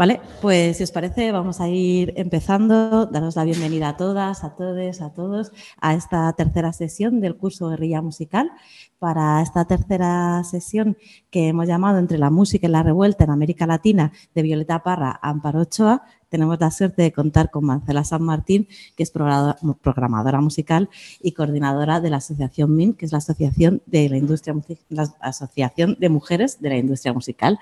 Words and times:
Vale, 0.00 0.18
pues 0.40 0.78
si 0.78 0.84
os 0.84 0.92
parece 0.92 1.30
vamos 1.30 1.60
a 1.60 1.68
ir 1.68 2.14
empezando. 2.16 3.04
Daros 3.04 3.36
la 3.36 3.44
bienvenida 3.44 3.90
a 3.90 3.96
todas, 3.98 4.44
a 4.44 4.56
todos, 4.56 5.02
a 5.02 5.12
todos 5.12 5.52
a 5.78 5.92
esta 5.92 6.32
tercera 6.32 6.72
sesión 6.72 7.20
del 7.20 7.36
curso 7.36 7.68
Guerrilla 7.68 8.00
Musical. 8.00 8.50
Para 8.98 9.42
esta 9.42 9.66
tercera 9.66 10.42
sesión 10.44 10.96
que 11.30 11.48
hemos 11.48 11.66
llamado 11.66 11.98
Entre 11.98 12.16
la 12.16 12.30
música 12.30 12.66
y 12.66 12.70
la 12.70 12.82
revuelta 12.82 13.24
en 13.24 13.30
América 13.30 13.66
Latina 13.66 14.10
de 14.34 14.40
Violeta 14.40 14.82
Parra 14.82 15.20
Amparo 15.20 15.60
Ochoa, 15.60 16.02
tenemos 16.30 16.58
la 16.60 16.70
suerte 16.70 17.02
de 17.02 17.12
contar 17.12 17.50
con 17.50 17.66
Marcela 17.66 18.04
San 18.04 18.22
Martín, 18.22 18.68
que 18.96 19.02
es 19.02 19.10
programadora 19.10 20.40
musical 20.40 20.88
y 21.20 21.32
coordinadora 21.32 22.00
de 22.00 22.10
la 22.10 22.18
Asociación 22.18 22.74
MIN, 22.74 22.94
que 22.94 23.04
es 23.04 23.12
la 23.12 23.18
Asociación 23.18 23.82
de 23.86 24.08
la 24.08 24.16
Industria 24.16 24.54
la 24.88 25.12
Asociación 25.20 25.96
de 25.98 26.08
Mujeres 26.08 26.60
de 26.60 26.68
la 26.68 26.76
Industria 26.76 27.12
Musical. 27.12 27.58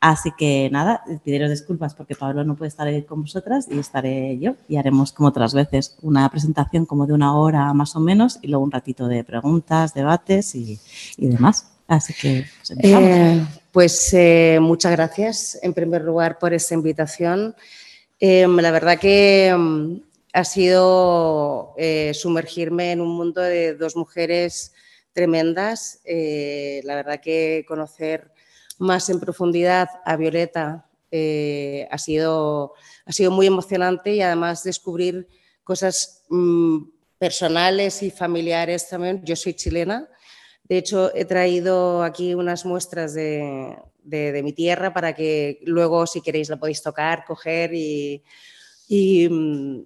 Así 0.00 0.30
que 0.38 0.68
nada, 0.70 1.02
pediros 1.24 1.50
disculpas 1.50 1.94
porque 1.94 2.14
Pablo 2.14 2.44
no 2.44 2.54
puede 2.54 2.68
estar 2.68 2.86
con 3.06 3.22
vosotras 3.22 3.66
y 3.70 3.78
estaré 3.78 4.38
yo 4.38 4.54
y 4.68 4.76
haremos 4.76 5.12
como 5.12 5.28
otras 5.28 5.52
veces 5.52 5.96
una 6.02 6.28
presentación 6.30 6.86
como 6.86 7.06
de 7.06 7.12
una 7.12 7.36
hora 7.36 7.72
más 7.74 7.96
o 7.96 8.00
menos 8.00 8.38
y 8.42 8.48
luego 8.48 8.64
un 8.64 8.70
ratito 8.70 9.08
de 9.08 9.24
preguntas, 9.24 9.94
debates 9.94 10.54
y, 10.54 10.78
demás. 11.18 11.72
Así 11.88 12.14
que 12.14 12.46
pues, 12.66 12.78
eh, 12.82 13.46
pues 13.72 14.14
eh, 14.14 14.58
muchas 14.60 14.92
gracias 14.92 15.58
en 15.62 15.72
primer 15.72 16.02
lugar 16.02 16.38
por 16.38 16.52
esta 16.54 16.74
invitación. 16.74 17.54
Em, 18.18 18.56
la 18.56 18.70
verdad 18.70 18.98
que 18.98 19.48
em, 19.48 20.00
ha 20.32 20.44
sido 20.44 21.74
eh, 21.76 22.12
sumergirme 22.14 22.92
en 22.92 23.00
un 23.00 23.08
mundo 23.16 23.40
de 23.40 23.74
dos 23.74 23.96
mujeres 23.96 24.72
tremendas. 25.12 26.00
Eh, 26.04 26.80
la 26.84 26.94
verdad 26.94 27.20
que 27.20 27.64
conocer 27.66 28.32
más 28.78 29.08
en 29.08 29.20
profundidad 29.20 29.88
a 30.04 30.16
Violeta 30.16 30.88
eh, 31.10 31.88
ha, 31.90 31.98
sido, 31.98 32.74
ha 33.04 33.12
sido 33.12 33.30
muy 33.30 33.46
emocionante 33.46 34.14
y 34.14 34.22
además 34.22 34.62
descubrir 34.62 35.28
cosas 35.64 36.24
mm, 36.28 36.78
personales 37.18 38.02
y 38.02 38.10
familiares 38.10 38.88
también. 38.88 39.22
Yo 39.24 39.36
soy 39.36 39.54
chilena. 39.54 40.08
De 40.68 40.78
hecho, 40.78 41.14
he 41.14 41.24
traído 41.24 42.02
aquí 42.02 42.34
unas 42.34 42.64
muestras 42.64 43.14
de, 43.14 43.76
mi 44.04 44.52
tierra 44.52 44.92
para 44.92 45.14
que 45.14 45.60
luego, 45.64 46.06
si 46.06 46.20
queréis, 46.20 46.48
la 46.48 46.56
podéis 46.56 46.82
tocar, 46.82 47.24
coger 47.24 47.72
y, 47.72 48.22
mm, 48.88 49.80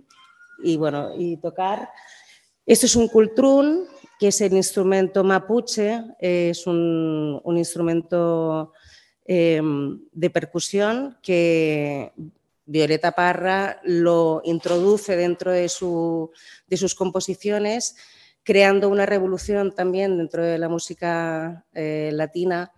y, 0.62 0.76
bueno, 0.76 1.10
y 1.18 1.36
tocar. 1.36 1.90
Esto 2.64 2.86
es 2.86 2.96
un 2.96 3.08
cultrún, 3.08 3.86
que 4.18 4.28
es 4.28 4.40
el 4.40 4.52
instrumento 4.52 5.24
mapuche, 5.24 6.02
es 6.18 6.66
un, 6.66 7.42
instrumento 7.56 8.72
em, 9.24 10.00
de 10.12 10.30
percusión 10.30 11.18
que 11.22 12.12
Violeta 12.70 13.10
Parra 13.10 13.80
lo 13.82 14.42
introduce 14.44 15.16
dentro 15.16 15.50
de, 15.50 15.68
sus 15.68 16.94
composiciones, 16.94 17.96
creando 18.50 18.88
una 18.88 19.06
revolución 19.06 19.72
también 19.72 20.18
dentro 20.18 20.42
de 20.42 20.58
la 20.58 20.68
música 20.68 21.64
eh, 21.72 22.10
latina 22.12 22.72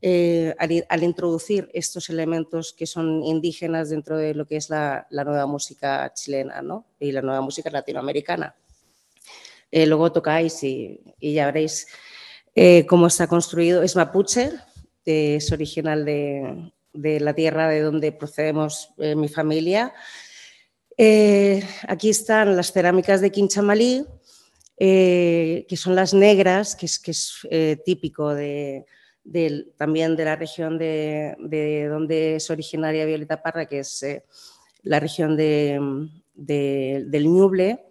eh, 0.00 0.54
al, 0.88 1.02
introducir 1.02 1.68
estos 1.74 2.10
elementos 2.10 2.72
que 2.72 2.86
son 2.86 3.24
indígenas 3.24 3.90
dentro 3.90 4.16
de 4.18 4.34
lo 4.34 4.46
que 4.46 4.54
es 4.54 4.70
la, 4.70 5.08
nueva 5.10 5.46
música 5.46 6.12
chilena 6.14 6.62
y 7.00 7.10
la 7.10 7.22
nueva 7.22 7.40
música 7.40 7.70
latinoamericana. 7.70 8.54
Eh, 9.72 9.84
luego 9.86 10.12
tocáis 10.12 10.62
y, 10.62 11.00
ya 11.20 11.46
veréis 11.46 11.88
eh, 12.54 12.86
cómo 12.86 13.08
está 13.08 13.26
construido. 13.26 13.82
Es 13.82 13.96
mapuche, 13.96 14.52
es 15.04 15.50
original 15.50 16.04
de, 16.04 16.70
la 16.92 17.34
tierra 17.34 17.68
de 17.68 17.80
donde 17.80 18.12
procedemos 18.12 18.90
mi 18.96 19.26
familia. 19.26 19.92
aquí 21.88 22.10
están 22.10 22.54
las 22.54 22.70
cerámicas 22.70 23.20
de 23.20 23.32
Quinchamalí, 23.32 24.06
que 24.78 25.76
son 25.76 25.94
las 25.94 26.12
negras, 26.14 26.76
que 26.76 26.86
es, 26.86 26.98
que 26.98 27.10
es 27.12 27.46
típico 27.84 28.34
de, 28.34 28.84
también 29.76 30.16
de 30.16 30.24
la 30.24 30.36
región 30.36 30.78
de, 30.78 31.86
donde 31.90 32.36
es 32.36 32.50
originaria 32.50 33.04
Violeta 33.04 33.42
Parra, 33.42 33.66
que 33.66 33.80
es 33.80 34.02
eh, 34.02 34.24
la 34.82 35.00
región 35.00 35.36
del 35.36 36.10
Ñuble. 37.24 37.86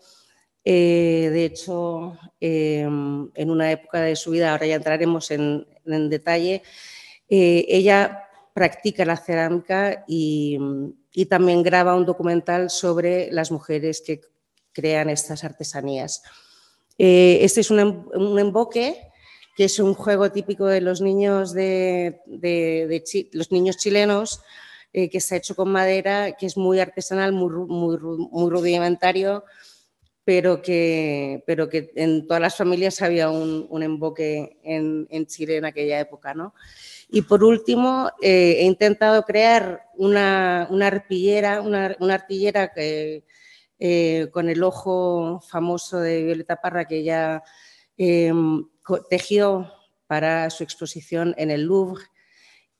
Eh, 0.63 1.29
de 1.31 1.45
hecho, 1.45 2.17
em, 2.39 3.29
en 3.35 3.51
una 3.51 3.71
época 3.71 4.01
de 4.01 4.15
su 4.15 4.31
vida, 4.31 4.51
ahora 4.51 4.65
ya 4.65 4.75
entraremos 4.75 5.29
en, 5.31 5.65
detalle, 6.09 6.63
eh, 7.29 7.65
ella 7.67 8.23
practica 8.53 9.05
la 9.05 9.17
cerámica 9.17 10.03
y, 10.07 10.57
también 11.29 11.63
graba 11.63 11.95
un 11.95 12.05
documental 12.05 12.69
sobre 12.69 13.31
las 13.31 13.49
mujeres 13.49 14.01
que 14.05 14.21
crean 14.73 15.09
estas 15.09 15.45
artesanías. 15.45 16.23
Este 16.97 17.61
es 17.61 17.71
un, 17.71 17.79
em, 17.79 18.05
un 18.13 18.39
emboque 18.39 18.95
que 19.55 19.65
es 19.65 19.79
un 19.79 19.93
juego 19.93 20.31
típico 20.31 20.65
de 20.65 20.81
los 20.81 21.01
niños, 21.01 21.53
de, 21.53 22.19
los 23.31 23.51
niños 23.51 23.77
chilenos, 23.77 24.41
eh, 24.91 25.09
que 25.09 25.17
está 25.17 25.37
hecho 25.37 25.55
con 25.55 25.71
madera, 25.71 26.33
que 26.33 26.45
es 26.45 26.57
muy 26.57 26.79
artesanal, 26.79 27.31
muy, 27.31 28.49
rudimentario, 28.49 29.45
pero 30.25 30.61
que, 30.61 31.43
pero 31.47 31.69
que 31.69 31.91
en 31.95 32.27
todas 32.27 32.41
las 32.41 32.57
familias 32.57 33.01
había 33.01 33.29
un, 33.29 33.81
emboque 33.81 34.57
en, 34.63 35.25
Chile 35.27 35.57
en 35.57 35.65
aquella 35.65 36.01
época. 36.01 36.33
¿no? 36.33 36.53
Y 37.09 37.21
por 37.21 37.43
último, 37.43 38.11
eh, 38.21 38.57
he 38.59 38.63
intentado 38.63 39.23
crear 39.23 39.83
una, 39.95 40.63
arpillera, 40.63 41.61
una, 41.61 41.95
artillera 42.13 42.73
que, 42.73 43.23
eh, 43.79 44.29
con 44.31 44.49
el 44.49 44.63
ojo 44.63 45.41
famoso 45.41 45.99
de 45.99 46.23
Violeta 46.23 46.61
Parra, 46.61 46.85
que 46.85 47.03
ya 47.03 47.43
em, 47.97 48.65
tejido 49.09 49.71
para 50.07 50.49
su 50.49 50.63
exposición 50.63 51.33
en 51.37 51.51
el 51.51 51.63
Louvre, 51.63 52.03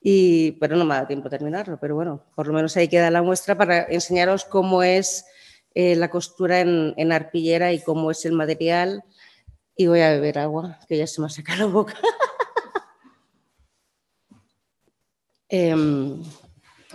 y, 0.01 0.51
pero 0.53 0.75
no 0.77 0.85
me 0.85 0.93
da 0.93 1.07
tiempo 1.07 1.29
terminarlo, 1.29 1.79
pero 1.79 1.95
bueno, 1.95 2.23
por 2.35 2.47
lo 2.47 2.53
menos 2.53 2.77
ahí 2.77 2.87
queda 2.87 3.09
la 3.09 3.23
muestra 3.23 3.57
para 3.57 3.85
enseñaros 3.85 4.45
cómo 4.45 4.83
es 4.83 5.25
eh, 5.73 5.95
la 5.95 6.09
costura 6.09 6.61
en, 6.61 7.11
arpillera 7.11 7.73
y 7.73 7.81
cómo 7.81 8.09
es 8.11 8.23
el 8.25 8.31
material. 8.31 9.03
Y 9.75 9.87
voy 9.87 10.01
a 10.01 10.11
beber 10.11 10.39
agua, 10.39 10.79
que 10.87 10.97
ya 10.97 11.05
se 11.05 11.19
me 11.19 11.27
ha 11.27 11.29
secado 11.29 11.59
la 11.59 11.65
boca. 11.65 11.95
Em, 15.47 16.23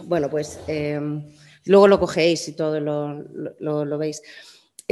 bueno, 0.04 0.28
pues 0.28 0.58
em, 0.66 1.24
luego 1.64 1.88
lo 1.88 2.00
cogéis 2.00 2.48
y 2.48 2.52
todo 2.52 2.80
lo, 2.80 3.84
lo 3.84 3.98
veis. 3.98 4.22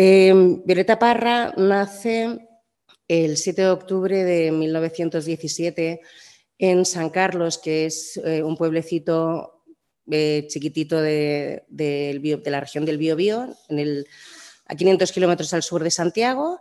Em, 0.00 0.62
Violeta 0.64 0.96
Parra 0.96 1.52
nace 1.56 2.38
el 3.08 3.36
7 3.36 3.62
de 3.62 3.70
octubre 3.70 4.22
de 4.22 4.52
1917 4.52 6.00
en 6.58 6.84
San 6.84 7.10
Carlos, 7.10 7.58
que 7.58 7.86
es 7.86 8.16
eh, 8.24 8.44
un 8.44 8.56
pueblecito 8.56 9.64
eh, 10.08 10.46
chiquitito 10.48 11.00
de, 11.00 11.64
la 12.44 12.60
región 12.60 12.84
del 12.84 12.98
Biobío, 12.98 13.56
a 14.66 14.74
500 14.76 15.10
kilómetros 15.10 15.52
al 15.52 15.64
sur 15.64 15.82
de 15.82 15.90
Santiago, 15.90 16.60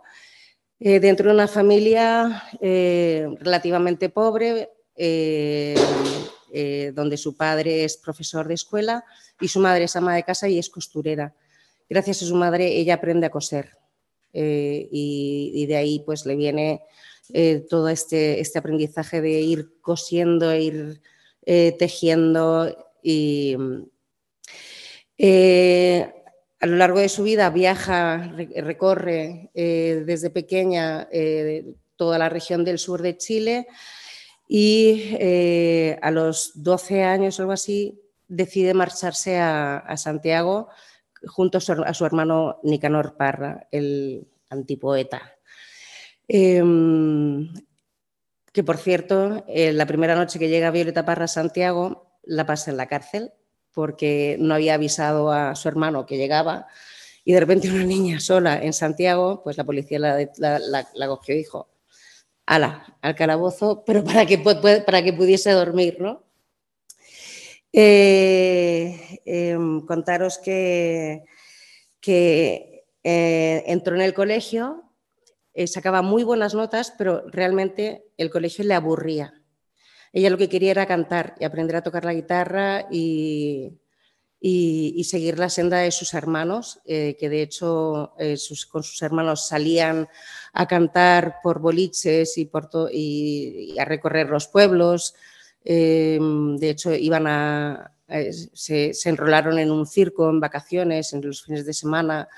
eh, 0.80 0.98
dentro 0.98 1.28
de 1.28 1.34
una 1.34 1.46
familia 1.46 2.44
relativamente 2.60 4.08
pobre, 4.08 4.70
donde 6.94 7.16
su 7.16 7.36
padre 7.36 7.84
es 7.84 7.96
profesor 7.96 8.48
de 8.48 8.54
escuela 8.54 9.04
y 9.40 9.48
su 9.48 9.60
madre 9.60 9.84
es 9.84 9.96
ama 9.96 10.14
de 10.14 10.22
casa 10.22 10.48
y 10.48 10.58
es 10.58 10.68
costurera. 10.68 11.34
Gracias 11.88 12.22
a 12.22 12.26
su 12.26 12.34
madre 12.34 12.76
ella 12.76 12.94
aprende 12.94 13.26
a 13.26 13.30
coser. 13.30 13.78
Eh, 14.32 14.88
y, 14.92 15.66
de 15.66 15.76
ahí 15.76 16.02
pues 16.04 16.26
le 16.26 16.36
viene 16.36 16.82
eh, 17.32 17.66
todo 17.68 17.88
este, 17.88 18.40
este, 18.40 18.58
aprendizaje 18.58 19.20
de 19.20 19.40
ir 19.40 19.80
cosiendo, 19.80 20.54
ir 20.54 21.00
eh, 21.46 21.74
tejiendo 21.78 22.76
y 23.02 23.56
a 26.60 26.66
lo 26.66 26.76
largo 26.76 26.98
de 26.98 27.08
su 27.08 27.22
vida 27.22 27.50
viaja, 27.50 28.34
recorre 28.56 29.50
desde 29.54 30.30
pequeña 30.30 31.08
toda 31.96 32.18
la 32.18 32.28
región 32.28 32.64
del 32.64 32.78
sur 32.78 33.00
de 33.00 33.16
Chile 33.16 33.66
y 34.48 35.14
a 36.00 36.10
los 36.10 36.52
12 36.54 37.04
años 37.04 37.38
o 37.38 37.42
algo 37.42 37.52
así 37.52 38.00
decide 38.26 38.72
marcharse 38.72 39.38
a 39.38 39.94
Santiago 39.96 40.68
junto 41.26 41.58
a 41.58 41.94
su, 41.94 42.04
hermano 42.04 42.60
Nicanor 42.62 43.16
Parra, 43.16 43.66
el 43.70 44.28
antipoeta. 44.50 45.34
Em, 46.26 47.52
que 48.52 48.62
por 48.62 48.76
cierto, 48.76 49.44
eh, 49.48 49.72
la 49.72 49.86
primera 49.86 50.14
noche 50.14 50.38
que 50.38 50.48
llega 50.48 50.70
Violeta 50.70 51.04
Parra 51.04 51.24
a 51.24 51.28
Santiago, 51.28 52.18
la 52.24 52.46
pasa 52.46 52.70
en 52.70 52.76
la 52.76 52.86
cárcel 52.86 53.32
porque 53.72 54.36
no 54.40 54.54
había 54.54 54.74
avisado 54.74 55.30
a 55.32 55.54
su 55.54 55.68
hermano 55.68 56.04
que 56.04 56.16
llegaba 56.16 56.66
y 57.24 57.32
de 57.32 57.40
repente 57.40 57.70
una 57.70 57.84
niña 57.84 58.20
sola 58.20 58.60
en 58.62 58.72
Santiago, 58.72 59.42
pues 59.42 59.56
la 59.56 59.64
policía 59.64 59.98
la, 59.98 60.28
la, 60.38 61.06
cogió 61.06 61.34
y 61.34 61.38
dijo, 61.38 61.68
ala, 62.48 62.96
al 63.02 63.14
calabozo, 63.14 63.84
pero 63.84 64.02
para 64.02 64.24
que, 64.24 64.38
para 64.38 65.02
que 65.02 65.12
pudiese 65.12 65.50
dormir, 65.50 66.00
¿no? 66.00 66.24
Eh, 67.72 69.20
em, 69.26 69.84
contaros 69.84 70.38
que, 70.38 71.24
que 72.00 72.86
eh, 73.04 73.64
entró 73.66 73.94
en 73.94 74.00
el 74.00 74.14
colegio, 74.14 74.82
eh, 75.52 75.66
sacaba 75.66 76.00
muy 76.00 76.24
buenas 76.24 76.54
notas, 76.54 76.94
pero 76.96 77.22
realmente 77.28 78.06
el 78.16 78.30
colegio 78.30 78.64
le 78.64 78.74
aburría. 78.74 79.34
Ella 80.14 80.30
lo 80.30 80.38
que 80.38 80.48
quería 80.48 80.70
era 80.70 80.86
cantar 80.86 81.34
y 81.38 81.44
aprender 81.44 81.76
a 81.76 81.82
tocar 81.82 82.06
la 82.06 82.14
guitarra 82.14 82.86
y, 82.90 83.78
y, 84.40 85.02
seguir 85.04 85.38
la 85.38 85.48
senda 85.48 85.78
de 85.78 85.90
sus 85.90 86.14
hermanos, 86.14 86.80
que 86.86 87.28
de 87.28 87.42
hecho 87.42 88.14
con 88.70 88.82
sus 88.82 89.02
hermanos 89.02 89.48
salían 89.48 90.08
a 90.52 90.66
cantar 90.66 91.36
por 91.42 91.58
boliches 91.60 92.38
y, 92.38 92.44
por 92.44 92.68
y 92.92 93.76
a 93.78 93.84
recorrer 93.84 94.28
los 94.28 94.46
pueblos. 94.46 95.14
Em, 95.64 96.56
de 96.56 96.70
hecho, 96.70 96.94
iban 96.94 97.26
a, 97.26 97.92
se, 98.54 98.92
enrolaron 99.04 99.58
en 99.58 99.70
un 99.70 99.86
circo 99.86 100.30
en 100.30 100.40
vacaciones, 100.40 101.12
en 101.12 101.20
los 101.20 101.44
fines 101.44 101.66
de 101.66 101.74
semana, 101.74 102.28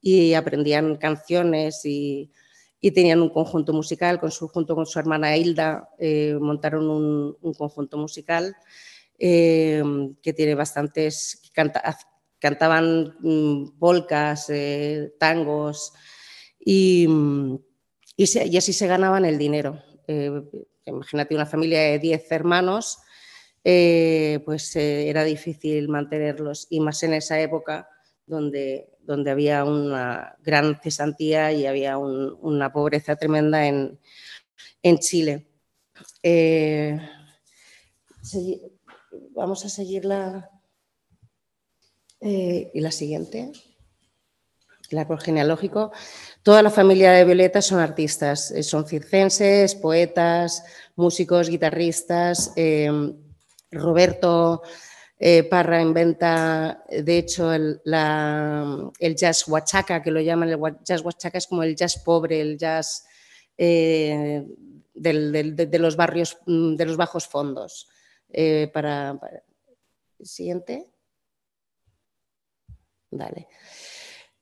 y 0.00 0.34
aprendían 0.34 0.96
canciones 0.96 1.84
y, 1.84 2.30
tenían 2.94 3.20
un 3.20 3.30
conjunto 3.30 3.72
musical 3.72 4.20
con 4.20 4.30
su, 4.30 4.46
junto 4.46 4.76
con 4.76 4.86
su 4.86 5.00
hermana 5.00 5.36
Hilda, 5.36 5.90
eh, 5.98 6.38
montaron 6.40 6.88
un, 6.88 7.54
conjunto 7.54 7.98
musical 7.98 8.54
em, 9.18 10.14
que 10.22 10.32
tiene 10.32 10.54
bastantes, 10.54 11.42
cantaban 12.38 13.16
mm, 13.20 13.78
polcas, 13.78 14.50
eh, 14.50 15.14
tangos 15.18 15.92
y, 16.58 17.08
y, 18.16 18.56
así 18.56 18.72
se 18.72 18.86
ganaban 18.86 19.24
el 19.24 19.38
dinero. 19.38 19.82
Eh, 20.06 20.42
imagínate 20.86 21.34
una 21.34 21.46
familia 21.46 21.80
de 21.80 21.98
10 21.98 22.32
hermanos, 22.32 22.98
eh, 23.64 24.40
pues 24.44 24.76
eh, 24.76 25.08
era 25.08 25.24
difícil 25.24 25.88
mantenerlos 25.88 26.68
y 26.70 26.80
más 26.80 27.02
en 27.02 27.14
esa 27.14 27.40
época 27.40 27.88
donde, 28.26 28.90
donde 29.00 29.30
había 29.30 29.64
una 29.64 30.36
gran 30.42 30.80
cesantía 30.80 31.52
y 31.52 31.66
había 31.66 31.98
una 31.98 32.72
pobreza 32.72 33.16
tremenda 33.16 33.66
en, 33.66 33.98
Chile. 35.00 35.48
Eh, 36.22 36.96
vamos 39.34 39.64
a 39.64 39.68
seguir 39.68 40.04
la, 40.04 40.50
y 42.20 42.80
la 42.80 42.90
siguiente, 42.90 43.52
el 44.90 44.98
árbol 44.98 45.20
genealógico. 45.20 45.92
Toda 46.42 46.62
la 46.62 46.70
familia 46.70 47.12
de 47.12 47.24
Violeta 47.24 47.60
son 47.60 47.80
artistas, 47.80 48.50
eh, 48.50 48.62
son 48.62 48.86
circenses, 48.86 49.74
poetas, 49.74 50.64
músicos, 50.94 51.48
guitarristas. 51.48 52.52
Eh, 52.56 52.90
Roberto 53.70 54.62
eh, 55.18 55.42
Parra 55.44 55.80
inventa, 55.82 56.84
de 56.88 57.18
hecho, 57.18 57.52
el, 57.52 57.80
jazz 59.16 59.48
huachaca, 59.48 60.02
que 60.02 60.10
lo 60.10 60.20
llaman 60.20 60.50
el 60.50 60.60
jazz 60.84 61.02
huachaca, 61.02 61.38
es 61.38 61.46
como 61.46 61.62
el 61.62 61.74
jazz 61.74 61.98
pobre, 62.04 62.40
el 62.40 62.58
jazz 62.58 63.06
de, 63.56 64.46
los 64.94 65.96
barrios, 65.96 66.38
mm, 66.46 66.76
de 66.76 66.84
los 66.84 66.96
bajos 66.96 67.26
fondos. 67.26 67.88
Para, 68.72 69.18
Siguiente. 70.22 70.86
Dale. 73.10 73.48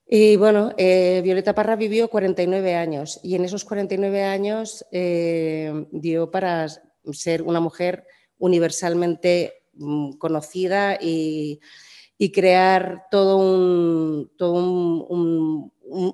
Y 0.06 0.36
bueno, 0.36 0.72
eh, 0.76 1.20
Violeta 1.24 1.54
Parra 1.54 1.76
vivió 1.76 2.08
49 2.08 2.74
años 2.74 3.20
y 3.22 3.34
en 3.34 3.44
esos 3.44 3.64
49 3.64 4.22
años 4.22 4.84
eh, 4.92 5.86
dio 5.90 6.30
para 6.30 6.68
ser 7.12 7.42
una 7.42 7.60
mujer 7.60 8.06
universalmente 8.38 9.64
mm, 9.74 10.12
conocida 10.12 10.98
y, 11.00 11.60
crear 12.32 13.06
todo, 13.10 13.36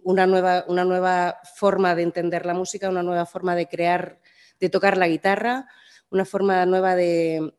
una, 0.02 0.26
nueva, 0.26 0.64
una 0.66 0.84
nueva 0.84 1.38
forma 1.54 1.94
de 1.94 2.02
entender 2.02 2.46
la 2.46 2.54
música, 2.54 2.88
una 2.88 3.04
nueva 3.04 3.26
forma 3.26 3.54
de 3.54 3.68
crear, 3.68 4.20
de 4.58 4.68
tocar 4.70 4.96
la 4.96 5.06
guitarra, 5.06 5.68
una 6.10 6.24
forma 6.24 6.66
nueva 6.66 6.96
de, 6.96 7.52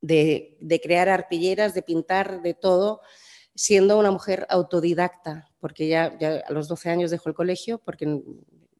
de 0.00 0.80
crear 0.82 1.08
arpilleras, 1.08 1.74
de 1.74 1.82
pintar, 1.82 2.42
de 2.42 2.54
todo, 2.54 3.00
siendo 3.54 3.98
una 3.98 4.10
mujer 4.10 4.46
autodidacta 4.48 5.50
porque 5.60 5.88
ya, 5.88 6.16
a 6.48 6.52
los 6.52 6.68
12 6.68 6.90
años 6.90 7.10
dejó 7.10 7.28
el 7.28 7.34
colegio, 7.34 7.78
porque 7.78 8.20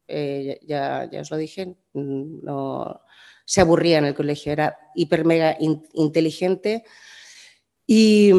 eh, 0.08 0.58
ya, 0.66 1.08
os 1.20 1.30
lo 1.30 1.36
dije, 1.36 1.76
no, 1.92 3.02
se 3.44 3.60
aburría 3.60 3.98
en 3.98 4.06
el 4.06 4.14
colegio, 4.14 4.52
era 4.52 4.76
hiper 4.94 5.24
mega 5.24 5.56
inteligente 5.94 6.84
y, 7.86 8.32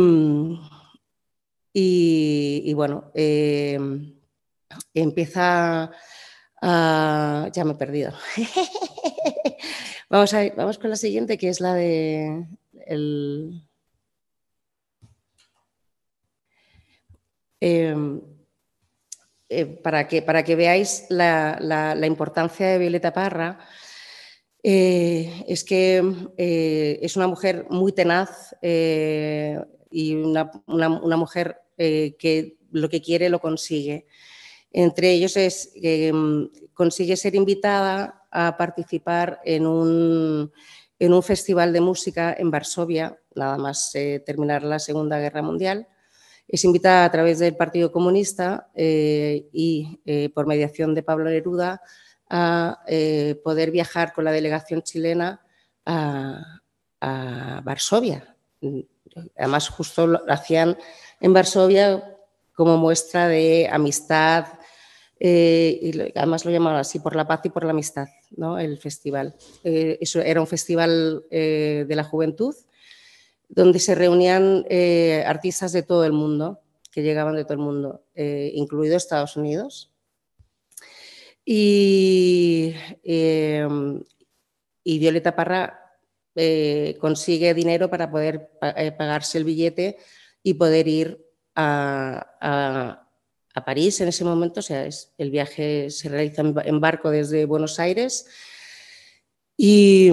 y, 1.72 2.74
bueno, 2.74 3.12
eh, 3.14 3.80
empieza 4.94 5.92
a... 6.62 7.50
ya 7.54 7.64
me 7.64 7.74
he 7.74 7.76
perdido. 7.76 8.14
vamos, 10.10 10.34
vamos 10.56 10.78
con 10.80 10.90
la 10.90 10.96
siguiente, 10.96 11.38
que 11.38 11.50
es 11.50 11.62
la 11.62 11.76
de... 11.76 12.48
Em, 12.88 13.62
eh, 19.50 19.66
para, 19.66 20.08
que, 20.08 20.22
para 20.22 20.44
que 20.44 20.56
veáis 20.56 21.06
la, 21.10 21.96
importancia 22.08 22.68
de 22.68 22.80
Violeta 22.80 23.14
Parra, 23.14 23.60
eh, 24.64 25.44
es 25.48 25.64
que 25.64 26.02
eh, 26.38 27.00
es 27.02 27.18
una 27.18 27.28
mujer 27.28 27.68
muy 27.70 27.92
tenaz 27.92 28.56
y 28.62 30.16
una, 30.16 30.50
mujer 31.18 31.58
que 31.78 32.58
lo 32.72 32.90
que 32.90 33.02
quiere 33.02 33.30
lo 33.30 33.40
consigue. 33.40 34.08
Entre 34.72 35.12
ellos 35.12 35.36
es 35.36 35.74
que 35.80 36.14
consigue 36.74 37.18
ser 37.18 37.36
invitada 37.36 38.26
a 38.32 38.56
participar 38.58 39.42
en 39.44 39.68
un, 39.68 40.52
en 41.06 41.14
un 41.14 41.24
festival 41.24 41.74
de 41.74 41.82
música 41.82 42.36
en 42.38 42.52
Varsovia, 42.52 43.18
nada 43.36 43.58
más 43.58 43.92
terminar 44.26 44.64
la 44.64 44.80
Segunda 44.80 45.20
Guerra 45.20 45.42
Mundial 45.42 45.88
es 46.52 46.66
invitada 46.66 47.06
a 47.06 47.12
través 47.12 47.40
del 47.40 47.56
Partido 47.56 47.92
Comunista 47.92 48.70
eh, 48.76 49.48
y 49.54 50.02
eh, 50.06 50.30
por 50.36 50.48
mediación 50.48 50.94
de 50.94 51.02
Pablo 51.02 51.30
Neruda 51.30 51.82
a 52.30 52.84
eh, 52.88 53.40
poder 53.42 53.72
viajar 53.72 54.12
con 54.12 54.26
la 54.26 54.32
delegación 54.32 54.82
chilena 54.82 55.42
a, 55.86 56.60
Varsovia. 57.64 58.36
Además, 59.36 59.70
justo 59.70 60.06
lo 60.06 60.20
hacían 60.32 60.78
en 61.20 61.34
Varsovia 61.34 62.16
como 62.54 62.78
muestra 62.78 63.28
de 63.28 63.68
amistad, 63.72 64.46
y 65.24 65.92
además 66.16 66.46
lo 66.46 66.52
llamaban 66.52 66.80
así, 66.80 67.00
por 67.00 67.16
la 67.16 67.28
paz 67.28 67.42
y 67.44 67.50
por 67.50 67.64
la 67.64 67.72
amistad, 67.72 68.08
¿no? 68.36 68.58
el 68.58 68.80
festival. 68.80 69.36
eso 69.64 70.20
era 70.22 70.42
un 70.42 70.48
festival 70.48 71.24
de 71.30 71.94
la 71.96 72.04
juventud 72.04 72.56
donde 73.52 73.80
se 73.80 73.96
reunían 73.96 74.66
eh, 74.70 75.24
artistas 75.28 75.74
de 75.74 75.84
todo 75.84 76.06
el 76.06 76.14
mundo, 76.14 76.62
que 76.90 77.04
llegaban 77.04 77.36
de 77.36 77.44
todo 77.44 77.54
el 77.54 77.60
mundo, 77.60 78.06
eh, 78.16 78.52
incluido 78.56 78.96
Estados 78.96 79.36
Unidos. 79.36 79.92
Y, 81.44 82.74
Violeta 84.86 85.36
Parra 85.36 85.98
eh, 86.36 86.98
consigue 87.02 87.54
dinero 87.54 87.90
para 87.90 88.10
poder 88.10 88.52
pagarse 88.60 89.38
el 89.38 89.44
billete 89.44 89.98
y 90.44 90.54
poder 90.54 90.88
ir 90.88 91.26
a, 91.56 93.10
París 93.54 94.00
en 94.02 94.08
ese 94.08 94.24
momento. 94.24 94.62
O 94.62 94.64
sea, 94.64 94.88
el 95.18 95.32
viaje 95.32 95.90
se 95.90 96.10
realiza 96.10 96.42
en 96.42 96.80
barco 96.80 97.10
desde 97.10 97.46
Buenos 97.46 97.80
Aires 97.80 98.26
y, 99.58 100.12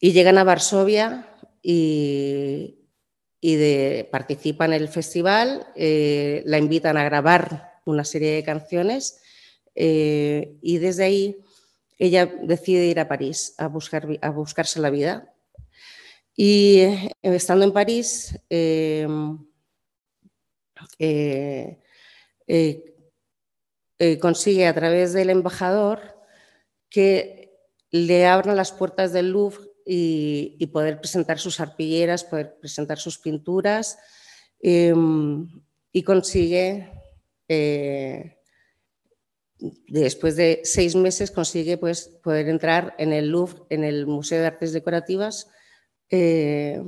llegan 0.00 0.38
a 0.38 0.44
Varsovia 0.44 1.28
y, 1.62 2.78
de, 3.40 4.08
participa 4.12 4.66
en 4.66 4.72
el 4.72 4.88
festival, 4.88 5.66
eh, 5.74 6.42
la 6.46 6.58
invitan 6.58 6.96
a 6.96 7.04
grabar 7.04 7.80
una 7.84 8.04
serie 8.04 8.32
de 8.32 8.44
canciones 8.44 9.20
eh, 9.74 10.54
y 10.62 10.78
desde 10.78 11.04
ahí 11.04 11.36
ella 11.98 12.26
decide 12.26 12.86
ir 12.86 13.00
a 13.00 13.08
París 13.08 13.54
a, 13.58 13.66
buscar, 13.66 14.06
a 14.20 14.30
buscarse 14.30 14.80
la 14.80 14.90
vida. 14.90 15.34
Y 16.36 16.78
eh, 16.78 17.10
estando 17.22 17.64
en 17.64 17.72
París, 17.72 18.38
consigue 24.20 24.66
a 24.66 24.74
través 24.74 25.12
del 25.12 25.30
embajador 25.30 26.16
que 26.90 27.42
le 27.90 28.26
abran 28.26 28.56
las 28.56 28.72
puertas 28.72 29.12
del 29.12 29.30
Louvre 29.30 29.72
y, 29.84 30.66
poder 30.72 30.98
presentar 30.98 31.38
sus 31.38 31.60
arpilleras, 31.60 32.24
poder 32.24 32.56
presentar 32.60 32.98
sus 32.98 33.18
pinturas 33.18 33.98
em, 34.60 35.48
y 35.92 36.02
consigue, 36.02 36.90
eh, 37.48 38.38
después 39.88 40.36
de 40.36 40.60
seis 40.64 40.94
meses, 40.94 41.30
consigue 41.30 41.76
pues, 41.78 42.08
poder 42.22 42.48
entrar 42.48 42.94
en 42.98 43.12
el 43.12 43.28
Louvre, 43.28 43.62
en 43.70 43.84
el 43.84 44.06
Museo 44.06 44.40
de 44.40 44.46
Artes 44.46 44.72
Decorativas, 44.72 45.48
eh, 46.10 46.82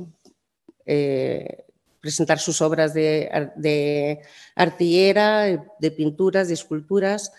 eh, 0.87 1.64
presentar 2.05 2.39
sus 2.39 2.61
obras 2.61 2.93
de, 2.93 4.21
artillera, 4.55 5.67
de 5.81 5.91
pinturas, 5.91 6.49
de 6.49 6.55
esculturas. 6.55 7.33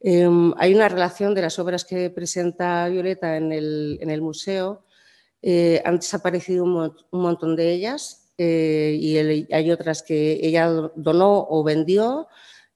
Em, 0.00 0.52
hay 0.58 0.74
una 0.74 0.88
relación 0.88 1.34
de 1.34 1.42
las 1.42 1.58
obras 1.60 1.84
que 1.84 2.10
presenta 2.10 2.88
Violeta 2.88 3.36
en 3.36 3.52
el 3.52 4.20
museo 4.20 4.82
eh, 5.40 5.80
han 5.84 5.96
desaparecido 5.96 6.64
un, 6.64 6.92
montón 7.12 7.54
de 7.54 7.72
ellas 7.72 8.28
eh, 8.38 8.96
y 9.00 9.16
hay 9.52 9.70
otras 9.70 10.02
que 10.02 10.40
ella 10.42 10.66
donó 10.96 11.46
o 11.48 11.62
vendió 11.62 12.26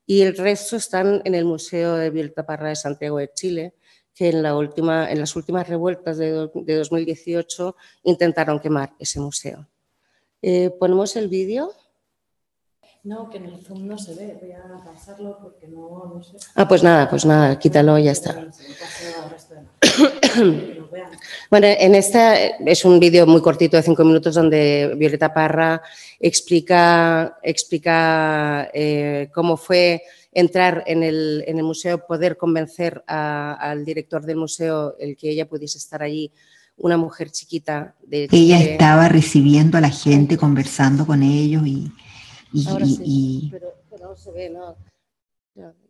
y 0.06 0.22
el 0.22 0.36
resto 0.36 0.76
están 0.76 1.22
en 1.24 1.34
el 1.34 1.44
Museo 1.44 1.96
de 1.96 2.10
Violeta 2.10 2.46
Parra 2.46 2.68
de 2.68 2.76
Santiago 2.76 3.18
de 3.18 3.32
Chile, 3.32 3.74
que 4.14 4.28
en 4.28 4.42
las 4.42 5.36
últimas 5.36 5.68
revueltas 5.68 6.18
de, 6.18 6.30
2018 6.30 7.76
intentaron 8.04 8.60
quemar 8.60 8.94
ese 8.98 9.20
museo. 9.20 9.68
Eh, 10.42 10.70
¿Ponemos 10.78 11.14
el 11.14 11.28
vídeo? 11.28 11.72
No, 13.04 13.30
que 13.30 13.38
en 13.38 13.46
el 13.46 13.64
Zoom 13.64 13.86
no 13.86 13.96
se 13.96 14.14
ve. 14.14 14.36
Voy 14.40 14.52
a 14.52 14.62
pasarlo 14.84 15.38
porque 15.40 15.68
no, 15.68 16.12
no 16.14 16.22
sé. 16.22 16.36
Ah, 16.54 16.66
pues 16.66 16.82
nada, 16.82 17.08
pues 17.08 17.24
nada, 17.24 17.58
quítalo 17.58 17.98
y 17.98 18.04
ya 18.04 18.12
está. 18.12 18.48
Bueno, 21.50 21.66
en 21.66 21.94
esta 21.94 22.36
es 22.36 22.84
un 22.84 22.98
vídeo 22.98 23.26
muy 23.26 23.42
cortito 23.42 23.76
de 23.76 23.82
cinco 23.82 24.04
minutos 24.04 24.34
donde 24.34 24.94
Violeta 24.96 25.34
Parra 25.34 25.82
explica, 26.18 27.38
explica 27.42 28.70
eh, 28.72 29.28
cómo 29.34 29.58
fue 29.58 30.02
entrar 30.32 30.82
en 30.86 31.02
el, 31.02 31.44
en 31.46 31.58
el, 31.58 31.64
museo, 31.64 32.06
poder 32.06 32.38
convencer 32.38 33.02
al 33.06 33.84
director 33.84 34.24
del 34.24 34.36
museo 34.36 34.96
el 34.98 35.14
que 35.16 35.30
ella 35.30 35.46
pudiese 35.46 35.76
estar 35.76 36.02
allí, 36.02 36.32
una 36.76 36.96
mujer 36.96 37.30
chiquita. 37.30 37.94
De 38.02 38.28
ella 38.30 38.60
estaba 38.60 39.08
recibiendo 39.08 39.78
a 39.78 39.80
la 39.80 39.90
gente, 39.90 40.36
conversando 40.36 41.06
con 41.06 41.22
ellos 41.22 41.66
y 41.66 41.90
Ahora 42.66 42.86
sí, 42.86 43.48
Pero, 43.50 43.74
no 44.00 44.14
se 44.14 44.30
ve, 44.30 44.50
no. 44.50 44.76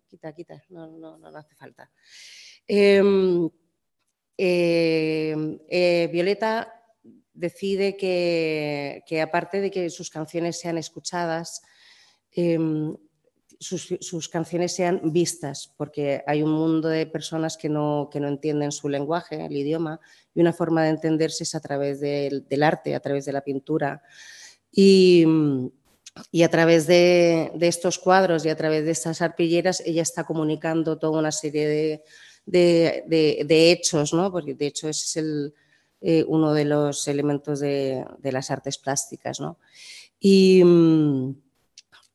quita, 0.09 0.33
quita, 0.33 0.63
no, 0.69 0.87
no, 0.87 1.19
no, 1.19 1.29
hace 1.37 1.55
falta. 1.55 1.91
Em, 2.67 3.49
em, 4.37 5.59
eh, 5.69 6.09
Violeta 6.13 6.73
decide 7.33 7.97
que, 7.97 9.21
aparte 9.21 9.61
de 9.61 9.71
que 9.71 9.91
sus 9.91 10.11
canciones 10.11 10.61
sean 10.61 10.79
escuchadas, 10.79 11.63
sus, 13.63 14.29
canciones 14.29 14.75
sean 14.75 15.13
vistas, 15.13 15.73
porque 15.77 16.23
hay 16.27 16.43
un 16.43 16.51
mundo 16.51 16.89
de 16.89 17.07
personas 17.07 17.57
que 17.57 17.69
no, 17.69 18.09
que 18.11 18.19
no, 18.19 18.29
entienden 18.29 18.73
su 18.73 18.89
lenguaje, 18.89 19.45
el 19.45 19.57
idioma, 19.57 20.01
y 20.35 20.41
una 20.41 20.53
forma 20.53 20.83
de 20.83 20.91
entenderse 20.91 21.45
es 21.45 21.55
a 21.55 21.61
través 21.61 22.01
del, 22.01 22.63
arte, 22.63 22.95
a 22.95 23.01
través 23.01 23.25
de 23.25 23.33
la 23.33 23.43
pintura. 23.43 24.03
Y, 24.73 25.25
y 26.31 26.43
a 26.43 26.51
través 26.51 26.87
de, 26.87 27.53
estos 27.61 27.99
cuadros 27.99 28.45
y 28.45 28.49
a 28.49 28.57
través 28.57 28.85
de 28.85 28.91
estas 28.91 29.23
arpilleras, 29.23 29.81
ella 29.87 30.03
está 30.03 30.25
comunicando 30.25 30.99
toda 30.99 31.21
una 31.21 31.33
serie 31.33 32.03
de, 32.47 33.73
hechos, 33.73 34.13
¿no? 34.13 34.33
porque 34.33 34.55
de 34.55 34.67
hecho 34.67 34.89
es 34.89 35.17
el, 35.17 35.55
eh, 36.01 36.25
uno 36.27 36.53
de 36.53 36.65
los 36.65 37.07
elementos 37.07 37.61
de, 37.61 38.05
las 38.23 38.51
artes 38.51 38.77
plásticas. 38.79 39.41
¿no? 39.41 39.59
Y 40.19 40.63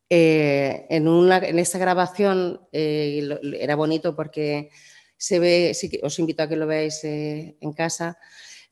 eh, 0.09 0.85
en, 0.89 1.07
una, 1.07 1.37
en, 1.37 1.59
esta 1.59 1.77
grabación 1.77 2.61
eh, 2.71 3.27
era 3.59 3.75
bonito 3.75 4.15
porque 4.15 4.69
se 5.17 5.39
ve, 5.39 5.75
os 6.03 6.19
invito 6.19 6.43
a 6.43 6.47
que 6.47 6.55
lo 6.55 6.67
veáis 6.67 7.03
en 7.03 7.73
casa, 7.73 8.17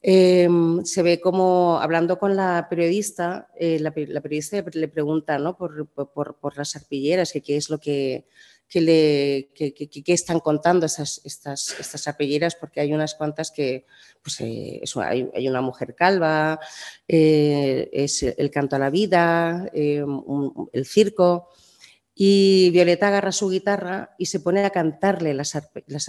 Em, 0.07 0.85
se 0.85 1.01
ve 1.01 1.19
como 1.19 1.79
hablando 1.81 2.19
con 2.19 2.35
la 2.35 2.67
periodista, 2.69 3.49
eh, 3.59 3.79
la, 3.79 3.91
periodista 3.91 4.63
le 4.73 4.87
pregunta 4.87 5.39
¿no? 5.39 5.57
por, 5.57 5.87
por, 5.87 6.57
las 6.57 6.75
arpilleras, 6.75 7.31
que 7.31 7.41
qué 7.41 7.57
es 7.57 7.71
lo 7.71 7.79
que, 7.79 8.27
que 8.67 8.81
le, 8.81 9.49
que, 9.53 10.03
están 10.07 10.39
contando 10.39 10.85
estas, 10.85 11.21
estas, 11.23 11.75
estas 11.79 12.55
porque 12.59 12.81
hay 12.81 12.93
unas 12.93 13.15
cuantas 13.15 13.51
que 13.51 13.85
pues, 14.21 14.41
eh, 14.41 14.81
hay, 15.03 15.29
hay, 15.33 15.47
una 15.47 15.61
mujer 15.61 15.95
calva, 15.95 16.59
eh, 17.07 17.89
es 17.93 18.23
el 18.23 18.49
canto 18.49 18.75
a 18.75 18.79
la 18.79 18.89
vida, 18.89 19.69
el 19.73 20.85
circo. 20.85 21.49
Y 22.17 22.69
Violeta 22.71 23.09
agarra 23.09 23.33
su 23.33 23.49
guitarra 23.49 24.15
y 24.17 24.27
se 24.27 24.39
pone 24.39 24.63
a 24.63 24.69
cantarle 24.69 25.33
las, 25.33 25.53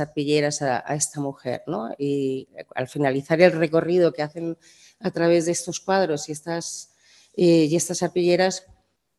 arpilleras 0.01 0.63
a, 0.63 0.79
esta 0.95 1.21
mujer. 1.21 1.65
¿no? 1.67 1.91
Y 1.99 2.49
al 2.77 2.87
finalizar 2.87 3.41
el 3.41 3.53
recorrido 3.53 4.13
que 4.13 4.23
hacen 4.23 4.57
a 5.01 5.11
través 5.11 5.47
de 5.47 5.53
estos 5.53 5.81
cuadros 5.81 6.29
y 6.29 6.33
estas, 6.33 6.95
eh, 7.37 7.67
y 7.69 7.75
estas 7.75 8.05
arpilleras, 8.05 8.67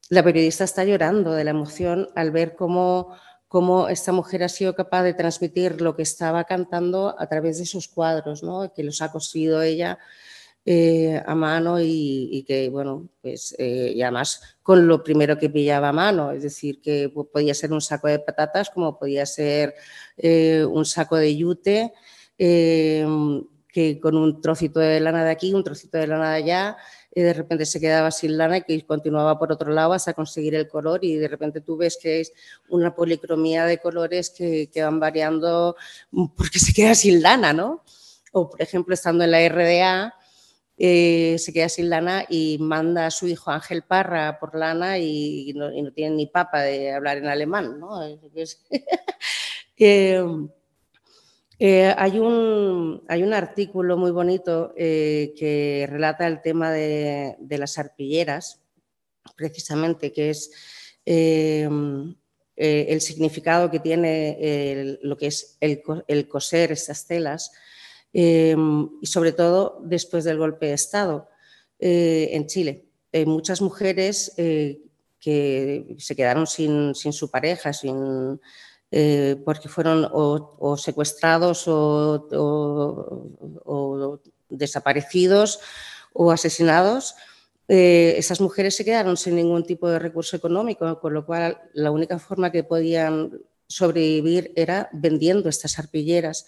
la 0.10 0.24
periodista 0.24 0.63
está 0.63 0.86
llorando 0.86 1.34
de 1.34 1.44
la 1.44 1.51
emoción 1.51 2.08
al 2.15 2.32
ver 2.32 2.56
cómo, 2.56 3.13
cómo, 3.48 3.88
esta 3.89 4.12
mujer 4.12 4.44
ha 4.44 4.50
sido 4.50 4.75
capaz 4.75 5.04
de 5.04 5.13
transmitir 5.13 5.82
lo 5.82 5.96
que 5.96 6.04
estaba 6.04 6.44
cantando 6.44 7.16
a 7.18 7.27
través 7.27 7.60
de 7.60 7.66
sus 7.66 7.88
cuadros, 7.88 8.44
que 8.75 8.84
los 8.84 9.01
ha 9.01 9.12
cosido 9.12 9.62
ella 9.62 9.98
eh, 10.70 11.24
a 11.25 11.34
mano 11.34 11.80
y, 11.80 12.44
que, 12.46 12.68
bueno, 12.68 13.08
pues, 13.22 13.56
eh, 13.58 13.94
y 13.96 14.01
además 14.01 14.42
con 14.62 14.86
lo 14.86 15.01
primero 15.01 15.38
que 15.38 15.50
pillaba 15.50 15.89
a 15.89 15.94
mano, 15.94 16.32
es 16.34 16.44
decir, 16.44 16.82
que 16.82 17.10
podía 17.32 17.54
ser 17.54 17.72
un 17.72 17.80
saco 17.80 18.10
de 18.10 18.20
patatas 18.20 18.70
como 18.70 19.00
podía 19.00 19.25
ser 19.25 19.75
eh, 20.18 20.66
un 20.70 20.84
saco 20.84 21.16
de 21.16 21.38
yute, 21.38 21.94
que 22.38 24.00
con 24.01 24.18
un 24.18 24.42
trocito 24.42 24.82
de 24.82 25.00
lana 25.00 25.24
de 25.24 25.32
aquí, 25.32 25.54
un 25.54 25.63
trocito 25.63 25.98
de 25.98 26.08
lana 26.08 26.32
de 26.32 26.38
allá, 26.38 26.77
y 27.18 27.22
de 27.22 27.34
repente 27.34 27.66
se 27.66 27.80
quedaba 27.80 28.12
sin 28.12 28.38
lana 28.38 28.64
y 28.68 28.84
continuaba 28.84 29.40
por 29.40 29.52
otro 29.52 29.72
lado 29.72 29.94
hasta 29.94 30.14
conseguir 30.14 30.54
el 30.54 30.68
color 30.68 31.04
y 31.04 31.16
de 31.16 31.28
repente 31.28 31.62
tú 31.62 31.76
ves 31.76 31.98
que 32.00 32.20
es 32.20 32.32
una 32.70 32.94
policromía 32.94 33.66
de 33.66 33.80
colores 33.80 34.30
que, 34.30 34.70
van 34.76 35.00
variando 35.00 35.76
porque 36.36 36.60
se 36.60 36.74
queda 36.76 36.94
sin 36.94 37.24
lana, 37.24 37.54
¿no? 37.54 37.84
O, 38.34 38.52
por 38.52 38.62
ejemplo, 38.62 38.94
estando 38.94 39.24
en 39.24 39.32
la 39.32 39.50
RDA, 39.50 40.14
eh, 40.78 41.38
se 41.40 41.52
queda 41.52 41.70
sin 41.70 41.90
lana 41.90 42.24
y 42.30 42.60
manda 42.60 43.08
a 43.08 43.12
su 43.12 43.28
hijo 43.28 43.50
Ángel 43.50 43.82
Parra 43.82 44.38
por 44.40 44.56
lana 44.56 45.00
y, 45.00 45.54
no, 45.56 45.72
tiene 45.94 46.18
ni 46.18 46.28
papa 46.28 46.62
de 46.62 46.94
hablar 46.94 47.18
en 47.18 47.26
alemán. 47.26 47.82
Eh, 49.80 50.24
eh, 51.60 51.94
hay, 51.98 52.20
un, 52.20 53.04
hay, 53.08 53.24
un, 53.24 53.34
artículo 53.34 53.98
muy 53.98 54.12
bonito 54.12 54.74
que 54.76 55.88
relata 55.90 56.28
el 56.28 56.42
tema 56.42 56.72
de, 56.72 57.38
las 57.50 57.78
arpilleras, 57.78 58.62
precisamente, 59.36 60.12
que 60.12 60.30
es 60.30 60.52
el 61.06 63.02
significado 63.02 63.72
que 63.72 63.80
tiene 63.80 64.98
lo 65.02 65.18
que 65.18 65.28
es 65.28 65.58
el, 65.60 65.82
el 66.08 66.28
coser 66.28 66.72
estas 66.72 67.08
telas 67.08 67.52
y 68.14 69.06
sobre 69.06 69.32
todo 69.32 69.80
después 69.84 70.24
del 70.24 70.38
golpe 70.38 70.68
de 70.68 70.74
Estado 70.74 71.30
eh, 71.80 72.30
en 72.32 72.48
Chile. 72.48 72.86
Muchas 73.26 73.62
mujeres 73.62 74.34
eh, 74.38 74.80
que 75.20 75.96
se 75.98 76.16
quedaron 76.16 76.46
sin, 76.46 76.94
su 76.94 77.32
pareja, 77.32 77.74
sin, 77.74 78.40
eh, 78.91 79.36
porque 79.44 79.70
fueron 79.70 80.08
o, 80.12 80.77
secuestrados 80.77 81.65
o, 81.67 83.00
desaparecidos 84.50 85.60
o 86.13 86.32
asesinados. 86.32 87.15
esas 87.67 88.39
mujeres 88.39 88.75
se 88.75 88.86
quedaron 88.86 89.17
sin 89.17 89.36
ningún 89.36 89.65
tipo 89.65 89.89
de 89.89 90.00
recurso 90.00 90.38
económico, 90.38 91.00
con 91.00 91.13
lo 91.13 91.25
cual 91.25 91.60
la 91.74 91.91
única 91.91 92.17
forma 92.17 92.51
que 92.51 92.63
podían 92.63 93.32
sobrevivir 93.67 94.53
era 94.56 94.89
vendiendo 94.94 95.50
estas 95.50 95.77
arpilleras 95.77 96.46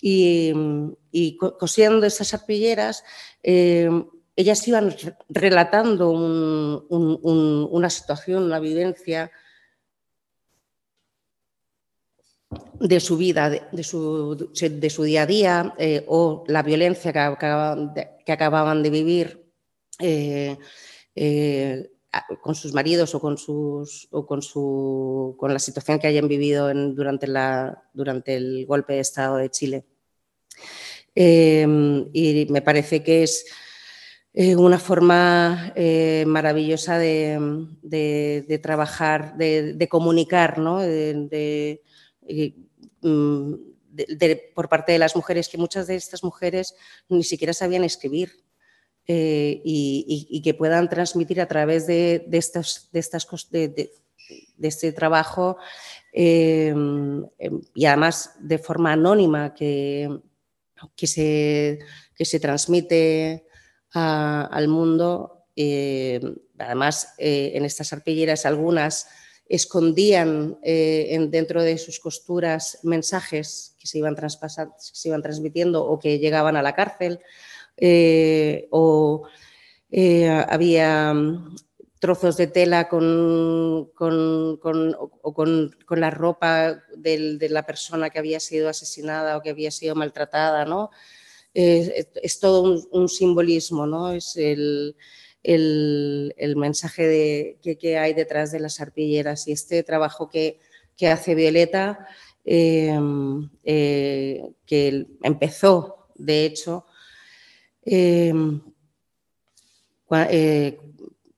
y, 0.00 1.36
cosiendo 1.58 2.06
esas 2.06 2.34
arpilleras, 2.34 3.04
eh, 3.42 3.88
ellas 4.36 4.66
iban 4.68 4.94
relatando 5.28 6.10
una 6.10 7.90
situación, 7.90 8.44
una 8.44 8.58
vivencia 8.58 9.30
de 12.84 13.00
su 13.00 13.16
vida, 13.16 13.48
de, 13.48 13.82
su, 13.82 15.02
día 15.04 15.22
a 15.22 15.26
día 15.26 15.74
eh, 15.78 16.04
o 16.06 16.44
la 16.46 16.62
violencia 16.62 17.12
que 17.12 17.18
acababan 18.32 18.82
de, 18.82 18.90
vivir. 18.90 19.42
Eh, 19.98 20.56
con 22.42 22.54
sus 22.54 22.72
maridos 22.74 23.14
o 23.14 23.20
con, 23.20 23.38
sus, 23.38 24.06
o 24.12 24.24
con, 24.26 24.42
su, 24.42 25.34
con 25.38 25.52
la 25.52 25.58
situación 25.58 25.98
que 25.98 26.06
hayan 26.06 26.28
vivido 26.28 26.72
durante, 26.92 27.26
la, 27.26 27.82
durante 27.92 28.36
el 28.36 28.66
golpe 28.66 28.92
de 28.92 29.00
Estado 29.00 29.36
de 29.38 29.50
Chile. 29.50 29.84
Y 31.14 32.46
me 32.50 32.62
parece 32.62 33.02
que 33.02 33.22
es 33.22 33.46
eh, 34.34 34.56
una 34.56 34.78
forma 34.78 35.72
eh, 35.74 36.24
maravillosa 36.26 36.98
de, 36.98 38.60
trabajar, 38.62 39.36
de, 39.36 39.88
comunicar, 39.88 40.58
¿no? 40.58 40.80
Mm, 43.04 43.54
por 44.54 44.68
parte 44.68 44.92
de 44.92 44.98
las 44.98 45.14
mujeres, 45.14 45.48
que 45.48 45.58
muchas 45.58 45.86
de 45.86 45.94
estas 45.94 46.24
mujeres 46.24 46.74
ni 47.08 47.22
siquiera 47.22 47.52
sabían 47.52 47.84
escribir. 47.84 48.44
Eh, 49.06 49.60
y, 49.64 50.40
que 50.42 50.54
puedan 50.54 50.88
transmitir 50.88 51.38
a 51.38 51.46
través 51.46 51.86
de, 51.86 52.26
estas, 52.32 52.88
de, 52.90 53.00
estas, 53.00 53.28
de, 53.50 53.92
este 54.62 54.92
trabajo 54.92 55.58
em, 56.10 57.22
em, 57.38 57.60
y 57.74 57.84
además 57.84 58.30
de 58.40 58.56
forma 58.56 58.92
anónima 58.92 59.52
que, 59.52 60.08
que, 60.96 61.06
se, 61.06 61.80
que 62.16 62.24
se 62.24 62.40
transmite 62.40 63.46
al 63.92 64.68
mundo. 64.68 65.48
Eh, 65.54 66.20
además, 66.58 67.14
eh, 67.18 67.52
en 67.54 67.64
estas 67.64 67.92
arpilleras 67.92 68.46
algunas 68.46 69.08
escondían 69.48 70.58
en, 70.62 71.30
dentro 71.30 71.62
de 71.62 71.78
sus 71.78 72.00
costuras 72.00 72.78
mensajes 72.82 73.76
que 73.78 73.86
se 73.86 73.98
iban, 73.98 74.16
transmitiendo 75.22 75.84
o 75.84 75.98
que 75.98 76.18
llegaban 76.18 76.56
a 76.56 76.62
la 76.62 76.74
cárcel. 76.74 77.20
Eh, 77.76 78.68
o 78.70 79.24
eh, 79.90 80.28
había 80.28 81.12
mm, 81.12 81.56
trozos 81.98 82.36
de 82.36 82.46
tela 82.46 82.88
con, 82.88 83.90
con, 83.94 84.60
la 85.90 86.10
ropa 86.10 86.82
de 86.96 87.48
la 87.50 87.66
persona 87.66 88.10
que 88.10 88.18
había 88.18 88.40
sido 88.40 88.68
asesinada 88.68 89.36
o 89.36 89.42
que 89.42 89.50
había 89.50 89.70
sido 89.70 89.94
maltratada, 89.94 90.64
¿no? 90.64 90.90
es 91.54 92.40
todo 92.40 92.84
un, 92.90 93.08
simbolismo, 93.08 93.86
¿no? 93.86 94.10
Es 94.10 94.36
el, 94.36 94.96
mensaje 96.56 97.06
de, 97.06 97.76
que, 97.78 97.98
hay 97.98 98.14
detrás 98.14 98.52
de 98.52 98.60
las 98.60 98.80
arpilleras 98.80 99.46
y 99.48 99.52
este 99.52 99.82
trabajo 99.82 100.28
que, 100.28 100.60
hace 101.10 101.34
Violeta, 101.34 102.06
eh, 102.44 102.98
que 104.66 105.06
empezó, 105.22 106.08
de 106.14 106.46
hecho, 106.46 106.86
eh, 110.30 110.78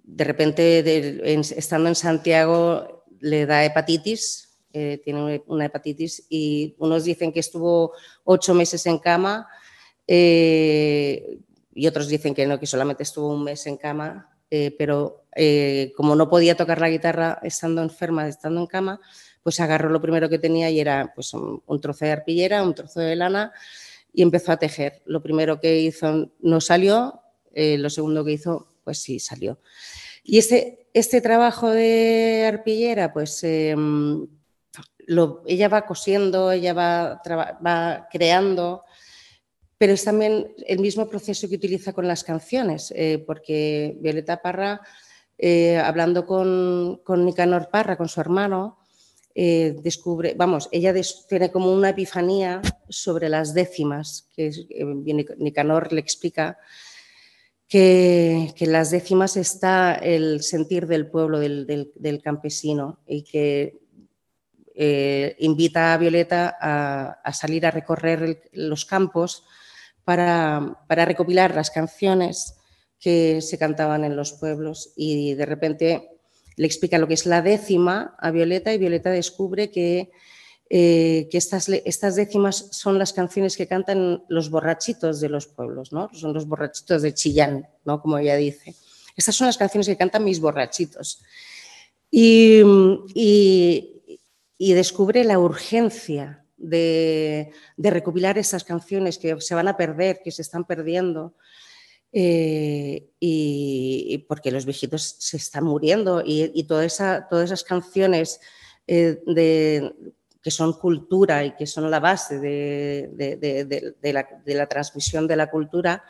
de 0.04 0.24
repente, 0.24 1.40
estando 1.40 1.88
en 1.88 1.94
Santiago, 1.94 3.04
le 3.20 3.46
da 3.46 3.64
hepatitis, 3.64 4.46
eh, 4.72 5.00
tiene 5.02 5.42
una 5.46 5.64
hepatitis 5.64 6.26
y 6.28 6.74
unos 6.78 7.04
dicen 7.04 7.32
que 7.32 7.40
estuvo 7.40 7.92
ocho 8.24 8.52
meses 8.52 8.84
en 8.84 8.98
cama 8.98 9.48
eh, 10.06 11.38
y 11.76 11.86
otros 11.86 12.08
dicen 12.08 12.34
que 12.34 12.46
no, 12.46 12.58
que 12.58 12.66
solamente 12.66 13.04
estuvo 13.04 13.28
un 13.28 13.44
mes 13.44 13.66
en 13.66 13.76
cama, 13.76 14.30
pero 14.78 15.24
como 15.96 16.16
no 16.16 16.28
podía 16.28 16.56
tocar 16.56 16.80
la 16.80 16.88
guitarra 16.88 17.38
estando 17.42 17.82
enferma, 17.82 18.26
estando 18.26 18.60
en 18.60 18.66
cama, 18.66 19.00
pues 19.42 19.60
agarró 19.60 19.90
lo 19.90 20.00
primero 20.00 20.28
que 20.28 20.40
tenía 20.40 20.70
y 20.70 20.80
era 20.80 21.12
pues, 21.14 21.32
un 21.34 21.80
trozo 21.80 22.04
de 22.04 22.10
arpillera, 22.10 22.64
un 22.64 22.74
trozo 22.74 23.00
de 23.00 23.14
lana 23.14 23.52
y 24.16 24.22
empezó 24.22 24.50
a 24.50 24.56
tejer. 24.56 25.02
Lo 25.04 25.22
primero 25.22 25.60
que 25.60 25.78
hizo 25.78 26.32
no 26.40 26.60
salió, 26.60 27.20
eh, 27.52 27.76
lo 27.76 27.90
segundo 27.90 28.24
que 28.24 28.32
hizo, 28.32 28.66
pues 28.82 28.98
sí 28.98 29.20
salió. 29.20 29.60
Y 30.24 30.38
este, 30.38 30.88
este 30.94 31.20
trabajo 31.20 31.70
de 31.70 32.46
arpillera, 32.48 33.12
pues 33.12 33.44
em, 33.44 34.26
ella 35.46 35.68
va 35.68 35.86
cosiendo, 35.86 36.50
ella 36.50 36.72
va, 36.72 38.08
creando, 38.10 38.82
pero 39.78 39.92
es 39.92 40.04
también 40.04 40.54
el 40.66 40.78
mismo 40.78 41.08
proceso 41.08 41.48
que 41.48 41.56
utiliza 41.56 41.92
con 41.92 42.08
las 42.08 42.24
canciones, 42.24 42.92
eh, 42.96 43.22
porque 43.26 43.96
Violeta 44.00 44.40
Parra, 44.40 44.80
eh, 45.36 45.76
hablando 45.76 46.26
con, 46.26 47.02
con 47.04 47.24
Nicanor 47.24 47.68
Parra, 47.70 47.96
con 47.96 48.08
su 48.08 48.20
hermano, 48.20 48.78
eh, 49.34 49.76
descubre, 49.82 50.34
vamos, 50.34 50.70
ella 50.72 50.94
tiene 51.28 51.50
como 51.50 51.70
una 51.70 51.90
epifanía 51.90 52.62
sobre 52.88 53.28
las 53.28 53.52
décimas, 53.52 54.30
que 54.34 54.50
Nicanor 55.36 55.92
le 55.92 56.00
explica 56.00 56.58
que, 57.68 58.54
en 58.58 58.72
las 58.72 58.90
décimas 58.90 59.36
está 59.36 59.94
el 59.94 60.42
sentir 60.42 60.86
del 60.86 61.10
pueblo, 61.10 61.38
del, 61.38 62.20
campesino, 62.24 63.00
y 63.06 63.24
que 63.24 63.78
invita 65.38 65.92
a 65.92 65.98
Violeta 65.98 66.56
a, 66.58 67.32
salir 67.34 67.66
a 67.66 67.70
recorrer 67.70 68.48
los 68.52 68.86
campos 68.86 69.44
para, 70.06 70.76
recopilar 70.88 71.56
las 71.56 71.72
canciones 71.72 72.54
que 73.00 73.42
se 73.42 73.58
cantaban 73.58 74.04
en 74.04 74.14
los 74.14 74.32
pueblos 74.32 74.92
y 74.94 75.34
de 75.34 75.44
repente 75.44 76.10
le 76.54 76.66
explica 76.66 76.96
lo 76.96 77.08
que 77.08 77.14
es 77.14 77.26
la 77.26 77.42
décima 77.42 78.14
a 78.20 78.30
Violeta 78.30 78.72
y 78.72 78.78
Violeta 78.78 79.10
descubre 79.10 79.72
que, 79.72 80.12
eh, 80.70 81.26
que 81.28 81.36
estas, 81.36 81.68
estas, 81.68 82.14
décimas 82.14 82.68
son 82.70 83.00
las 83.00 83.12
canciones 83.12 83.56
que 83.56 83.66
cantan 83.66 84.22
los 84.28 84.48
borrachitos 84.48 85.20
de 85.20 85.28
los 85.28 85.48
pueblos, 85.48 85.92
¿no? 85.92 86.08
son 86.14 86.32
los 86.32 86.46
borrachitos 86.46 87.02
de 87.02 87.12
Chillán, 87.12 87.68
¿no? 87.84 88.00
como 88.00 88.16
ella 88.18 88.36
dice. 88.36 88.76
Estas 89.16 89.34
son 89.34 89.48
las 89.48 89.58
canciones 89.58 89.88
que 89.88 89.96
cantan 89.96 90.22
mis 90.22 90.38
borrachitos. 90.38 91.20
Y, 92.12 92.62
y, 94.58 94.72
descubre 94.72 95.24
la 95.24 95.40
urgencia 95.40 96.45
de, 96.68 97.52
recopilar 97.76 98.38
estas 98.38 98.64
canciones 98.64 99.18
que 99.18 99.40
se 99.40 99.54
van 99.54 99.68
a 99.68 99.76
perder, 99.76 100.20
que 100.22 100.30
se 100.30 100.42
están 100.42 100.64
perdiendo, 100.64 101.34
eh, 102.12 103.10
y, 103.20 104.24
porque 104.28 104.50
los 104.50 104.64
viejitos 104.64 105.16
se 105.18 105.36
están 105.36 105.64
muriendo 105.64 106.22
y, 106.24 106.64
todas 106.64 107.00
esas 107.30 107.64
canciones 107.64 108.40
eh, 108.86 109.20
que 110.42 110.50
son 110.50 110.74
cultura 110.74 111.44
y 111.44 111.56
que 111.56 111.66
son 111.66 111.90
la 111.90 112.00
base 112.00 112.38
de, 112.38 113.10
la, 114.46 114.66
transmisión 114.66 115.26
de 115.26 115.36
la 115.36 115.50
cultura, 115.50 116.04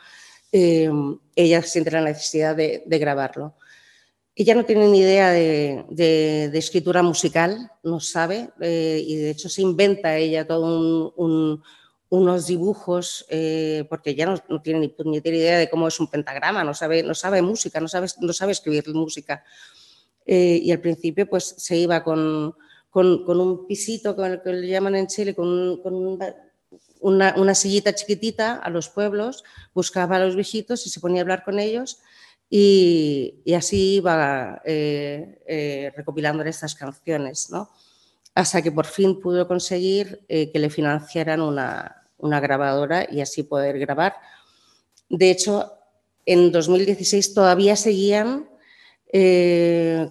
eh, 0.51 0.89
ella 1.35 1.61
siente 1.63 1.91
la 1.91 2.01
necesidad 2.01 2.55
de, 2.55 2.83
grabarlo. 2.87 3.55
Ella 4.39 4.53
no 4.53 4.65
tiene 4.65 4.87
ni 4.87 4.99
idea 4.99 5.31
de, 5.31 6.51
escritura 6.53 7.01
musical, 7.01 7.71
no 7.81 7.99
sabe, 7.99 8.51
y 8.61 9.15
de 9.15 9.31
hecho 9.31 9.49
se 9.49 9.63
inventa 9.63 10.15
ella 10.15 10.45
todo 10.45 11.11
un, 11.15 11.63
unos 12.09 12.45
dibujos, 12.45 13.25
eh, 13.29 13.85
porque 13.89 14.13
ya 14.13 14.27
no, 14.27 14.61
tiene 14.61 14.79
ni, 14.79 14.95
ni, 15.05 15.17
idea 15.17 15.57
de 15.57 15.69
cómo 15.71 15.87
es 15.87 15.99
un 15.99 16.07
pentagrama, 16.07 16.63
no 16.63 16.75
sabe, 16.75 17.01
no 17.01 17.15
sabe 17.15 17.41
música, 17.41 17.79
no 17.79 17.87
sabe, 17.87 18.07
no 18.21 18.31
sabe 18.31 18.51
escribir 18.51 18.87
música. 18.93 19.43
Eh, 20.23 20.59
y 20.61 20.71
al 20.71 20.81
principio 20.81 21.27
pues 21.27 21.55
se 21.57 21.75
iba 21.75 22.03
con, 22.03 22.53
con, 22.91 23.39
un 23.39 23.65
pisito, 23.65 24.15
con 24.15 24.33
el 24.33 24.41
que 24.43 24.53
le 24.53 24.67
llaman 24.67 24.95
en 24.95 25.07
Chile, 25.07 25.33
con, 25.33 25.81
una, 27.01 27.33
una, 27.35 27.55
sillita 27.55 27.95
chiquitita 27.95 28.57
a 28.57 28.69
los 28.69 28.89
pueblos, 28.89 29.43
buscaba 29.73 30.17
a 30.17 30.19
los 30.19 30.35
viejitos 30.35 30.85
y 30.85 30.91
se 30.91 30.99
ponía 30.99 31.21
a 31.21 31.23
hablar 31.23 31.43
con 31.43 31.57
ellos 31.57 31.99
y, 32.49 33.43
así 33.55 33.95
iba 33.95 34.61
eh, 34.65 35.91
recopilando 35.95 36.43
estas 36.43 36.75
canciones, 36.75 37.49
¿no? 37.49 37.69
hasta 38.33 38.61
que 38.61 38.71
por 38.71 38.85
fin 38.85 39.19
pudo 39.19 39.47
conseguir 39.47 40.23
que 40.27 40.51
le 40.53 40.69
financiaran 40.69 41.41
una, 41.41 42.07
una 42.17 42.39
grabadora 42.39 43.07
y 43.09 43.21
así 43.21 43.43
poder 43.43 43.79
grabar. 43.79 44.15
De 45.09 45.31
hecho, 45.31 45.73
en 46.25 46.51
2016 46.51 47.33
todavía 47.33 47.75
seguían 47.75 48.49
eh, 49.11 50.09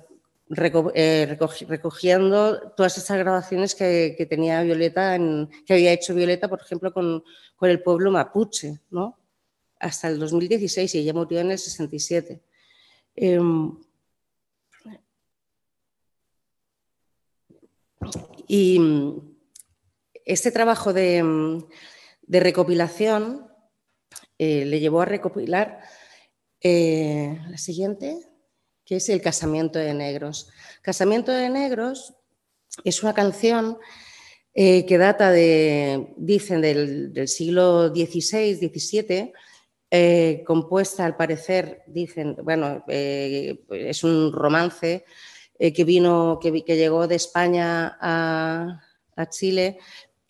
eh, 0.94 1.38
recogiendo 1.68 2.72
todas 2.76 2.96
esas 2.96 3.18
grabaciones 3.18 3.74
que, 3.74 4.26
tenía 4.28 4.62
Violeta, 4.62 5.18
que 5.66 5.74
había 5.74 5.92
hecho 5.92 6.14
Violeta, 6.14 6.48
por 6.48 6.60
ejemplo, 6.60 6.92
con, 6.92 7.22
el 7.62 7.82
pueblo 7.82 8.10
mapuche, 8.10 8.80
¿no? 8.90 9.18
Hasta 9.78 10.08
el 10.08 10.18
2016 10.18 10.94
y 10.94 10.98
ella 10.98 11.14
murió 11.14 11.40
en 11.40 11.50
el 11.50 11.58
67. 11.58 12.40
Em, 13.16 13.78
y 18.48 18.80
este 20.24 20.50
trabajo 20.50 20.92
de, 20.92 21.64
de 22.22 22.40
recopilación 22.40 23.46
eh, 24.38 24.64
le 24.66 24.80
llevó 24.80 25.00
a 25.00 25.06
recopilar 25.06 25.80
eh, 26.60 27.40
la 27.48 27.58
siguiente, 27.58 28.18
que 28.84 28.96
es 28.96 29.08
El 29.08 29.22
Casamiento 29.22 29.78
de 29.78 29.94
Negros. 29.94 30.48
Casamiento 30.82 31.32
de 31.32 31.48
Negros 31.48 32.14
es 32.84 33.02
una 33.02 33.14
canción 33.14 33.78
eh, 34.54 34.84
que 34.86 34.98
data 34.98 35.30
de, 35.30 36.12
dicen, 36.16 36.60
del, 36.60 37.28
siglo 37.28 37.88
XVI, 37.88 38.56
XVII, 38.56 39.32
eh, 39.98 40.44
compuesta, 40.46 41.06
al 41.06 41.16
parecer, 41.16 41.82
dicen, 41.86 42.36
bueno, 42.42 42.84
eh, 42.86 43.64
es 43.70 44.04
un 44.04 44.30
romance 44.30 45.06
eh, 45.58 45.72
que 45.72 45.84
vino, 45.84 46.38
que, 46.38 46.50
llegó 46.76 47.08
de 47.08 47.14
España 47.14 47.96
a, 47.98 48.82
Chile, 49.30 49.78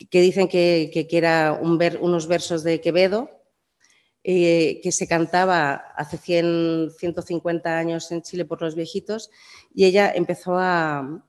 que 0.09 0.20
dicen 0.20 0.46
que, 0.46 0.90
que, 0.92 1.18
era 1.18 1.59
un 1.61 1.79
ver, 1.79 1.98
unos 2.00 2.29
versos 2.29 2.62
de 2.62 2.81
Quevedo, 2.81 3.29
que 4.22 4.90
se 4.92 5.09
cantaba 5.09 5.74
hace 5.96 6.16
100, 6.16 6.92
150 6.96 7.76
años 7.76 8.12
en 8.12 8.22
Chile 8.22 8.44
por 8.44 8.62
los 8.62 8.76
viejitos, 8.76 9.31
y 9.74 9.87
ella 9.87 10.12
empezó 10.14 10.59
a 10.59 11.22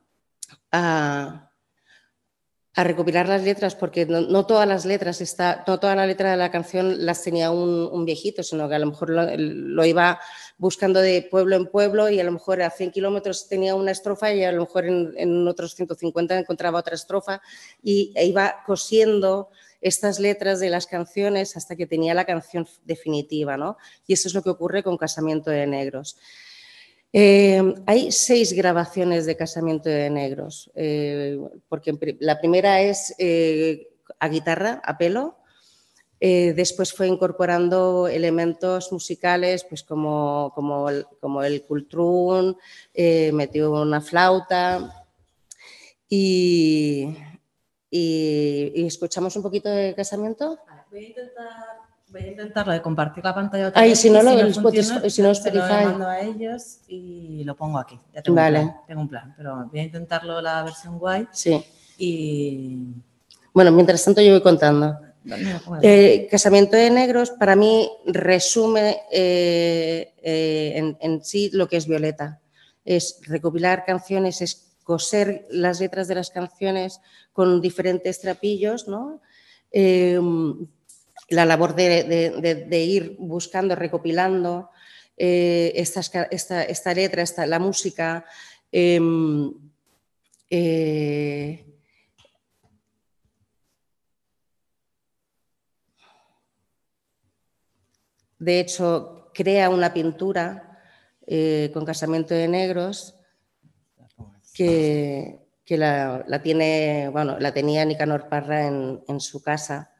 a 2.77 2.83
recopilar 2.83 3.27
las 3.27 3.41
letras, 3.41 3.73
porque 3.73 4.05
no, 4.05 4.45
todas 4.45 4.67
las 4.67 4.85
letras, 4.85 5.19
está, 5.19 5.63
no 5.65 5.79
toda 5.79 5.95
la 5.95 6.05
letra 6.05 6.29
de 6.29 6.37
la 6.37 6.51
canción 6.51 7.07
las 7.07 7.23
tenía 7.23 7.49
un, 7.49 8.05
viejito, 8.05 8.43
sino 8.43 8.69
que 8.69 8.75
a 8.75 8.79
lo 8.79 8.85
mejor 8.85 9.09
lo, 9.09 9.35
lo, 9.35 9.83
iba 9.83 10.19
buscando 10.59 11.01
de 11.01 11.23
pueblo 11.23 11.55
en 11.55 11.65
pueblo 11.65 12.07
y 12.07 12.19
a 12.19 12.23
lo 12.23 12.31
mejor 12.31 12.61
a 12.61 12.69
100 12.69 12.91
kilómetros 12.91 13.49
tenía 13.49 13.73
una 13.73 13.89
estrofa 13.89 14.31
y 14.31 14.43
a 14.43 14.51
lo 14.51 14.61
mejor 14.61 14.85
en, 14.85 15.11
en 15.17 15.47
otros 15.47 15.73
150 15.73 16.37
encontraba 16.37 16.77
otra 16.77 16.93
estrofa 16.93 17.41
y 17.81 18.13
e 18.15 18.27
iba 18.27 18.57
cosiendo 18.67 19.49
estas 19.81 20.19
letras 20.19 20.59
de 20.59 20.69
las 20.69 20.85
canciones 20.85 21.57
hasta 21.57 21.75
que 21.75 21.87
tenía 21.87 22.13
la 22.13 22.25
canción 22.25 22.67
definitiva, 22.85 23.57
¿no? 23.57 23.77
Y 24.05 24.13
eso 24.13 24.27
es 24.27 24.35
lo 24.35 24.43
que 24.43 24.51
ocurre 24.51 24.83
con 24.83 24.97
Casamiento 24.97 25.49
de 25.49 25.65
Negros. 25.65 26.15
Eh, 27.19 27.73
hay 27.87 28.11
seis 28.11 28.53
grabaciones 28.53 29.25
de 29.25 29.35
Casamiento 29.35 29.89
de 29.89 30.07
Negros, 30.07 30.69
eh, 30.75 31.39
porque 31.67 31.97
la 32.19 32.37
primera 32.37 32.79
es 32.81 33.15
eh, 33.17 33.87
a 34.19 34.27
guitarra, 34.29 34.83
a 34.85 34.99
pelo, 34.99 35.35
después 36.19 36.93
fue 36.93 37.07
incorporando 37.07 38.07
elementos 38.07 38.91
musicales 38.91 39.63
pues 39.63 39.81
como, 39.81 40.51
como, 40.53 40.91
el, 40.91 41.07
como 41.19 41.41
el 41.41 41.63
cultrún, 41.63 42.55
metió 42.93 43.71
una 43.71 43.99
flauta 43.99 45.07
y, 46.07 47.17
y, 47.89 48.85
escuchamos 48.85 49.35
un 49.35 49.41
poquito 49.41 49.69
de 49.69 49.95
Casamiento. 49.95 50.59
Voy 50.91 51.05
a 51.05 51.07
intentar 51.07 51.86
Voy 52.09 52.21
a 52.21 52.27
intentarlo 52.27 52.71
de 52.71 52.81
compartir 52.81 53.23
la 53.23 53.35
pantalla 53.35 53.67
otra 53.67 53.81
Ay, 53.81 53.89
vez. 53.89 53.99
si 53.99 54.09
no, 54.09 54.23
lo, 54.23 54.31
si 54.31 54.37
no 54.37 54.61
funciona, 54.61 55.09
si 55.09 55.21
no 55.21 55.31
Spotify. 55.31 55.59
Lo 55.59 55.89
mando 55.89 56.07
a 56.07 56.21
ellos 56.21 56.79
y 56.87 57.43
lo 57.43 57.55
pongo 57.55 57.77
aquí. 57.79 57.99
Ya 58.13 58.21
tengo, 58.21 58.37
vale. 58.37 58.59
un 58.59 58.67
plan, 58.67 58.81
tengo 58.87 59.01
un 59.01 59.09
plan, 59.09 59.33
pero 59.35 59.67
voy 59.69 59.79
a 59.79 59.83
intentarlo 59.83 60.41
la 60.41 60.63
versión 60.63 60.97
guay. 60.99 61.27
Sí. 61.31 61.61
Y... 61.97 62.93
Bueno, 63.53 63.71
mientras 63.71 64.03
tanto 64.05 64.21
yo 64.21 64.31
voy 64.31 64.41
contando. 64.41 64.97
Eh, 65.81 66.29
Casamiento 66.31 66.77
de 66.77 66.89
Negros 66.89 67.31
para 67.31 67.57
mí 67.57 67.89
resume 68.05 69.01
eh, 69.11 70.13
eh, 70.21 70.73
en, 70.75 70.97
en, 71.01 71.23
sí 71.25 71.49
lo 71.51 71.67
que 71.67 71.75
es 71.75 71.87
Violeta. 71.87 72.39
Es 72.85 73.19
recopilar 73.23 73.83
canciones, 73.83 74.41
es 74.41 74.77
coser 74.83 75.45
las 75.49 75.81
letras 75.81 76.07
de 76.07 76.15
las 76.15 76.29
canciones 76.29 77.01
con 77.33 77.59
diferentes 77.59 78.21
trapillos, 78.21 78.87
¿no? 78.87 79.19
La 81.29 81.45
labor 81.45 81.75
de, 81.75 82.83
ir 82.85 83.17
buscando, 83.19 83.75
recopilando 83.75 84.69
eh, 85.17 85.73
esta, 85.75 86.93
letra, 86.93 87.21
esta, 87.21 87.45
la 87.45 87.59
música. 87.59 88.25
Eh, 88.71 88.99
eh, 90.49 91.65
de 98.39 98.59
hecho, 98.59 99.31
crea 99.33 99.69
una 99.69 99.93
pintura 99.93 100.79
eh, 101.25 101.71
con 101.73 101.83
casamiento 101.83 102.33
de 102.33 102.47
negros 102.47 103.15
que, 104.53 105.39
que 105.65 105.77
la, 105.77 106.23
tiene, 106.41 107.09
bueno, 107.09 107.37
la 107.37 107.53
tenía 107.53 107.83
Nicanor 107.83 108.29
Parra 108.29 108.65
en 108.65 109.19
su 109.19 109.41
casa 109.41 109.91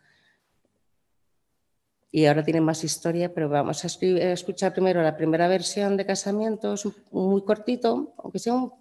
y 2.12 2.26
ahora 2.26 2.44
tiene 2.44 2.62
más 2.62 2.84
historia, 2.84 3.34
pero 3.34 3.50
vamos 3.50 3.84
a, 3.84 3.88
escuchar 3.88 4.74
primero 4.74 5.02
la 5.02 5.18
primera 5.18 5.48
versión 5.48 5.98
de 5.98 6.06
Casamiento, 6.06 6.74
es 6.74 6.88
muy 7.12 7.44
cortito, 7.44 8.14
aunque 8.18 8.40
sea 8.40 8.54
un, 8.54 8.72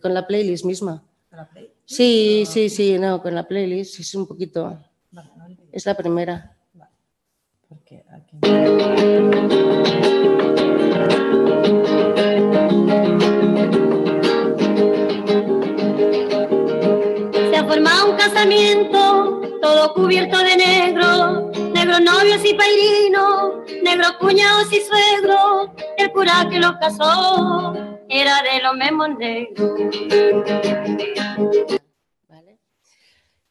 con 0.00 0.14
la 0.14 0.26
playlist 0.26 0.64
misma. 0.64 1.02
¿La 1.30 1.48
playlist? 1.48 1.74
Sí, 1.84 2.44
no. 2.44 2.52
sí, 2.52 2.68
sí, 2.68 2.98
no, 2.98 3.22
con 3.22 3.34
la 3.34 3.46
playlist 3.46 4.00
es 4.00 4.14
un 4.14 4.26
poquito. 4.26 4.78
Vale, 5.10 5.30
no 5.36 5.46
es 5.72 5.86
la 5.86 5.96
primera. 5.96 6.56
Vale. 6.72 6.90
Porque 7.68 8.04
aquí... 8.10 8.38
Se 17.50 17.56
ha 17.56 17.64
formado 17.64 18.10
un 18.10 18.16
casamiento, 18.16 19.40
todo 19.60 19.94
cubierto 19.94 20.38
de 20.38 20.56
negro 20.56 21.05
negros 22.00 22.14
novios 22.14 22.44
y 22.44 22.54
pairinos, 22.54 23.70
negros 23.82 24.12
cuñados 24.18 24.72
y 24.72 24.80
suegros, 24.80 25.70
el 25.96 26.12
cura 26.12 26.46
que 26.50 26.58
los 26.58 26.72
casó 26.76 27.74
era 28.08 28.42
de 28.42 28.60
los 28.62 28.76
mismos 28.76 29.08
negros. 29.18 29.80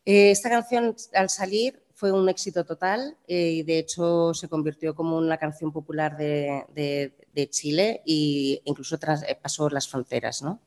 Eh, 0.05 0.31
esta 0.31 0.49
canción 0.49 0.95
al 1.13 1.29
salir 1.29 1.81
fue 1.95 2.11
un 2.11 2.29
éxito 2.29 2.63
total 2.63 3.17
eh, 3.27 3.49
y 3.51 3.63
de 3.63 3.79
hecho 3.79 4.33
se 4.35 4.47
convirtió 4.47 4.93
como 4.93 5.17
una 5.17 5.37
canción 5.37 5.71
popular 5.71 6.15
de, 6.15 7.49
Chile 7.49 8.03
e 8.05 8.61
incluso 8.65 8.99
tras, 8.99 9.23
eh, 9.23 9.37
pasó 9.41 9.69
las 9.69 9.87
fronteras. 9.87 10.43
¿no? 10.43 10.59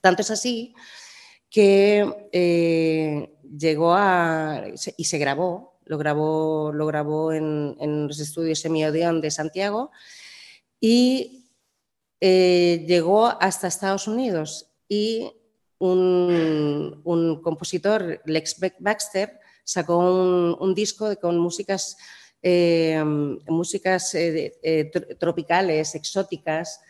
Tanto 0.00 0.22
es 0.22 0.30
así 0.30 0.74
que 1.48 3.30
llegó 3.56 3.94
a 3.94 4.64
y 4.96 5.04
se 5.04 5.18
grabó 5.18 5.75
lo 5.86 5.98
grabó, 5.98 6.72
lo 6.72 6.86
grabó 6.86 7.32
en, 7.32 7.76
en 7.80 8.06
los 8.06 8.20
estudios 8.20 8.60
Semiodion 8.60 9.20
de 9.20 9.30
Santiago 9.30 9.90
y 10.80 11.46
eh, 12.20 12.84
llegó 12.86 13.26
hasta 13.26 13.68
Estados 13.68 14.08
Unidos 14.08 14.70
y 14.88 15.30
un, 15.78 17.00
un, 17.04 17.42
compositor, 17.42 18.22
Lex 18.24 18.56
Baxter, 18.78 19.38
sacó 19.62 19.98
un, 19.98 20.74
disco 20.74 21.14
con 21.20 21.38
músicas, 21.38 21.96
eh, 22.42 23.02
músicas 23.04 24.14
eh, 24.14 24.90
tropicales, 25.18 25.94
exóticas, 25.94 26.80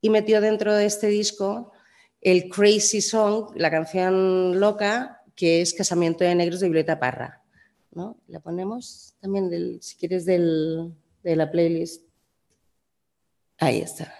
y 0.00 0.10
metió 0.10 0.40
dentro 0.40 0.74
de 0.74 0.86
este 0.86 1.06
disco 1.08 1.72
el 2.20 2.48
Crazy 2.48 3.00
Song, 3.00 3.52
la 3.54 3.70
canción 3.70 4.58
loca, 4.58 5.22
que 5.36 5.60
es 5.60 5.72
Casamiento 5.72 6.24
de 6.24 6.34
Negros 6.34 6.60
de 6.60 6.68
Violeta 6.68 6.98
Parra. 6.98 7.44
¿No? 7.92 8.16
La 8.26 8.40
ponemos 8.40 9.14
también, 9.20 9.50
del, 9.50 9.82
si 9.82 9.96
quieres, 9.96 10.24
del, 10.24 10.94
de 11.22 11.36
la 11.36 11.50
playlist. 11.50 12.08
Ahí 13.58 13.80
está. 13.80 14.12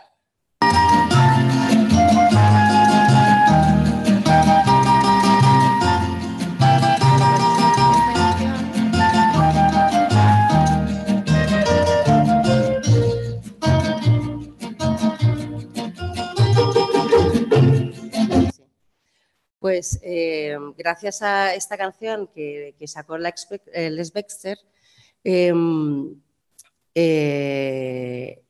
Pues 19.68 20.00
eh, 20.02 20.56
gracias 20.78 21.20
a 21.20 21.54
esta 21.54 21.76
canción 21.76 22.30
que, 22.34 22.74
sacó 22.86 23.18
Les 23.18 24.12
Baxter, 24.14 24.58
eh, 25.22 25.52
eh, 26.94 28.42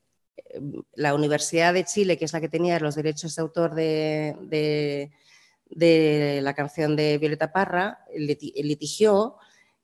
la 0.95 1.15
Universidad 1.17 1.75
de 1.75 1.83
Chile, 1.83 2.17
que 2.17 2.27
es 2.27 2.33
la 2.33 2.41
que 2.41 2.49
tenía 2.49 2.79
los 2.79 2.95
derechos 2.95 3.35
de 3.35 3.43
autor 3.43 3.75
de, 3.75 5.11
la 6.41 6.55
canción 6.55 6.95
de 6.95 7.19
Violeta 7.19 7.51
Parra, 7.51 8.05
litigió 8.15 9.39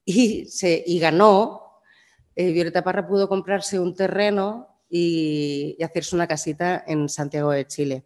y, 0.05 0.45
se, 0.45 0.85
y 0.87 1.01
ganó. 1.01 1.81
Violeta 2.37 2.85
Parra 2.85 3.09
pudo 3.09 3.29
comprarse 3.29 3.81
un 3.81 3.93
terreno 3.93 4.69
y, 4.89 5.75
y, 5.81 5.83
hacerse 5.83 6.15
una 6.15 6.29
casita 6.29 6.85
en 6.87 7.09
Santiago 7.09 7.51
de 7.51 7.67
Chile. 7.67 8.05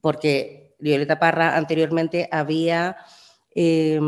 Porque 0.00 0.63
Violeta 0.84 1.18
Parra 1.18 1.56
anteriormente 1.56 2.28
había 2.30 2.96
eh, 3.54 4.00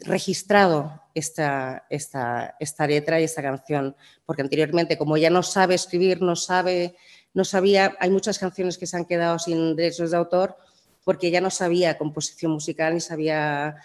registrado 0.00 1.02
esta, 1.14 1.86
esta, 1.88 2.56
esta, 2.58 2.86
letra 2.86 3.20
y 3.20 3.24
esta 3.24 3.42
canción, 3.42 3.96
porque 4.24 4.42
anteriormente, 4.42 4.98
como 4.98 5.16
ya 5.16 5.30
no 5.30 5.42
sabe 5.42 5.74
escribir, 5.74 6.20
no 6.20 6.34
sabe, 6.34 6.96
no 7.32 7.44
sabía, 7.44 7.96
hay 8.00 8.10
muchas 8.10 8.38
canciones 8.38 8.76
que 8.76 8.86
se 8.86 8.96
han 8.96 9.04
quedado 9.04 9.38
sin 9.38 9.76
derechos 9.76 10.10
de 10.10 10.16
autor 10.16 10.56
porque 11.04 11.30
ya 11.30 11.40
no 11.40 11.50
sabía 11.50 11.98
composición 11.98 12.50
musical 12.50 12.94
ni 12.94 13.00
sabía 13.00 13.76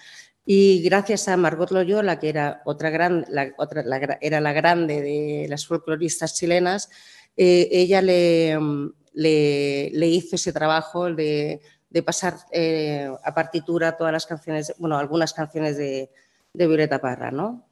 Y 0.43 0.81
gracias 0.81 1.27
a 1.27 1.37
Margot 1.37 1.69
Loyola, 1.69 2.17
que 2.17 2.29
era 2.29 2.63
otra 2.65 2.89
gran, 2.89 3.25
la, 3.29 3.53
otra, 3.59 3.83
era 4.19 4.41
la 4.41 4.53
grande 4.53 5.01
de 5.01 5.45
las 5.47 5.67
folcloristas 5.67 6.33
chilenas, 6.33 6.89
eh, 7.37 7.69
ella 7.71 8.01
le, 8.01 8.57
le, 9.13 10.07
hizo 10.07 10.35
ese 10.35 10.51
trabajo 10.51 11.13
de, 11.13 11.61
de 11.91 12.03
pasar 12.03 12.37
eh, 12.51 13.11
a 13.23 13.33
partitura 13.33 13.97
todas 13.97 14.13
las 14.13 14.25
canciones, 14.25 14.73
bueno, 14.77 14.97
algunas 14.97 15.33
canciones 15.33 15.77
de, 15.77 16.09
de 16.53 16.67
Violeta 16.67 16.99
Parra, 16.99 17.31
¿no? 17.31 17.67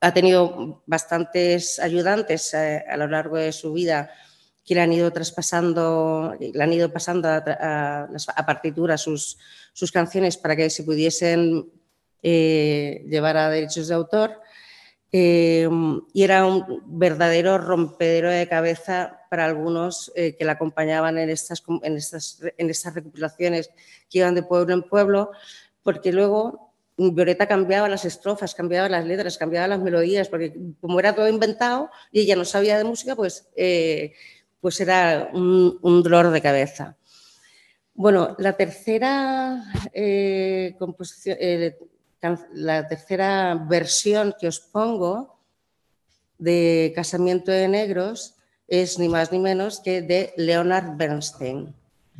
Ha 0.00 0.12
tenido 0.12 0.82
bastantes 0.86 1.78
ayudantes 1.78 2.52
eh, 2.54 2.84
a 2.86 2.96
lo 2.96 3.06
largo 3.06 3.36
de 3.36 3.52
su 3.52 3.72
vida 3.72 4.10
que 4.64 4.74
le 4.74 4.82
han 4.82 4.92
ido 4.92 5.10
traspasando, 5.12 6.36
le 6.38 6.62
han 6.62 6.72
ido 6.72 6.92
pasando 6.92 7.28
a, 7.28 8.08
partitura 8.44 8.98
sus, 8.98 9.38
canciones 9.92 10.36
para 10.36 10.56
que 10.56 10.68
se 10.70 10.82
pudiesen 10.82 11.70
eh, 12.22 13.04
llevar 13.08 13.36
a 13.36 13.48
derechos 13.48 13.88
de 13.88 13.94
autor. 13.94 14.40
Y 15.12 16.22
era 16.24 16.44
un 16.44 16.82
verdadero 16.84 17.58
rompedero 17.58 18.28
de 18.28 18.48
cabeza 18.48 19.20
para 19.28 19.44
algunos 19.44 20.12
que 20.14 20.44
la 20.44 20.52
acompañaban 20.52 21.18
en 21.18 21.30
estas, 21.30 21.62
en, 21.82 21.96
estas, 21.96 22.40
en 22.56 22.70
estas 22.70 22.94
recopilaciones 22.94 23.70
que 24.08 24.18
iban 24.18 24.34
de 24.34 24.42
pueblo 24.42 24.74
en 24.74 24.82
pueblo, 24.82 25.30
porque 25.82 26.12
luego 26.12 26.66
Violeta 26.98 27.46
cambiaba 27.46 27.88
las 27.88 28.04
estrofas, 28.06 28.54
cambiaba 28.54 28.88
las 28.88 29.04
letras, 29.04 29.36
cambiaba 29.36 29.68
las 29.68 29.80
melodías, 29.80 30.28
porque 30.28 30.54
como 30.80 30.98
era 30.98 31.14
todo 31.14 31.28
inventado 31.28 31.90
y 32.10 32.20
ella 32.20 32.36
no 32.36 32.44
sabía 32.44 32.78
de 32.78 32.84
música, 32.84 33.14
pues, 33.14 33.48
eh, 33.54 34.14
pues 34.60 34.80
era 34.80 35.30
un, 35.32 36.02
dolor 36.02 36.30
de 36.30 36.40
cabeza. 36.40 36.96
Bueno, 37.92 38.34
la 38.38 38.54
tercera 38.54 39.62
eh, 39.92 40.74
composición, 40.78 41.36
eh, 41.38 41.76
la 42.54 42.88
tercera 42.88 43.54
versión 43.68 44.34
que 44.38 44.48
os 44.48 44.60
pongo 44.60 45.38
de 46.38 46.92
Casamiento 46.94 47.52
de 47.52 47.68
Negros 47.68 48.35
es 48.68 48.98
ni 48.98 49.08
más 49.08 49.30
ni 49.32 49.38
menos 49.38 49.80
que 49.80 50.02
de 50.02 50.32
Leonard 50.36 50.96
Bernstein. 50.96 51.74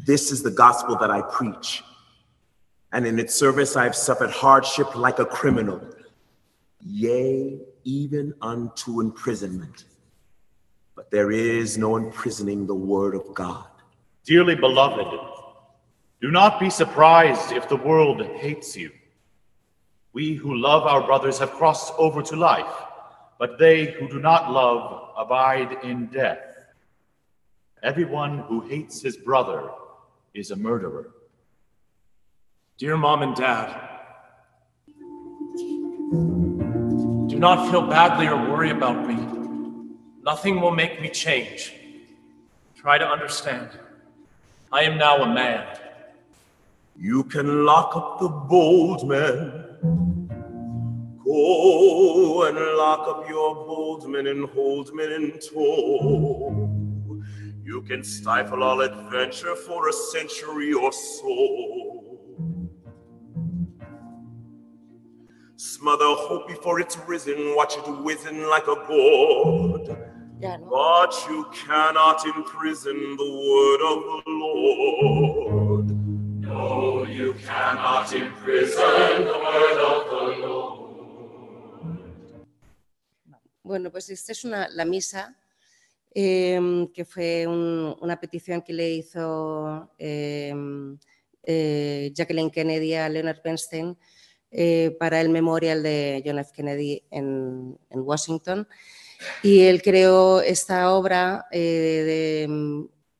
This 0.05 0.31
is 0.31 0.43
the 0.43 0.51
gospel 0.51 0.97
that 0.99 1.11
I 1.11 1.23
preach. 1.23 1.83
and 2.93 3.07
in 3.07 3.19
its 3.19 3.35
service 3.35 3.77
I 3.77 3.85
have 3.85 3.95
suffered 3.95 4.31
hardship 4.31 4.95
like 4.97 5.19
a 5.19 5.27
criminal, 5.27 5.81
yea, 6.81 7.59
even 7.85 8.33
unto 8.41 9.03
imprisonment. 9.03 9.85
But 10.95 11.11
there 11.11 11.31
is 11.31 11.77
no 11.77 11.97
imprisoning 11.97 12.67
the 12.67 12.75
word 12.75 13.15
of 13.15 13.35
God. 13.35 13.67
Dearly 14.25 14.55
beloved, 14.55 15.07
do 16.23 16.31
not 16.31 16.59
be 16.59 16.71
surprised 16.71 17.53
if 17.53 17.69
the 17.69 17.77
world 17.77 18.23
hates 18.23 18.75
you. 18.75 18.91
We 20.15 20.35
who 20.35 20.57
love 20.57 20.85
our 20.85 21.07
brothers 21.07 21.39
have 21.39 21.53
crossed 21.53 21.93
over 21.99 22.23
to 22.23 22.37
life, 22.37 22.75
but 23.39 23.59
they 23.59 23.93
who 23.93 24.09
do 24.09 24.19
not 24.21 24.51
love 24.51 25.06
abide 25.17 25.79
in 25.83 26.07
death. 26.07 26.67
Everyone 27.83 28.39
who 28.39 28.61
hates 28.61 29.01
his 29.01 29.17
brother 29.17 29.71
is 30.35 30.51
a 30.51 30.57
murderer. 30.57 31.11
Dear 32.79 32.97
mom 32.97 33.23
and 33.23 33.35
dad, 33.35 33.69
do 37.29 37.39
not 37.39 37.71
feel 37.71 37.87
badly 37.87 38.29
or 38.29 38.37
worry 38.51 38.71
about 38.71 39.07
me. 39.07 39.17
Nothing 40.23 40.61
will 40.61 40.73
make 40.73 41.01
me 41.01 41.09
change. 41.09 41.73
Try 42.75 42.99
to 42.99 43.07
understand. 43.07 43.71
I 44.73 44.83
am 44.83 44.99
now 44.99 45.23
a 45.23 45.33
man. 45.33 45.67
You 46.99 47.25
can 47.25 47.65
lock 47.65 47.95
up 47.95 48.21
the 48.21 48.29
bold 48.29 49.07
men. 49.09 49.66
Go 51.27 52.45
and 52.45 52.57
lock 52.57 53.09
up 53.09 53.29
your 53.29 53.53
bold 53.57 54.09
men 54.09 54.29
and 54.29 54.49
hold 54.51 54.95
men 54.95 55.11
in 55.11 55.33
tow. 55.41 56.73
You 57.65 57.83
can 57.83 58.05
stifle 58.05 58.63
all 58.63 58.81
adventure 58.81 59.57
for 59.57 59.89
a 59.89 59.93
century 59.93 60.73
or 60.73 60.93
so. 60.93 62.17
Smother 65.57 66.05
hope 66.05 66.47
before 66.47 66.79
it's 66.79 66.97
risen, 67.09 67.57
watch 67.57 67.77
it 67.77 67.89
whizzing 68.05 68.43
like 68.43 68.69
a 68.69 68.77
gourd. 68.87 69.99
But 70.41 71.27
you 71.29 71.47
cannot 71.53 72.25
imprison 72.25 73.17
the 73.17 73.31
word 73.51 73.81
of 73.93 73.99
the 74.05 74.31
Lord. 74.31 75.87
No, 76.41 77.05
you 77.05 77.35
cannot 77.35 78.13
imprison 78.13 79.25
the 79.25 79.39
word 79.45 79.79
of 79.81 80.11
the 80.11 80.26
Bueno, 83.67 83.91
pues 83.91 84.09
esta 84.11 84.31
es 84.31 84.45
la 84.45 84.85
misa 84.85 85.37
eh, 86.15 86.87
que 86.95 87.05
fue 87.05 87.49
un, 87.49 87.97
una 88.01 88.21
petición 88.21 88.63
que 88.63 88.73
le 88.73 88.93
hizo 88.93 89.91
eh, 89.99 90.55
eh, 91.43 92.13
Jacqueline 92.15 92.53
Kennedy 92.53 92.95
a 92.95 93.09
Leonard 93.09 93.43
Bernstein 93.43 93.99
eh, 94.53 94.97
para 95.01 95.21
el 95.21 95.31
memorial 95.31 95.83
de 95.83 96.23
John 96.25 96.39
F. 96.39 96.53
Kennedy 96.55 97.03
en, 97.11 97.77
Washington. 97.91 98.69
Y 99.43 99.63
él 99.63 99.83
creó 99.83 100.41
esta 100.43 100.93
obra 100.93 101.47
eh, 101.51 102.47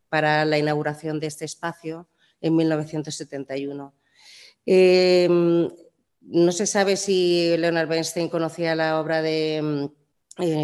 para 0.09 0.45
la 0.45 0.59
inauguración 0.59 1.19
de 1.19 1.27
este 1.27 1.45
espacio 1.45 2.09
en 2.41 2.55
1971. 2.55 3.93
Eh, 4.65 5.29
no 6.21 6.53
se 6.53 6.67
sabe 6.67 6.97
si 6.97 7.57
Leonard 7.57 7.89
Bernstein 7.89 8.29
conocía 8.29 8.77
la 8.77 9.01
obra 9.01 9.23
de 9.23 9.91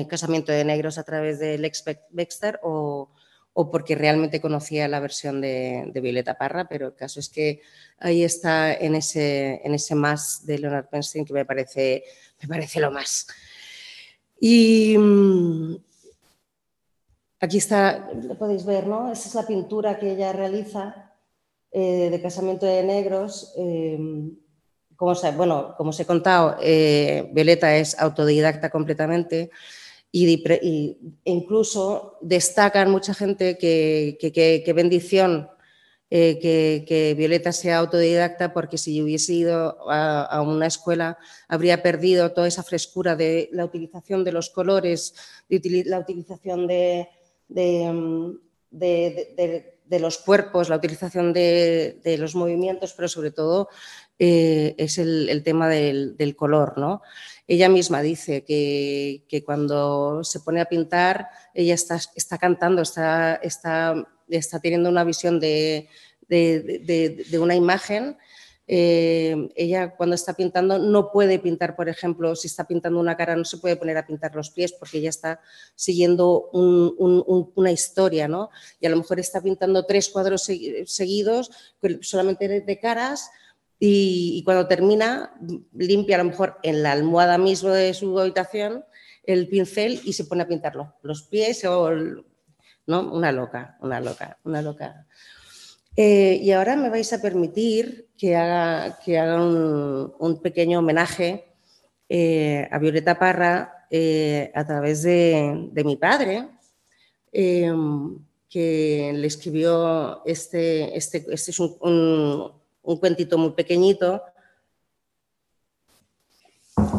Casamiento 0.09 0.53
de 0.53 0.65
Negros 0.65 0.99
a 0.99 1.05
través 1.05 1.39
de 1.39 1.59
Lex 1.59 1.85
Baxter 2.11 2.61
o, 2.63 3.11
o 3.55 3.71
porque 3.71 3.95
realmente 3.95 4.41
conocía 4.41 4.89
la 4.89 5.01
versión 5.01 5.41
de, 5.41 5.91
Violeta 5.95 6.39
Parra, 6.39 6.69
pero 6.69 6.89
el 6.89 6.95
caso 6.95 7.21
es 7.21 7.29
que 7.29 7.61
ahí 7.99 8.25
está 8.25 8.73
en 8.73 8.95
ese, 8.95 9.61
en 9.65 9.75
ese 9.75 9.95
más 9.95 10.47
de 10.47 10.59
Leonard 10.59 10.89
Bernstein 10.91 11.25
que 11.25 11.35
me 11.35 11.45
parece, 11.45 12.05
me 12.41 12.49
parece 12.49 12.81
lo 12.81 12.91
más. 12.91 13.27
Y 14.41 14.97
mm, 14.99 15.77
aquí 17.41 17.59
está, 17.59 18.11
lo 18.23 18.37
podéis 18.39 18.65
ver, 18.65 18.87
¿no? 18.87 19.13
Esa 19.13 19.29
es 19.29 19.35
la 19.35 19.47
pintura 19.47 19.99
que 19.99 20.13
ella 20.13 20.33
realiza 20.33 21.13
eh, 21.71 22.09
de 22.11 22.23
Casamiento 22.23 22.65
de 22.65 22.83
Negros. 22.83 23.53
Eh, 23.59 23.99
como, 25.03 25.33
bueno, 25.37 25.75
como 25.77 25.91
os 25.91 25.99
he 25.99 26.07
contado, 26.07 26.57
eh, 26.63 27.29
Violeta 27.33 27.75
es 27.77 27.99
autodidacta 27.99 28.71
completamente 28.71 29.51
y, 30.13 30.97
incluso 31.25 32.19
destacan 32.21 32.89
mucha 32.89 33.13
gente 33.13 33.59
que, 33.59 34.17
que, 34.65 34.73
bendición 34.73 35.51
eh, 36.09 36.39
que, 36.87 37.15
Violeta 37.19 37.51
sea 37.51 37.79
autodidacta 37.79 38.53
porque 38.53 38.79
si 38.79 39.03
hubiese 39.03 39.33
ido 39.33 39.91
a, 39.91 40.41
una 40.43 40.69
escuela 40.69 41.19
habría 41.49 41.83
perdido 41.83 42.31
toda 42.31 42.47
esa 42.47 42.63
frescura 42.63 43.17
de 43.17 43.49
la 43.51 43.65
utilización 43.65 44.23
de 44.23 44.31
los 44.31 44.51
colores, 44.51 45.15
la 45.49 45.99
utilización 45.99 46.69
de, 46.69 47.09
de, 48.73 49.99
los 50.01 50.19
cuerpos, 50.19 50.69
la 50.69 50.77
utilización 50.77 51.33
de, 51.33 52.17
los 52.19 52.35
movimientos, 52.35 52.95
pero 52.95 53.09
sobre 53.09 53.31
todo 53.31 53.69
eh, 54.19 54.75
es 54.79 54.99
el, 54.99 55.43
tema 55.43 55.69
del, 55.69 56.37
color, 56.37 56.79
¿no? 56.79 57.03
Ella 57.47 57.69
misma 57.69 58.03
dice 58.03 58.45
que, 58.45 59.43
cuando 59.45 60.23
se 60.23 60.41
pone 60.41 60.61
a 60.61 60.67
pintar, 60.67 61.29
ella 61.55 61.75
está, 61.75 61.99
está 62.15 62.39
cantando, 62.39 62.83
está, 62.83 63.37
está, 63.37 64.07
está, 64.29 64.61
teniendo 64.61 64.91
una 64.91 65.05
visión 65.05 65.41
de, 65.41 65.89
una 67.39 67.55
imagen. 67.55 68.17
Eh, 68.69 69.49
ella 69.57 69.97
cuando 69.97 70.15
está 70.15 70.35
pintando 70.35 70.79
no 70.79 71.11
puede 71.11 71.41
pintar, 71.41 71.75
por 71.75 71.89
ejemplo, 71.89 72.37
si 72.37 72.47
está 72.47 72.65
pintando 72.65 73.01
una 73.01 73.17
cara, 73.17 73.35
no 73.35 73.45
se 73.45 73.59
puede 73.59 73.75
poner 73.75 73.97
a 73.99 74.07
pintar 74.07 74.37
los 74.37 74.51
pies 74.51 74.73
porque 74.73 74.99
ella 74.99 75.11
está 75.11 75.41
siguiendo 75.75 76.49
una 76.53 77.73
historia, 77.73 78.29
¿no? 78.29 78.51
Y 78.79 78.87
a 78.87 78.91
lo 78.91 78.99
mejor 78.99 79.19
está 79.19 79.41
pintando 79.41 79.85
tres 79.85 80.09
cuadros 80.11 80.49
seguidos, 80.87 81.51
solamente 82.03 82.61
de 82.61 82.79
caras, 82.79 83.31
y, 83.85 84.45
cuando 84.45 84.69
termina 84.69 85.33
limpia 85.73 86.15
a 86.15 86.19
lo 86.19 86.31
mejor 86.31 86.57
en 86.63 86.85
la 86.85 86.93
almohada 86.93 87.37
mismo 87.37 87.71
de 87.71 87.93
su 87.95 88.17
habitación 88.21 88.85
el 89.25 89.49
pincel 89.49 90.01
y 90.05 90.13
se 90.13 90.25
pone 90.25 90.43
a 90.43 90.49
pintarlo, 90.49 90.95
los 91.03 91.25
pies 91.25 91.65
o... 91.65 91.91
¿no? 92.87 93.13
Una 93.13 93.33
loca, 93.33 93.77
una 93.81 94.01
loca, 94.01 94.39
una 94.45 94.63
loca. 94.63 95.07
Eh, 95.97 96.39
y 96.41 96.53
ahora 96.53 96.77
me 96.77 96.91
vais 96.91 97.13
a 97.13 97.21
permitir 97.21 98.09
que 98.17 98.37
haga, 98.37 99.01
que 99.05 99.19
haga 99.19 99.43
un, 99.45 100.41
pequeño 100.41 100.79
homenaje 100.79 101.53
eh, 102.09 102.69
a 102.71 102.79
Violeta 102.79 103.19
Parra 103.19 103.87
eh, 103.91 104.53
a 104.55 104.65
través 104.65 105.03
de, 105.03 105.71
mi 105.85 105.97
padre, 105.97 106.49
que 107.33 109.13
le 109.13 109.27
escribió 109.27 110.25
este, 110.25 110.97
este, 110.97 111.27
este 111.31 111.51
es 111.51 111.61
cuentito 112.83 113.39
muy 113.39 113.51
pequeñito 113.53 114.23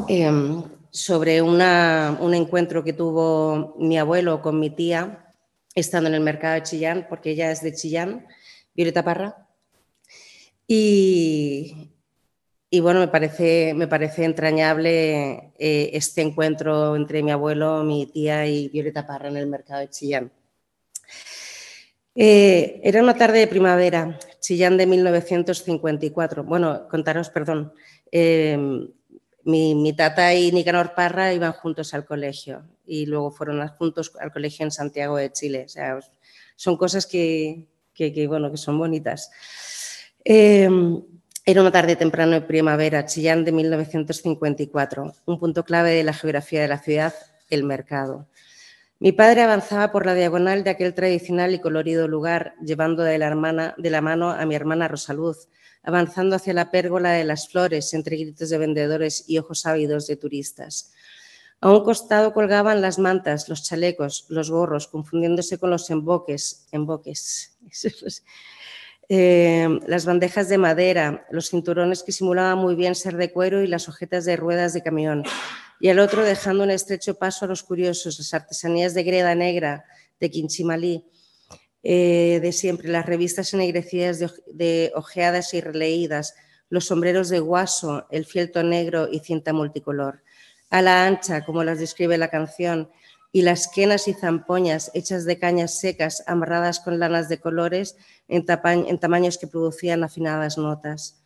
em, 0.07 0.63
sobre 0.91 1.41
una- 1.41 2.17
un 2.21 2.33
encuentro 2.33 2.83
que 2.83 2.93
tuvo 2.93 3.75
mi 3.79 3.97
abuelo 3.97 4.41
con 4.41 4.59
mi 4.59 4.69
tía 4.69 5.33
estando 5.75 6.07
en 6.09 6.15
el 6.15 6.21
mercado 6.21 6.55
de 6.55 6.63
Chillán, 6.63 7.07
porque 7.09 7.31
ella 7.31 7.51
es 7.51 7.61
de 7.61 7.73
Chillán, 7.73 8.27
Violeta 8.75 9.03
Parra. 9.03 9.47
Y, 10.67 11.89
y 12.69 12.79
bueno, 12.79 12.99
me 12.99 13.07
parece, 13.07 13.73
me 13.73 13.87
parece 13.87 14.23
entrañable 14.23 15.53
eh, 15.57 15.89
este 15.93 16.21
encuentro 16.21 16.95
entre 16.95 17.23
mi 17.23 17.31
abuelo, 17.31 17.83
mi 17.83 18.05
tía 18.05 18.45
y 18.47 18.69
Violeta 18.69 19.05
Parra 19.05 19.29
en 19.29 19.37
el 19.37 19.47
mercado 19.47 19.79
de 19.81 19.89
Chillán. 19.89 20.31
Eh, 22.15 22.79
era 22.83 23.01
una 23.01 23.15
tarde 23.17 23.39
de 23.39 23.47
primavera, 23.47 24.19
Chillán 24.39 24.77
de 24.77 24.85
1954. 24.85 26.43
Bueno, 26.43 26.87
contaros, 26.89 27.29
perdón. 27.29 27.73
eh, 28.11 28.57
mi, 29.45 29.93
tata 29.93 30.33
y 30.33 30.51
Nicanor 30.53 30.93
Parra 30.95 31.33
iban 31.33 31.51
juntos 31.51 31.93
al 31.93 32.05
colegio 32.05 32.63
y 32.85 33.05
luego 33.07 33.29
fueron 33.31 33.67
juntos 33.69 34.13
al 34.19 34.31
colegio 34.31 34.63
en 34.63 34.71
Santiago 34.71 35.17
de 35.17 35.31
Chile. 35.33 35.63
O 35.65 35.69
sea, 35.69 35.99
son 36.55 36.77
cosas 36.77 37.05
que, 37.05 37.67
que- 37.93 38.13
que, 38.13 38.25
bueno, 38.27 38.49
que 38.51 38.57
son 38.57 38.77
bonitas. 38.77 39.31
Eh, 40.23 40.69
era 41.45 41.59
una 41.61 41.71
tarde 41.71 41.97
temprano 41.97 42.31
de 42.33 42.41
primavera, 42.41 43.05
Chillán 43.05 43.43
de 43.43 43.51
1954, 43.51 45.13
un 45.25 45.39
punto 45.39 45.65
clave 45.65 45.91
de 45.91 46.03
la 46.05 46.13
geografía 46.13 46.61
de 46.61 46.69
la 46.69 46.77
ciudad, 46.79 47.13
el 47.49 47.63
mercado. 47.65 48.27
Mi 49.03 49.11
padre 49.11 49.41
avanzaba 49.41 49.91
por 49.91 50.05
la 50.05 50.13
diagonal 50.13 50.63
de 50.63 50.69
aquel 50.69 50.93
tradicional 50.93 51.53
y 51.53 51.59
colorido 51.59 52.07
lugar, 52.07 52.55
llevando 52.63 53.03
de 53.03 53.17
la, 53.17 53.35
mano 53.35 54.29
a 54.29 54.45
mi 54.45 54.55
hermana 54.55 54.87
Rosaluz, 54.87 55.49
avanzando 55.83 56.37
hacia 56.37 56.53
la 56.53 56.71
pérgola 56.71 57.11
de 57.11 57.25
las 57.25 57.49
flores 57.49 57.93
entre 57.93 58.15
gritos 58.15 58.49
de 58.49 58.57
vendedores 58.57 59.25
y 59.27 59.39
ojos 59.39 59.65
ávidos 59.65 60.07
de 60.07 60.15
turistas. 60.15 60.93
A 61.59 61.69
un 61.69 61.83
costado 61.83 62.31
colgaban 62.31 62.81
las 62.81 62.97
mantas, 62.97 63.49
los 63.49 63.63
chalecos, 63.63 64.25
los 64.29 64.49
gorros, 64.49 64.87
confundiéndose 64.87 65.57
con 65.57 65.71
los 65.71 65.89
emboques, 65.89 66.69
emboques, 66.71 67.57
eh, 69.09 69.67
las 69.85 70.05
bandejas 70.05 70.49
de 70.49 70.57
madera, 70.57 71.25
los 71.29 71.49
cinturones 71.49 72.03
que 72.03 72.11
simulaban 72.11 72.57
muy 72.57 72.75
bien 72.75 72.95
ser 72.95 73.17
de 73.17 73.31
cuero 73.31 73.61
y 73.61 73.67
las 73.67 73.89
ojetas 73.89 74.25
de 74.25 74.37
ruedas 74.37 74.73
de 74.73 74.81
camión. 74.81 75.23
Y 75.79 75.89
al 75.89 75.99
otro 75.99 76.23
dejando 76.23 76.63
un 76.63 76.71
estrecho 76.71 77.15
paso 77.15 77.45
a 77.45 77.47
los 77.47 77.63
curiosos, 77.63 78.17
las 78.17 78.33
artesanías 78.33 78.93
de 78.93 79.03
greda 79.03 79.35
negra, 79.35 79.85
de 80.19 80.31
Quinchimalí, 80.31 81.05
eh, 81.83 82.39
de 82.41 82.51
siempre, 82.53 82.87
las 82.87 83.05
revistas 83.05 83.53
ennegrecidas 83.53 84.19
de, 84.19 84.31
de 84.53 84.91
ojeadas 84.95 85.53
y 85.53 85.59
releídas, 85.59 86.35
los 86.69 86.85
sombreros 86.85 87.27
de 87.27 87.39
guaso, 87.39 88.07
el 88.09 88.25
fieltro 88.25 88.63
negro 88.63 89.09
y 89.11 89.19
cinta 89.19 89.51
multicolor. 89.51 90.23
A 90.69 90.81
la 90.81 91.05
ancha, 91.05 91.43
como 91.43 91.63
las 91.63 91.79
describe 91.79 92.17
la 92.17 92.29
canción, 92.29 92.89
y 93.35 93.41
las 93.41 93.67
quenas 93.67 94.07
y 94.07 94.13
zampoñas 94.13 94.91
hechas 94.93 95.25
de 95.25 95.39
cañas 95.39 95.79
secas 95.79 96.23
amarradas 96.27 96.79
con 96.79 96.99
lanas 96.99 97.29
de 97.29 97.39
colores 97.39 97.97
en, 98.27 98.45
tamaños 98.45 99.39
que 99.39 99.47
producían 99.47 100.03
afinadas 100.03 100.59
notas. 100.59 101.19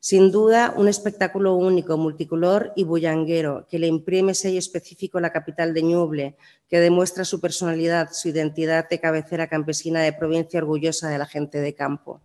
Sin 0.00 0.30
duda, 0.30 0.74
un 0.76 0.86
espectáculo 0.86 1.56
único, 1.56 1.96
multicolor 1.96 2.72
y 2.76 2.84
bullanguero, 2.84 3.66
que 3.70 3.78
le 3.78 3.86
imprime 3.86 4.34
sello 4.34 4.58
específico 4.58 5.16
a 5.16 5.22
la 5.22 5.32
capital 5.32 5.72
de 5.72 5.82
Ñuble, 5.82 6.36
que 6.68 6.78
demuestra 6.78 7.24
su 7.24 7.40
personalidad, 7.40 8.10
su 8.12 8.28
identidad 8.28 8.88
de 8.88 9.00
cabecera 9.00 9.48
campesina 9.48 10.02
de 10.02 10.12
provincia 10.12 10.60
orgullosa 10.60 11.08
de 11.08 11.18
la 11.18 11.26
gente 11.26 11.60
de 11.60 11.74
campo. 11.74 12.20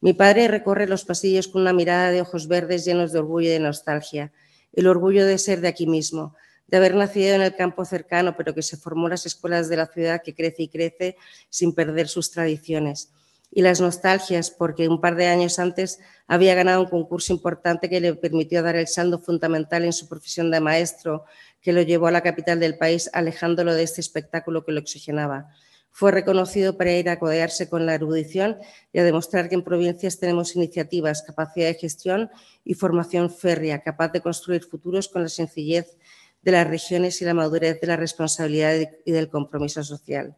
Mi 0.00 0.12
padre 0.12 0.46
recorre 0.46 0.86
los 0.86 1.04
pasillos 1.04 1.48
con 1.48 1.62
una 1.62 1.72
mirada 1.72 2.12
de 2.12 2.20
ojos 2.20 2.46
verdes 2.46 2.84
llenos 2.84 3.10
de 3.10 3.18
orgullo 3.18 3.48
y 3.48 3.52
de 3.52 3.60
nostalgia, 3.60 4.32
el 4.72 4.86
orgullo 4.86 5.26
de 5.26 5.38
ser 5.38 5.60
de 5.60 5.68
aquí 5.68 5.86
mismo, 5.86 6.36
de 6.66 6.76
haber 6.76 6.94
nacido 6.94 7.34
en 7.34 7.42
el 7.42 7.54
campo 7.54 7.84
cercano, 7.84 8.36
pero 8.36 8.54
que 8.54 8.62
se 8.62 8.76
formó 8.76 9.06
en 9.06 9.10
las 9.10 9.26
escuelas 9.26 9.68
de 9.68 9.76
la 9.76 9.86
ciudad 9.86 10.22
que 10.22 10.34
crece 10.34 10.64
y 10.64 10.68
crece 10.68 11.16
sin 11.48 11.74
perder 11.74 12.08
sus 12.08 12.30
tradiciones. 12.30 13.12
Y 13.50 13.62
las 13.62 13.80
nostalgias, 13.80 14.50
porque 14.50 14.88
un 14.88 15.00
par 15.00 15.14
de 15.14 15.26
años 15.26 15.58
antes 15.58 16.00
había 16.26 16.54
ganado 16.54 16.82
un 16.82 16.90
concurso 16.90 17.32
importante 17.32 17.88
que 17.88 18.00
le 18.00 18.14
permitió 18.14 18.62
dar 18.62 18.76
el 18.76 18.88
saldo 18.88 19.20
fundamental 19.20 19.84
en 19.84 19.92
su 19.92 20.08
profesión 20.08 20.50
de 20.50 20.60
maestro, 20.60 21.24
que 21.60 21.72
lo 21.72 21.82
llevó 21.82 22.08
a 22.08 22.10
la 22.10 22.22
capital 22.22 22.58
del 22.58 22.76
país, 22.76 23.08
alejándolo 23.12 23.74
de 23.74 23.84
este 23.84 24.00
espectáculo 24.00 24.64
que 24.64 24.72
lo 24.72 24.80
oxigenaba. 24.80 25.48
Fue 25.90 26.10
reconocido 26.10 26.76
para 26.76 26.92
ir 26.92 27.08
a 27.08 27.18
codearse 27.18 27.70
con 27.70 27.86
la 27.86 27.94
erudición 27.94 28.58
y 28.92 28.98
a 28.98 29.04
demostrar 29.04 29.48
que 29.48 29.54
en 29.54 29.62
provincias 29.64 30.18
tenemos 30.18 30.54
iniciativas, 30.54 31.22
capacidad 31.22 31.68
de 31.68 31.74
gestión 31.74 32.30
y 32.64 32.74
formación 32.74 33.30
férrea, 33.30 33.80
capaz 33.82 34.12
de 34.12 34.20
construir 34.20 34.62
futuros 34.64 35.08
con 35.08 35.22
la 35.22 35.30
sencillez 35.30 35.96
de 36.46 36.52
las 36.52 36.68
regiones 36.68 37.20
y 37.20 37.24
la 37.24 37.34
madurez 37.34 37.80
de 37.80 37.88
la 37.88 37.96
responsabilidad 37.96 38.76
y 39.04 39.10
del 39.10 39.28
compromiso 39.28 39.82
social. 39.82 40.36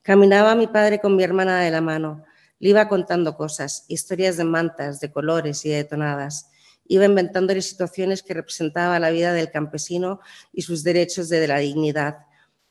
Caminaba 0.00 0.54
mi 0.54 0.68
padre 0.68 1.00
con 1.00 1.16
mi 1.16 1.22
hermana 1.22 1.60
de 1.60 1.70
la 1.70 1.82
mano. 1.82 2.24
Le 2.60 2.70
iba 2.70 2.88
contando 2.88 3.36
cosas, 3.36 3.84
historias 3.88 4.38
de 4.38 4.44
mantas, 4.44 5.00
de 5.00 5.12
colores 5.12 5.66
y 5.66 5.68
de 5.68 5.84
tonadas. 5.84 6.48
Iba 6.86 7.04
inventándole 7.04 7.60
situaciones 7.60 8.22
que 8.22 8.32
representaban 8.32 9.02
la 9.02 9.10
vida 9.10 9.34
del 9.34 9.50
campesino 9.50 10.20
y 10.50 10.62
sus 10.62 10.82
derechos 10.82 11.28
de 11.28 11.46
la 11.46 11.58
dignidad. 11.58 12.20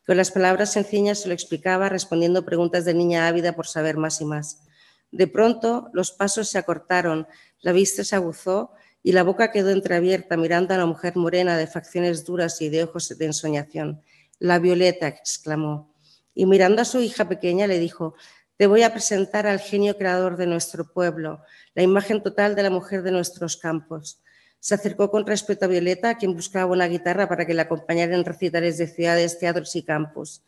Con 0.07 0.17
las 0.17 0.31
palabras 0.31 0.71
sencillas 0.71 1.19
se 1.19 1.27
lo 1.27 1.35
explicaba, 1.35 1.89
respondiendo 1.89 2.43
preguntas 2.43 2.85
de 2.85 2.95
niña 2.95 3.27
ávida 3.27 3.53
por 3.55 3.67
saber 3.67 3.97
más 3.97 4.19
y 4.19 4.25
más. 4.25 4.63
De 5.11 5.27
pronto 5.27 5.91
los 5.93 6.11
pasos 6.11 6.49
se 6.49 6.57
acortaron, 6.57 7.27
la 7.61 7.71
vista 7.71 8.03
se 8.03 8.15
aguzó 8.15 8.71
y 9.03 9.11
la 9.11 9.23
boca 9.23 9.51
quedó 9.51 9.69
entreabierta 9.69 10.37
mirando 10.37 10.73
a 10.73 10.77
la 10.77 10.85
mujer 10.85 11.17
morena 11.17 11.57
de 11.57 11.67
facciones 11.67 12.23
duras 12.23 12.61
y 12.61 12.69
de 12.69 12.83
ojos 12.83 13.09
de 13.09 13.25
ensoñación. 13.25 14.01
La 14.39 14.59
Violeta, 14.59 15.09
exclamó. 15.09 15.93
Y 16.33 16.45
mirando 16.45 16.81
a 16.81 16.85
su 16.85 17.01
hija 17.01 17.27
pequeña 17.27 17.67
le 17.67 17.79
dijo, 17.79 18.15
te 18.55 18.65
voy 18.65 18.83
a 18.83 18.93
presentar 18.93 19.45
al 19.45 19.59
genio 19.59 19.97
creador 19.97 20.37
de 20.37 20.47
nuestro 20.47 20.91
pueblo, 20.91 21.41
la 21.75 21.83
imagen 21.83 22.23
total 22.23 22.55
de 22.55 22.63
la 22.63 22.69
mujer 22.69 23.03
de 23.03 23.11
nuestros 23.11 23.57
campos. 23.57 24.21
Se 24.59 24.75
acercó 24.75 25.11
con 25.11 25.27
respeto 25.27 25.65
a 25.65 25.67
Violeta, 25.67 26.17
quien 26.17 26.33
buscaba 26.33 26.71
una 26.71 26.87
guitarra 26.87 27.27
para 27.27 27.45
que 27.45 27.53
la 27.53 27.63
acompañara 27.63 28.15
en 28.15 28.23
recitales 28.23 28.77
de 28.77 28.87
ciudades, 28.87 29.37
teatros 29.37 29.75
y 29.75 29.83
campos. 29.83 30.43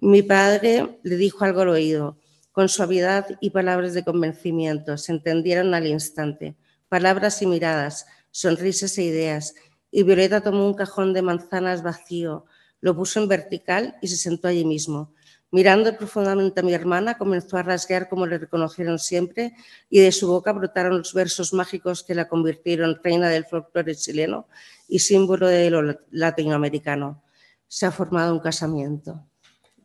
Mi 0.00 0.22
padre 0.22 1.00
le 1.02 1.16
dijo 1.16 1.44
algo 1.44 1.62
al 1.62 1.70
oído, 1.70 2.18
con 2.52 2.68
suavidad 2.68 3.26
y 3.40 3.50
palabras 3.50 3.94
de 3.94 4.04
convencimiento. 4.04 4.96
Se 4.96 5.10
entendieron 5.10 5.74
al 5.74 5.86
instante. 5.86 6.54
Palabras 6.88 7.42
y 7.42 7.46
miradas, 7.46 8.06
sonrisas 8.30 8.96
e 8.98 9.02
ideas. 9.02 9.54
Y 9.90 10.02
Violeta 10.02 10.40
tomó 10.40 10.66
un 10.66 10.74
cajón 10.74 11.12
de 11.12 11.22
manzanas 11.22 11.82
vacío, 11.82 12.46
lo 12.80 12.94
puso 12.94 13.20
en 13.20 13.28
vertical 13.28 13.96
y 14.02 14.08
se 14.08 14.16
sentó 14.16 14.48
allí 14.48 14.64
mismo. 14.64 15.12
Mirando 15.50 15.96
profundamente 15.96 16.60
a 16.60 16.62
mi 16.62 16.74
hermana, 16.74 17.16
comenzó 17.16 17.56
a 17.56 17.62
rasguear 17.62 18.08
como 18.08 18.26
le 18.26 18.38
reconocieron 18.38 18.98
siempre 18.98 19.54
y 19.88 20.00
de 20.00 20.10
su 20.12 20.26
boca 20.26 20.52
brotaron 20.52 20.98
los 20.98 21.14
versos 21.14 21.52
mágicos 21.52 22.02
que 22.02 22.14
la 22.14 22.28
convirtieron 22.28 23.00
reina 23.02 23.30
del 23.30 23.44
folclore 23.44 23.94
chileno 23.94 24.48
y 24.88 24.98
símbolo 24.98 25.46
de 25.46 25.70
lo 25.70 25.98
latinoamericano. 26.10 27.22
Se 27.68 27.86
ha 27.86 27.92
formado 27.92 28.34
un 28.34 28.40
casamiento. 28.40 29.24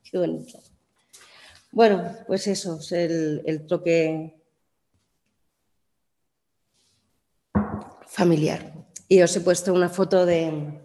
Qué 0.04 0.18
bonito. 0.18 0.60
Bueno, 1.72 2.18
pues 2.28 2.48
eso 2.48 2.80
es 2.80 2.92
el, 2.92 3.42
el 3.46 3.66
toque 3.66 4.41
familiar. 8.12 8.74
Y 9.08 9.22
os 9.22 9.36
he 9.36 9.42
puesto 9.42 9.74
una 9.74 9.90
foto 9.90 10.26
de, 10.26 10.80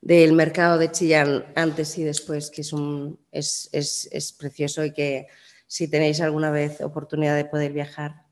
del 0.00 0.32
mercado 0.32 0.78
de 0.78 0.90
Chillán 0.92 1.44
antes 1.56 1.98
y 1.98 2.04
después, 2.04 2.50
que 2.50 2.60
es, 2.60 2.72
un, 2.72 3.18
es, 3.32 3.68
es, 3.72 4.32
precioso 4.32 4.84
y 4.84 4.92
que 4.92 5.26
si 5.66 5.88
tenéis 5.88 6.20
alguna 6.20 6.50
vez 6.50 6.80
oportunidad 6.80 7.36
de 7.36 7.44
poder 7.44 7.72
viajar, 7.72 8.22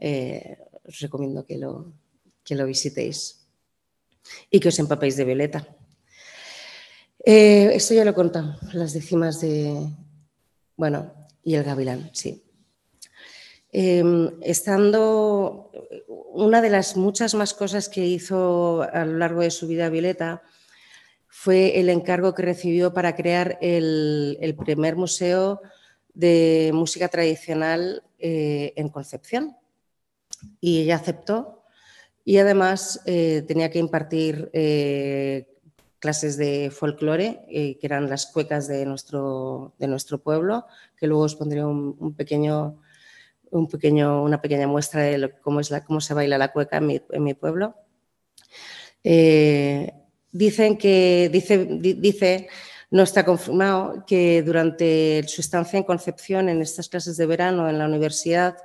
eh, 0.00 0.58
os 0.84 1.00
recomiendo 1.00 1.44
que 1.44 1.58
lo, 1.58 1.92
que 2.42 2.54
lo 2.54 2.66
visitéis 2.66 3.46
y 4.50 4.58
que 4.58 4.68
os 4.68 4.78
empapéis 4.78 5.16
de 5.16 5.24
violeta. 5.24 5.66
Eh, 7.24 7.70
esto 7.74 7.94
ya 7.94 8.04
lo 8.04 8.10
he 8.10 8.14
contado, 8.14 8.56
las 8.72 8.94
décimas 8.94 9.40
de, 9.40 9.88
bueno, 10.76 11.12
y 11.44 11.54
el 11.54 11.64
gavilán, 11.64 12.10
sí. 12.14 12.42
Eh, 13.72 14.04
estando, 14.42 15.70
una 16.08 16.60
de 16.60 16.70
las 16.70 16.96
muchas 16.96 17.34
más 17.34 17.54
cosas 17.54 17.88
que 17.88 18.04
hizo 18.04 18.82
a 18.82 19.04
lo 19.04 19.18
largo 19.18 19.40
de 19.40 19.50
su 19.50 19.66
vida 19.66 19.88
Violeta 19.88 20.42
fue 21.34 21.80
el 21.80 21.88
encargo 21.88 22.34
que 22.34 22.42
recibió 22.42 22.92
para 22.92 23.16
crear 23.16 23.56
el, 23.62 24.54
primer 24.64 24.96
museo 24.96 25.62
de 26.12 26.70
música 26.74 27.08
tradicional 27.08 28.02
eh, 28.18 28.74
en 28.76 28.90
Concepción. 28.90 29.56
Y 30.60 30.82
ella 30.82 30.96
aceptó 30.96 31.64
y 32.22 32.36
además 32.36 33.00
eh, 33.06 33.42
tenía 33.48 33.70
que 33.70 33.78
impartir 33.78 34.50
eh, 34.52 35.48
clases 35.98 36.36
de 36.36 36.70
folclore, 36.70 37.46
que 37.48 37.78
eran 37.80 38.10
las 38.10 38.26
cuecas 38.26 38.68
de 38.68 38.84
nuestro, 38.84 39.72
de 39.78 39.88
nuestro 39.88 40.18
pueblo, 40.18 40.66
que 40.98 41.06
luego 41.06 41.22
os 41.22 41.34
pondré 41.34 41.64
un 41.64 42.14
pequeño, 42.14 42.81
un 43.52 43.68
pequeño, 43.68 44.22
una 44.22 44.40
pequeña 44.40 44.66
muestra 44.66 45.02
de 45.02 45.32
cómo, 45.40 45.60
es 45.60 45.72
cómo 45.86 46.00
se 46.00 46.14
baila 46.14 46.38
la 46.38 46.52
cueca 46.52 46.78
en 46.78 46.86
mi, 46.86 47.00
en 47.10 47.22
mi 47.22 47.34
pueblo. 47.34 47.76
Eh, 49.04 49.92
dicen 50.30 50.76
que, 50.78 51.28
dice, 51.32 51.66
dice, 51.66 52.48
no 52.90 53.02
está 53.02 53.24
confirmado, 53.24 54.04
que 54.06 54.42
durante 54.42 55.22
su 55.28 55.40
estancia 55.40 55.76
en 55.76 55.84
Concepción, 55.84 56.48
en 56.48 56.62
estas 56.62 56.88
clases 56.88 57.16
de 57.16 57.26
verano 57.26 57.68
en 57.68 57.78
la 57.78 57.86
universidad, 57.86 58.56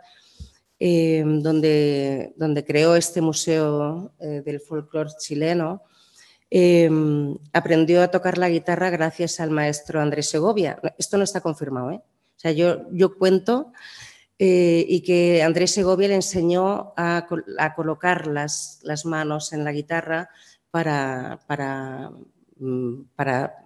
eh, 0.80 1.24
donde, 1.26 2.34
donde, 2.38 2.64
creó 2.64 2.96
este 2.96 3.20
museo 3.20 4.14
eh, 4.20 4.42
del 4.46 4.60
folclore 4.62 5.12
chileno, 5.20 5.84
aprendió 7.52 8.02
a 8.02 8.08
tocar 8.08 8.38
la 8.38 8.48
guitarra 8.48 8.90
gracias 8.90 9.42
al 9.42 9.52
maestro 9.52 10.00
Andrés 10.00 10.30
Segovia. 10.30 10.80
Esto 10.98 11.18
no 11.18 11.26
está 11.26 11.42
confirmado. 11.42 11.90
O 11.90 12.40
sea, 12.40 12.52
yo, 12.52 12.86
yo 12.92 13.18
cuento 13.18 13.74
eh, 14.40 14.86
y 14.88 15.02
que 15.02 15.42
Andrés 15.42 15.72
Segovia 15.72 16.10
le 16.10 16.16
enseñó 16.16 16.94
a, 16.96 17.26
colocar 17.76 18.28
las, 18.28 18.82
manos 19.04 19.52
en 19.52 19.64
la 19.64 19.72
guitarra 19.72 20.30
para, 20.70 21.40
para, 21.48 22.12
mm, 22.60 23.02
para 23.16 23.66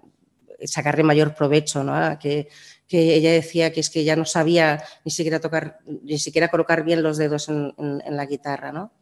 sacarle 0.63 1.03
mayor 1.03 1.35
provecho, 1.35 1.83
¿no? 1.83 2.17
que, 2.19 2.47
que, 2.87 3.15
ella 3.15 3.33
decía 3.33 3.73
que 3.73 3.81
es 3.81 3.89
que 3.89 4.05
ya 4.05 4.15
no 4.15 4.23
sabía 4.23 4.81
ni 5.03 5.11
siquiera 5.11 5.41
tocar, 5.41 5.79
ni 5.85 6.19
siquiera 6.19 6.47
colocar 6.47 6.85
bien 6.85 7.03
los 7.03 7.17
dedos 7.17 7.49
en, 7.49 7.73
la 8.05 8.25
guitarra, 8.25 8.71
¿no? 8.71 8.93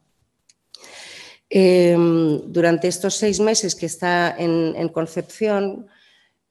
Em, 1.51 2.51
durante 2.51 2.87
estos 2.87 3.15
seis 3.15 3.39
meses 3.39 3.75
que 3.75 3.87
está 3.87 4.35
en 4.37 4.89
Concepción, 4.89 5.87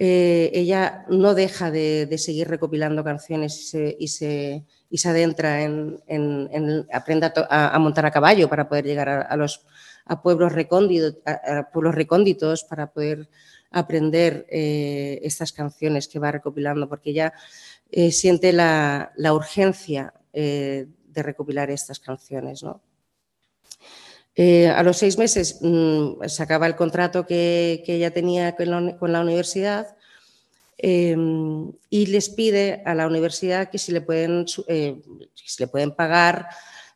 eh, 0.00 0.50
ella 0.54 1.04
no 1.08 1.34
deja 1.34 1.72
de, 1.72 2.16
seguir 2.18 2.48
recopilando 2.48 3.02
canciones 3.02 3.74
y 3.98 4.08
se, 4.08 4.64
adentra 5.04 5.62
en, 5.62 6.86
aprender 6.92 7.32
a, 7.50 7.78
montar 7.80 8.06
a 8.06 8.10
caballo 8.12 8.48
para 8.48 8.68
poder 8.68 8.84
llegar 8.84 9.08
a, 9.08 9.36
los 9.36 9.64
pueblos, 10.22 10.52
recónditos, 10.52 11.16
pueblos 11.72 11.94
recónditos 11.96 12.64
para 12.64 12.92
poder 12.92 13.28
aprender 13.70 14.46
eh, 14.50 15.20
estas 15.24 15.52
canciones 15.52 16.06
que 16.06 16.20
va 16.20 16.32
recopilando, 16.32 16.88
porque 16.88 17.10
ella 17.10 17.32
eh, 17.90 18.12
siente 18.12 18.52
la, 18.52 19.12
urgencia 19.32 20.14
de 20.32 21.22
recopilar 21.22 21.70
estas 21.70 21.98
canciones. 21.98 22.62
A 24.38 24.82
los 24.82 24.96
seis 24.96 25.18
meses 25.18 25.58
mm, 25.60 26.24
se 26.26 26.42
acaba 26.42 26.66
el 26.66 26.76
contrato 26.76 27.26
que, 27.26 27.82
ella 27.86 28.12
tenía 28.12 28.54
con 28.54 29.12
la 29.12 29.20
universidad 29.20 29.98
Em, 30.80 31.72
y 31.90 32.06
les 32.06 32.30
pide 32.30 32.82
a 32.86 32.94
la 32.94 33.08
universidad 33.08 33.68
que 33.68 33.78
si 33.78 33.90
le 33.90 34.00
pueden, 34.00 34.46
eh, 34.68 35.02
si 35.34 35.62
le 35.62 35.66
pueden 35.66 35.90
pagar 35.90 36.46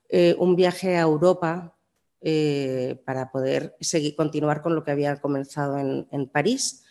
eh, 0.09 0.36
un 0.38 0.55
viaje 0.55 0.97
a 0.97 1.01
Europa 1.01 1.74
eh, 2.20 2.97
para 3.05 3.32
poder 3.32 3.74
seguir, 3.80 4.14
continuar 4.14 4.62
con 4.62 4.76
lo 4.76 4.84
que 4.84 4.93
había 4.93 5.16
comenzado 5.16 5.78
en, 5.78 6.28
París. 6.28 6.84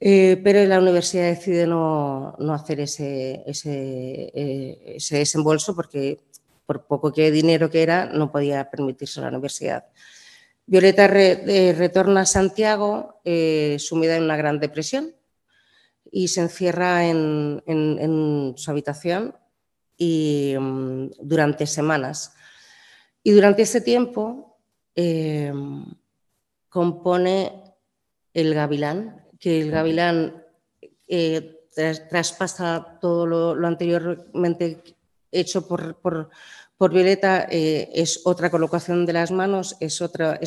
pero 0.00 0.64
la 0.66 0.80
universidad 0.80 1.28
decide 1.28 1.68
no, 1.68 2.34
no 2.40 2.52
hacer 2.52 2.80
ese, 2.80 3.44
ese, 3.46 4.32
ese, 4.96 5.18
desembolso 5.18 5.76
porque 5.76 6.18
por 6.66 6.86
poco 6.86 7.12
que 7.12 7.30
dinero 7.30 7.70
que 7.70 7.82
era 7.82 8.06
no 8.06 8.30
podía 8.30 8.70
permitirse 8.70 9.20
la 9.20 9.28
universidad. 9.28 9.86
Violeta 10.66 11.06
retorna 11.06 12.22
a 12.22 12.26
Santiago 12.26 13.20
sumida 13.78 14.16
en 14.16 14.24
una 14.24 14.36
gran 14.36 14.58
depresión 14.58 15.14
y 16.10 16.28
se 16.28 16.40
encierra 16.40 17.06
en, 17.06 18.54
su 18.56 18.70
habitación 18.70 19.34
y, 19.96 20.54
mm, 20.58 21.10
durante 21.20 21.66
semanas. 21.66 22.34
Y 23.22 23.32
durante 23.32 23.62
ese 23.62 23.80
tiempo 23.80 24.58
em, 24.94 25.84
compone 26.68 27.74
El 28.32 28.54
Gavilán, 28.54 29.24
que 29.38 29.60
el 29.60 29.70
Gavilán 29.70 30.42
eh, 31.08 31.56
traspasa 32.08 32.98
todo 33.00 33.26
lo, 33.26 33.66
anteriormente 33.66 34.82
hecho 35.32 35.66
por, 35.66 36.30
Violeta, 36.78 37.46
eh, 37.50 37.88
es 37.94 38.22
otra 38.24 38.50
colocación 38.50 39.06
de 39.06 39.12
las 39.12 39.30
manos, 39.30 39.76
es 39.80 40.00
otra, 40.00 40.38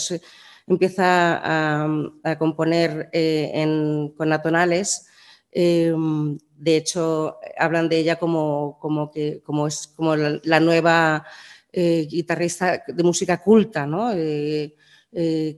empieza 0.68 1.84
a, 2.24 2.38
componer 2.38 3.10
eh, 3.14 4.12
con 4.16 4.32
atonales 4.34 5.08
Em, 5.52 6.38
de 6.56 6.78
hecho, 6.78 7.38
hablan 7.58 7.90
de 7.90 7.98
ella 7.98 8.18
como, 8.18 8.78
como, 8.80 9.10
que, 9.12 9.42
como 9.42 9.68
es 9.68 9.88
como 9.88 10.16
la, 10.16 10.60
nueva 10.60 11.26
eh, 11.72 12.06
guitarrista 12.10 12.84
de 12.88 13.04
música 13.04 13.42
culta, 13.42 13.86
¿no? 13.86 14.12
Que 14.12 14.76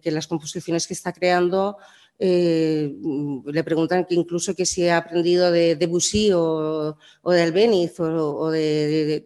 las 0.06 0.28
composiciones 0.28 0.88
que 0.88 0.94
está 0.94 1.12
creando 1.12 1.78
le 2.22 3.64
preguntan 3.64 4.06
que 4.06 4.14
incluso 4.14 4.54
que 4.54 4.66
si 4.66 4.88
ha 4.88 4.98
aprendido 4.98 5.52
de 5.52 5.76
Debussy 5.76 6.32
o, 6.34 6.96
o 7.24 7.32
de 7.32 7.42
Albeniz 7.42 8.00
o, 8.00 8.52
de, 8.52 9.26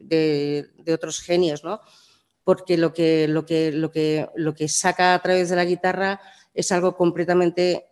de, 0.00 0.92
otros 0.92 1.20
genios, 1.20 1.62
¿no? 1.62 1.80
porque 2.42 2.76
lo 2.76 2.92
que, 2.92 3.28
lo, 3.28 3.46
que, 3.46 3.72
lo, 3.72 3.90
que, 3.90 4.28
lo 4.34 4.54
que 4.54 4.68
saca 4.68 5.14
a 5.14 5.22
través 5.22 5.48
de 5.48 5.56
la 5.56 5.64
guitarra 5.64 6.20
es 6.52 6.70
algo 6.72 6.96
completamente 6.96 7.86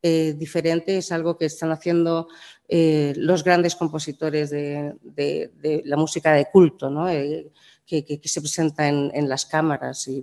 eh, 0.00 0.34
diferente, 0.36 0.98
es 0.98 1.10
algo 1.10 1.36
que 1.36 1.46
están 1.46 1.72
haciendo 1.72 2.28
eh, 2.68 3.12
los 3.16 3.42
grandes 3.42 3.74
compositores 3.74 4.50
de, 4.50 5.82
la 5.84 5.96
música 5.96 6.32
de 6.32 6.46
culto, 6.50 7.08
eh, 7.08 7.50
que, 7.84 8.20
se 8.24 8.40
presenta 8.40 8.86
en, 8.86 9.28
las 9.28 9.44
cámaras. 9.44 10.06
Y, 10.08 10.22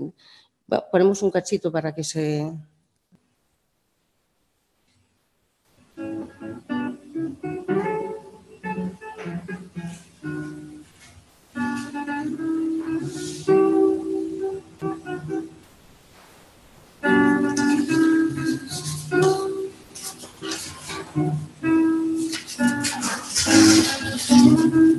ponemos 0.91 1.21
un 1.21 1.31
cachito 1.31 1.71
para 1.71 1.93
que 1.93 2.03
se... 2.03 2.51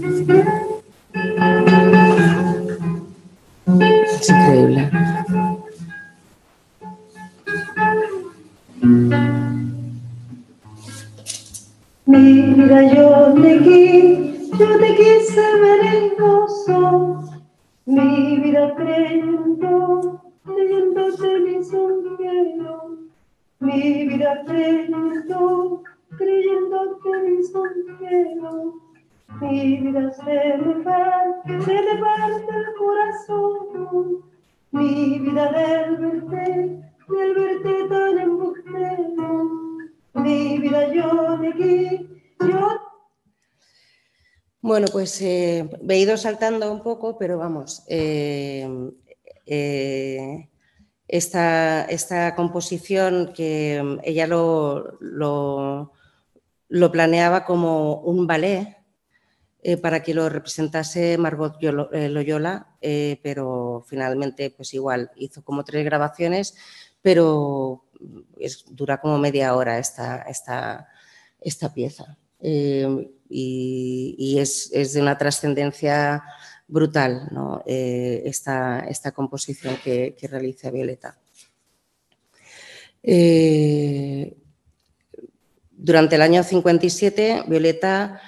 Es 0.06 0.20
increíble. 4.30 4.90
Mi 12.06 12.42
vida 12.54 12.94
yo 12.94 13.34
te 13.34 13.58
quise, 13.58 14.50
yo 14.58 14.78
te 14.78 14.94
quise 14.94 15.40
ver 15.60 15.86
mi 17.86 18.40
vida 18.40 18.74
creyendo, 18.76 20.20
creyéndote 20.44 21.40
mi 21.40 21.64
cielo, 21.64 22.98
mi 23.58 24.06
vida 24.06 24.44
creyendo, 24.46 25.82
creyéndote 26.16 27.10
mi 27.24 27.42
cielo. 27.42 28.85
Mi 29.40 29.76
vida 29.78 30.10
se 30.12 30.58
me 30.58 30.84
parte, 30.84 31.60
se 31.62 31.72
me 31.72 32.00
parte 32.00 32.56
el 32.56 32.74
corazón. 32.78 34.22
Mi 34.70 35.18
vida 35.18 35.52
del 35.52 35.96
verte, 35.96 36.82
del 37.08 37.34
verte 37.34 37.88
tan 37.88 38.18
embustero. 38.18 39.50
Mi 40.14 40.58
vida 40.58 40.92
yo 40.92 41.38
de 41.38 41.48
aquí, 41.48 42.08
yo 42.40 42.86
bueno, 44.66 44.88
pues 44.90 45.22
eh, 45.22 45.70
he 45.88 45.98
ido 45.98 46.16
saltando 46.16 46.72
un 46.72 46.82
poco, 46.82 47.16
pero 47.16 47.38
vamos, 47.38 47.84
eh, 47.86 48.68
eh, 49.46 50.48
esta, 51.06 51.84
esta, 51.84 52.34
composición 52.34 53.32
que 53.32 54.00
ella 54.02 54.26
lo, 54.26 54.98
lo, 54.98 55.92
planeaba 56.90 57.44
como 57.44 58.00
un 58.00 58.26
ballet, 58.26 58.75
eh, 59.68 59.76
para 59.76 60.00
que 60.00 60.14
lo 60.14 60.28
representase 60.28 61.18
Margot 61.18 61.58
eh, 61.60 62.08
Loyola, 62.08 62.68
eh, 62.80 63.18
pero 63.20 63.84
finalmente 63.88 64.50
pues 64.50 64.72
igual 64.74 65.10
hizo 65.16 65.42
como 65.42 65.64
tres 65.64 65.84
grabaciones, 65.84 66.54
pero 67.02 67.84
dura 68.70 69.00
como 69.00 69.18
media 69.18 69.56
hora 69.56 69.80
esta, 69.80 70.22
esta, 70.22 70.86
esta 71.40 71.74
pieza. 71.74 72.16
y, 72.40 74.36
es, 74.38 74.70
de 74.70 75.00
una 75.02 75.18
trascendencia 75.18 76.22
brutal 76.68 77.28
esta, 77.66 78.86
esta, 78.88 79.10
composición 79.10 79.78
que, 79.82 80.14
que 80.16 80.28
realiza 80.28 80.70
Violeta. 80.70 81.18
durante 85.72 86.14
el 86.14 86.22
año 86.22 86.44
57, 86.44 87.42
Violeta 87.48 88.20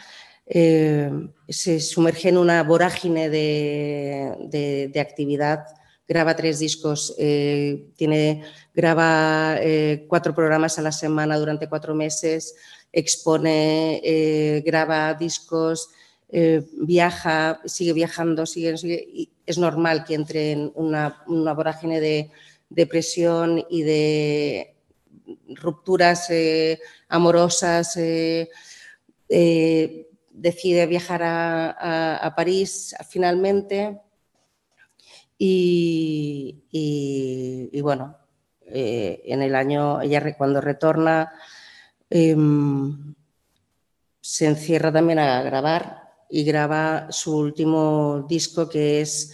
eh, 0.51 1.11
se 1.47 1.79
sumerge 1.79 2.31
en 2.31 2.39
una 2.39 2.63
vorágine 2.63 3.29
de, 3.29 4.91
actividad 4.99 5.67
graba 6.07 6.35
tres 6.35 6.59
discos, 6.59 7.15
eh, 7.19 7.91
tiene, 7.97 8.43
graba 8.75 9.59
eh, 9.61 10.07
cuatro 10.09 10.35
programas 10.35 10.79
a 10.79 10.83
la 10.83 10.91
semana 10.91 11.39
durante 11.39 11.69
cuatro 11.69 11.95
meses, 11.95 12.57
expone, 12.91 14.01
graba 14.65 15.13
discos, 15.13 15.91
viaja, 16.81 17.61
sigue 17.67 17.93
viajando, 17.93 18.47
sigue, 18.47 18.79
sigue, 18.79 19.07
y 19.13 19.31
es 19.45 19.59
normal 19.59 20.05
que 20.05 20.15
entre 20.15 20.53
en 20.53 20.73
una, 20.75 21.23
una 21.27 21.53
vorágine 21.53 22.01
de 22.01 22.31
depresión 22.71 23.63
y 23.69 23.83
de 23.83 24.77
rupturas 25.49 26.31
amorosas. 27.11 27.99
Decide 30.39 30.87
viajar 30.87 31.23
a, 31.25 32.33
París 32.37 32.95
finalmente 33.09 34.01
y, 35.39 36.61
bueno, 37.81 38.17
eh, 38.67 39.23
en 39.25 39.43
el 39.43 39.55
año, 39.55 40.01
ella 40.01 40.37
cuando 40.37 40.61
retorna, 40.61 41.33
em, 42.11 43.15
se 44.21 44.47
encierra 44.47 44.93
también 44.93 45.19
a 45.19 45.43
grabar 45.43 46.09
y 46.29 46.45
graba 46.45 47.11
su 47.11 47.37
último 47.37 48.27
disco 48.29 48.69
que 48.69 49.01
es 49.01 49.33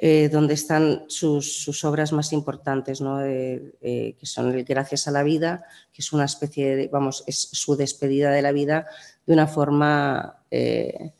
eh, 0.00 0.28
donde 0.28 0.54
están 0.54 1.06
sus, 1.08 1.60
sus 1.64 1.82
obras 1.84 2.12
más 2.12 2.32
importantes, 2.32 3.00
¿no? 3.00 3.24
Eh, 3.24 3.74
que 3.80 4.26
son 4.26 4.54
el 4.54 4.62
Gracias 4.64 5.08
a 5.08 5.10
la 5.10 5.24
vida, 5.24 5.64
que 5.92 6.02
es 6.02 6.12
una 6.12 6.24
especie 6.24 6.76
de, 6.76 6.88
vamos, 6.88 7.24
es 7.26 7.36
su 7.52 7.74
despedida 7.74 8.30
de 8.30 8.42
la 8.42 8.52
vida 8.52 8.86
de 9.28 9.34
una 9.34 9.46
forma, 9.46 10.38
eh, 10.50 11.12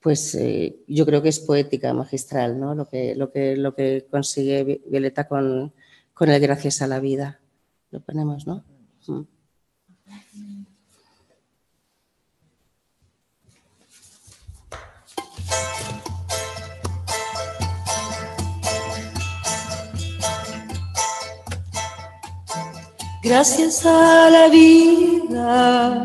pues 0.00 0.34
eh, 0.34 0.78
yo 0.88 1.04
creo 1.04 1.20
que 1.20 1.28
es 1.28 1.40
poética, 1.40 1.92
magistral, 1.92 2.58
¿no? 2.58 2.74
Lo 2.74 2.88
que, 2.88 3.14
lo 3.14 3.30
que, 3.30 3.54
lo 3.54 3.74
que 3.74 4.06
consigue 4.10 4.64
Vi- 4.64 4.82
Violeta 4.86 5.28
con, 5.28 5.74
con 6.14 6.30
el 6.30 6.40
Gracias 6.40 6.80
a 6.80 6.86
la 6.86 7.00
vida. 7.00 7.38
Lo 7.90 8.00
ponemos, 8.00 8.46
¿no? 8.46 8.64
Mm. 9.06 9.24
Gracias 23.22 23.84
a 23.84 24.30
la 24.30 24.48
vida 24.48 26.04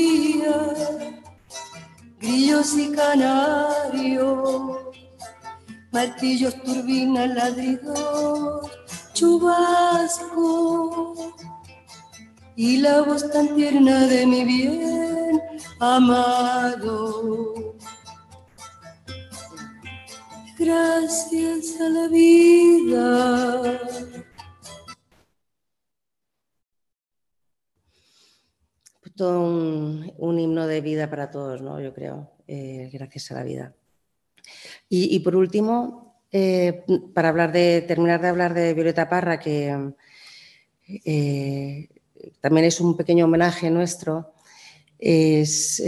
y 2.51 2.91
canarios, 2.91 4.77
martillos, 5.91 6.61
turbinas, 6.63 7.29
ladridos, 7.29 8.69
chubasco, 9.13 9.73
y 12.57 12.77
la 12.77 13.03
voz 13.03 13.31
tan 13.31 13.55
tierna 13.55 14.05
de 14.05 14.25
mi 14.25 14.43
bien 14.43 15.41
amado. 15.79 17.53
Gracias 20.59 21.79
a 21.79 21.87
la 21.87 22.07
vida. 22.09 23.79
todo 29.15 29.41
un 30.17 30.39
himno 30.39 30.65
de 30.65 30.81
vida 30.81 31.09
para 31.09 31.29
todos, 31.29 31.61
¿no? 31.61 31.79
Yo 31.79 31.93
creo, 31.93 32.31
eh, 32.53 32.89
gracias 32.91 33.31
a 33.31 33.35
la 33.35 33.43
vida. 33.43 33.73
Y, 34.89 35.17
por 35.19 35.37
último, 35.37 36.21
eh, 36.33 36.83
para 37.13 37.29
hablar 37.29 37.53
de, 37.53 37.81
terminar 37.87 38.21
de 38.21 38.27
hablar 38.27 38.53
de 38.53 38.73
Violeta 38.73 39.07
Parra, 39.07 39.39
que 39.39 39.93
eh, 41.05 41.87
también 42.41 42.65
es 42.65 42.81
un 42.81 42.97
pequeño 42.97 43.23
homenaje 43.23 43.69
nuestro, 43.69 44.33
es, 44.99 45.81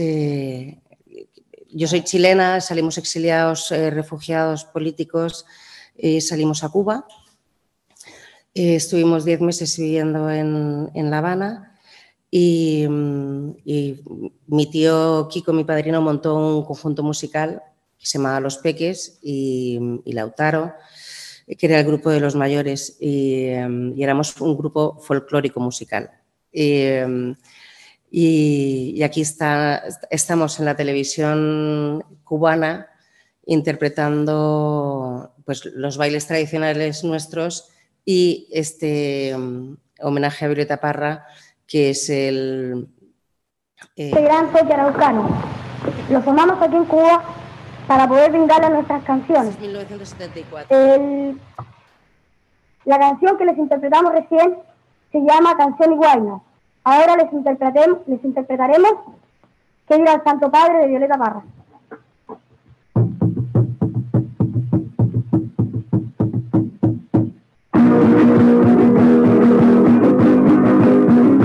yo 1.70 1.88
soy 1.89 2.01
chilena, 2.05 2.61
salimos 2.61 2.97
exiliados, 2.97 3.70
refugiados 3.70 4.64
políticos, 4.64 5.45
salimos 6.22 6.64
a 6.64 6.70
Cuba. 6.70 7.05
Estuvimos 8.53 9.26
diez 9.26 9.41
meses 9.41 9.78
viviendo 9.78 10.32
en, 10.32 10.89
en 10.93 11.11
La 11.11 11.18
Habana 11.18 11.72
y, 12.36 12.88
mm, 12.89 13.57
y 13.63 14.01
mi 14.47 14.65
tío 14.65 15.27
Kiko, 15.29 15.53
mi 15.53 15.65
padrino, 15.65 16.01
montó 16.01 16.36
un 16.36 16.65
conjunto 16.65 17.03
musical 17.03 17.61
que 17.99 18.07
se 18.07 18.17
llamaba 18.17 18.39
Los 18.39 18.57
Peques 18.57 19.19
y, 19.21 19.79
y 20.03 20.13
Lautaro, 20.13 20.73
que 21.45 21.67
era 21.67 21.79
el 21.79 21.86
grupo 21.86 22.09
de 22.09 22.19
los 22.19 22.34
mayores 22.34 22.97
y, 22.99 23.49
y 23.51 24.03
éramos 24.03 24.41
un 24.41 24.57
grupo 24.57 24.97
folclórico 24.99 25.59
musical. 25.59 26.09
Y, 26.51 26.88
y 28.09 29.03
aquí 29.03 29.21
estamos 29.21 30.59
en 30.59 30.65
la 30.65 30.75
televisión 30.75 32.03
cubana 32.23 32.88
interpretando 33.45 35.36
pues, 35.45 35.65
los 35.65 35.97
bailes 35.97 36.25
tradicionales 36.25 37.03
nuestros 37.03 37.69
y 38.03 38.47
este 38.51 39.38
mm, 39.38 39.77
homenaje 40.01 40.45
a 40.45 40.47
Violeta 40.47 40.81
Parra, 40.81 41.27
que 41.68 41.89
es 41.91 42.09
el... 42.09 42.88
eh, 43.95 44.09
Este 44.09 44.22
gran 44.22 44.49
folk 44.51 44.70
araucano. 44.72 45.30
Lo 46.09 46.22
formamos 46.22 46.61
aquí 46.61 46.76
en 46.76 46.86
Cuba 46.86 47.24
para 47.88 48.07
poder 48.07 48.32
brindarle 48.32 48.70
nuestras 48.70 49.03
canciones. 49.03 49.59
1974. 49.59 50.78
El- 50.78 51.39
la 52.86 52.99
canción 52.99 53.38
que 53.38 53.45
les 53.45 53.57
interpretamos 53.57 54.11
recién 54.11 54.57
se 55.11 55.20
llama 55.20 55.55
Canción 55.55 55.93
Iguayna. 55.93 56.41
Ahora 56.84 57.16
les, 57.16 57.32
les 57.32 58.24
interpretaremos 58.24 58.91
Que 59.88 59.95
dirá 59.97 60.14
el 60.14 60.24
Santo 60.24 60.51
Padre 60.51 60.80
de 60.80 60.88
Violeta 60.88 61.18
Parra. 61.18 61.43
de 70.14 71.42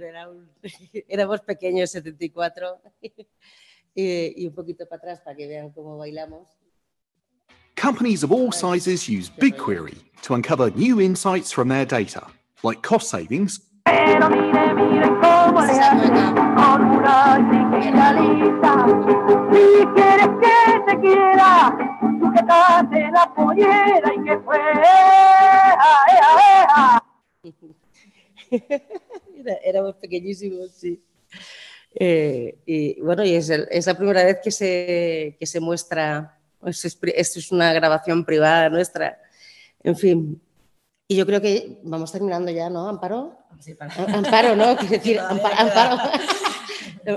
Bueno, 0.00 0.06
era 0.06 0.28
un- 0.30 0.50
éramos 1.08 1.40
pequeños, 1.42 1.90
74, 1.90 2.80
y, 3.94 4.42
y 4.42 4.46
un 4.46 4.54
poquito 4.54 4.86
para 4.88 4.98
atrás 4.98 5.20
para 5.20 5.36
que 5.36 5.46
vean 5.46 5.70
cómo 5.70 5.98
bailamos. 5.98 6.48
Companies 7.76 8.22
of 8.24 8.32
all 8.32 8.52
sizes 8.52 9.08
use 9.08 9.30
BigQuery 9.30 9.94
to 10.22 10.34
uncover 10.34 10.70
new 10.70 11.00
insights 11.00 11.52
from 11.52 11.68
their 11.68 11.86
data, 11.86 12.26
like 12.62 12.82
cost 12.82 13.08
savings 13.10 13.60
Pero 29.44 29.56
mire, 29.56 29.72
miren 29.72 29.74
cómo 29.74 29.86
le 29.86 29.90
hace 29.90 30.00
con 30.00 30.54
una 30.54 30.68
chiquita 30.70 30.90
lisa. 30.90 31.00
Si 31.00 31.00
quieres 31.00 31.00
que 31.00 31.00
te 31.00 31.00
quiera, 31.00 31.00
sujétate 31.00 31.00
la 31.00 31.00
pollera 31.00 31.00
y 31.00 31.00
que 31.00 31.00
fue. 31.00 31.00
¡Ea, 31.00 31.00
Era, 31.00 31.00
éramos 31.00 31.00
pequeñísimos, 31.00 31.00
sí. 31.00 31.02
Eh, 31.94 32.58
y 32.66 33.00
bueno, 33.00 33.24
y 33.24 33.34
es, 33.34 33.50
el- 33.50 33.68
es 33.70 33.86
la 33.86 33.94
primera 33.96 34.24
vez 34.24 34.38
que 34.42 34.50
se, 34.50 35.36
que 35.38 35.46
se 35.46 35.60
muestra, 35.60 36.38
pues 36.60 36.84
es 36.84 36.94
pri- 36.96 37.12
esto 37.16 37.38
es 37.38 37.50
una 37.50 37.72
grabación 37.72 38.24
privada 38.24 38.68
nuestra, 38.68 39.18
en 39.82 39.96
fin. 39.96 40.42
Y 41.08 41.16
yo 41.16 41.26
creo 41.26 41.40
que 41.40 41.78
vamos 41.82 42.12
terminando 42.12 42.52
ya, 42.52 42.70
¿no, 42.70 42.88
Amparo? 42.88 43.36
Amparo, 44.14 44.54
¿no? 44.54 44.76
Quiero 44.78 44.92
decir, 44.92 45.18
Ampa- 45.18 45.52
Amparo, 45.56 45.96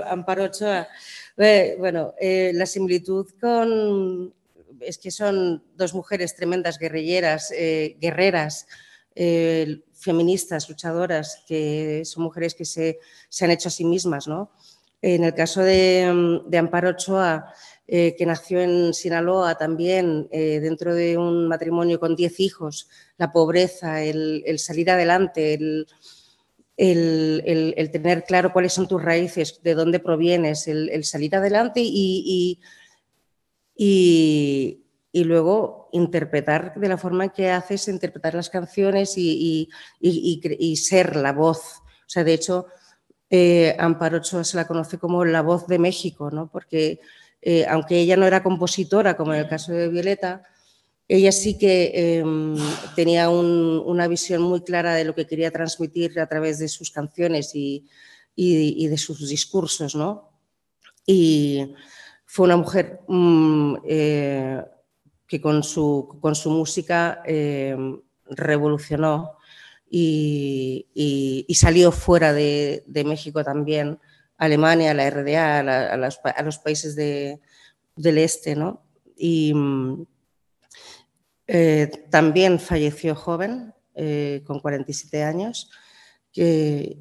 Amparo 0.08 0.44
Ochoa. 0.44 0.88
Eh, 1.36 1.76
Bueno, 1.78 2.14
eh, 2.20 2.50
la 2.54 2.66
similitud 2.66 3.26
con... 3.40 4.34
Es 4.80 4.98
que 4.98 5.10
son 5.12 5.62
dos 5.76 5.94
mujeres 5.94 6.34
tremendas 6.34 6.78
guerrilleras, 6.80 7.50
guerreras, 8.00 8.66
eh, 9.14 9.82
feministas, 10.04 10.68
luchadoras, 10.68 11.42
que 11.46 12.02
son 12.04 12.22
mujeres 12.24 12.54
que 12.54 12.64
se, 12.64 13.00
se 13.28 13.44
han 13.44 13.50
hecho 13.50 13.68
a 13.68 13.72
sí 13.72 13.84
mismas, 13.84 14.28
¿no? 14.28 14.52
En 15.00 15.24
el 15.24 15.34
caso 15.34 15.60
de, 15.60 16.44
Amparo 16.56 16.90
Ochoa, 16.90 17.52
eh, 17.86 18.14
que 18.16 18.24
nació 18.24 18.60
en 18.60 18.94
Sinaloa 18.94 19.56
también, 19.56 20.28
eh, 20.30 20.60
dentro 20.60 20.94
de 20.94 21.18
un 21.18 21.48
matrimonio 21.48 22.00
con 22.00 22.16
10 22.16 22.40
hijos, 22.40 22.88
la 23.18 23.30
pobreza, 23.30 24.02
el, 24.02 24.44
salir 24.58 24.90
adelante, 24.90 25.54
el, 25.54 25.86
el, 26.76 27.90
tener 27.90 28.24
claro 28.24 28.52
cuáles 28.52 28.72
son 28.72 28.88
tus 28.88 29.02
raíces, 29.02 29.60
de 29.62 29.74
dónde 29.74 30.00
provienes, 30.00 30.68
el, 30.68 31.04
salir 31.04 31.36
adelante 31.36 31.80
y- 31.84 32.60
y 35.14 35.22
luego 35.22 35.88
interpretar 35.92 36.74
de 36.74 36.88
la 36.88 36.98
forma 36.98 37.32
que 37.32 37.48
haces, 37.48 37.86
interpretar 37.86 38.34
las 38.34 38.50
canciones 38.50 39.16
y, 39.16 39.68
y- 40.00 40.40
y- 40.40 40.56
y 40.72 40.76
ser 40.76 41.14
la 41.14 41.32
voz. 41.32 41.60
O 41.86 42.08
sea, 42.08 42.24
de 42.24 42.34
hecho, 42.34 42.66
eh, 43.30 43.76
Amparo 43.78 44.22
se 44.24 44.56
la 44.56 44.66
conoce 44.66 44.98
como 44.98 45.24
la 45.24 45.40
voz 45.42 45.68
de 45.68 45.78
México, 45.78 46.32
¿no? 46.32 46.50
porque 46.50 46.98
eh, 47.40 47.64
aunque 47.68 48.00
ella 48.00 48.16
no 48.16 48.26
era 48.26 48.42
compositora, 48.42 49.16
como 49.16 49.34
en 49.34 49.40
el 49.40 49.48
caso 49.48 49.70
de 49.72 49.88
Violeta, 49.88 50.42
ella 51.06 51.30
sí 51.30 51.56
que 51.58 51.92
eh, 51.94 52.24
tenía 52.96 53.28
un- 53.30 53.80
una 53.86 54.08
visión 54.08 54.42
muy 54.42 54.62
clara 54.62 54.94
de 54.96 55.04
lo 55.04 55.14
que 55.14 55.26
quería 55.28 55.52
transmitir 55.52 56.18
a 56.18 56.26
través 56.26 56.58
de 56.58 56.66
sus 56.68 56.90
canciones 56.90 57.54
y, 57.54 57.86
y- 58.34 58.84
y 58.84 58.88
de 58.88 58.98
sus 58.98 59.28
discursos, 59.28 59.94
¿no? 59.94 60.32
Y 61.06 61.72
fue 62.24 62.46
una 62.46 62.56
mujer 62.56 63.00
mm, 63.06 63.76
eh, 63.86 64.64
que 65.26 65.40
con 65.40 65.62
su, 65.62 66.18
con 66.20 66.34
su 66.34 66.50
música 66.50 67.22
eh, 67.26 67.76
revolucionó 68.26 69.36
y, 69.88 70.86
y- 70.94 71.54
salió 71.54 71.92
fuera 71.92 72.32
de, 72.32 72.84
de 72.86 73.04
México 73.04 73.44
también, 73.44 73.98
Alemania, 74.36 74.92
la 74.94 75.08
RDA, 75.08 75.60
a, 75.92 75.96
los, 75.96 76.20
a 76.24 76.42
los 76.42 76.58
países 76.58 76.96
de- 76.96 77.40
del 77.96 78.18
este, 78.18 78.56
¿no? 78.56 78.82
Y 79.16 79.54
eh, 81.46 81.90
también 82.10 82.58
falleció 82.58 83.14
joven, 83.14 83.72
eh, 83.94 84.42
con 84.46 84.60
47 84.60 85.22
años, 85.22 85.70
que- 86.32 86.98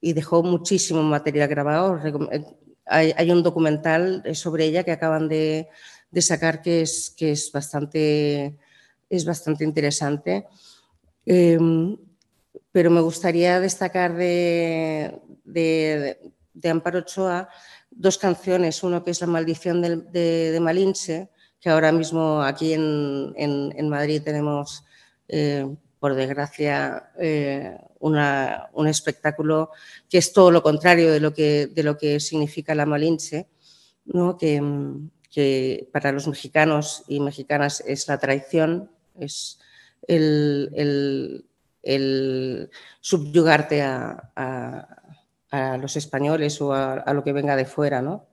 y 0.00 0.12
dejó 0.12 0.42
muchísimo 0.42 1.02
material 1.02 1.48
grabado. 1.48 1.98
Eh, 2.32 2.44
Hay, 2.88 3.12
hay 3.16 3.30
un 3.32 3.42
documental 3.42 4.22
sobre 4.34 4.64
ella 4.66 4.84
que 4.84 4.92
acaban 4.92 5.28
de 5.28 5.68
sacar 6.22 6.62
que 6.62 6.82
es, 6.82 7.10
que 7.16 7.32
es, 7.32 7.50
bastante, 7.52 8.56
es 9.08 9.24
bastante 9.24 9.64
interesante. 9.64 10.46
Em, 11.24 11.96
pero 12.72 12.90
me 12.90 13.00
gustaría 13.00 13.58
destacar 13.60 14.14
de, 14.16 15.18
de- 15.44 16.18
de 16.54 16.68
Amparo 16.70 17.00
Ochoa 17.00 17.48
dos 17.90 18.18
canciones, 18.18 18.82
uno 18.82 19.02
que 19.04 19.10
es 19.10 19.20
La 19.20 19.26
maldición 19.26 19.80
de, 19.82 20.50
de 20.52 20.60
Malinche, 20.60 21.30
que 21.60 21.68
ahora 21.70 21.92
mismo 21.92 22.42
aquí 22.42 22.72
en, 22.74 23.32
en- 23.36 23.72
en 23.76 23.88
Madrid 23.88 24.22
tenemos, 24.22 24.84
eh, 25.28 25.66
por 25.98 26.14
desgracia, 26.14 27.10
eh, 27.18 27.76
una- 28.00 28.68
un 28.74 28.86
espectáculo 28.88 29.70
que 30.08 30.18
es 30.18 30.32
todo 30.32 30.50
lo 30.50 30.62
contrario 30.62 31.10
de 31.12 31.20
lo 31.20 31.32
que, 31.32 31.66
de 31.68 31.82
lo 31.82 31.96
que 31.98 32.20
significa 32.20 32.74
la 32.74 32.86
Malinche, 32.86 33.48
¿no? 34.04 34.36
que, 34.36 34.60
mm, 34.60 35.10
que 35.36 35.86
para 35.92 36.12
los 36.12 36.26
mexicanos 36.26 37.04
y 37.08 37.20
mexicanas 37.20 37.84
es 37.86 38.08
la 38.08 38.16
traición, 38.16 38.90
es 39.20 39.60
el, 40.08 41.52
subyugarte 43.02 43.82
a, 43.82 44.88
los 45.78 45.96
españoles 45.96 46.58
o 46.62 46.72
a, 46.72 46.94
a 46.94 47.12
lo 47.12 47.22
que 47.22 47.34
venga 47.34 47.54
de 47.54 47.66
fuera, 47.66 48.00
¿no? 48.00 48.24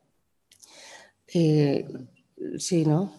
Eh, 1.34 1.86
sí, 2.58 2.86
¿no? 2.86 3.14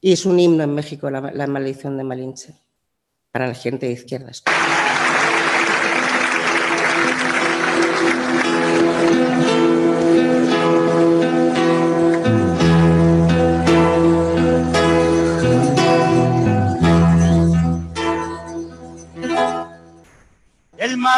Y 0.00 0.12
es 0.12 0.24
un 0.24 0.38
himno 0.38 0.62
en 0.62 0.72
México, 0.72 1.10
la, 1.10 1.32
la 1.32 1.48
maldición 1.48 1.96
de 1.96 2.04
Malinche, 2.04 2.54
para 3.32 3.48
la 3.48 3.54
gente 3.54 3.86
de 3.86 3.92
izquierdas. 3.92 4.44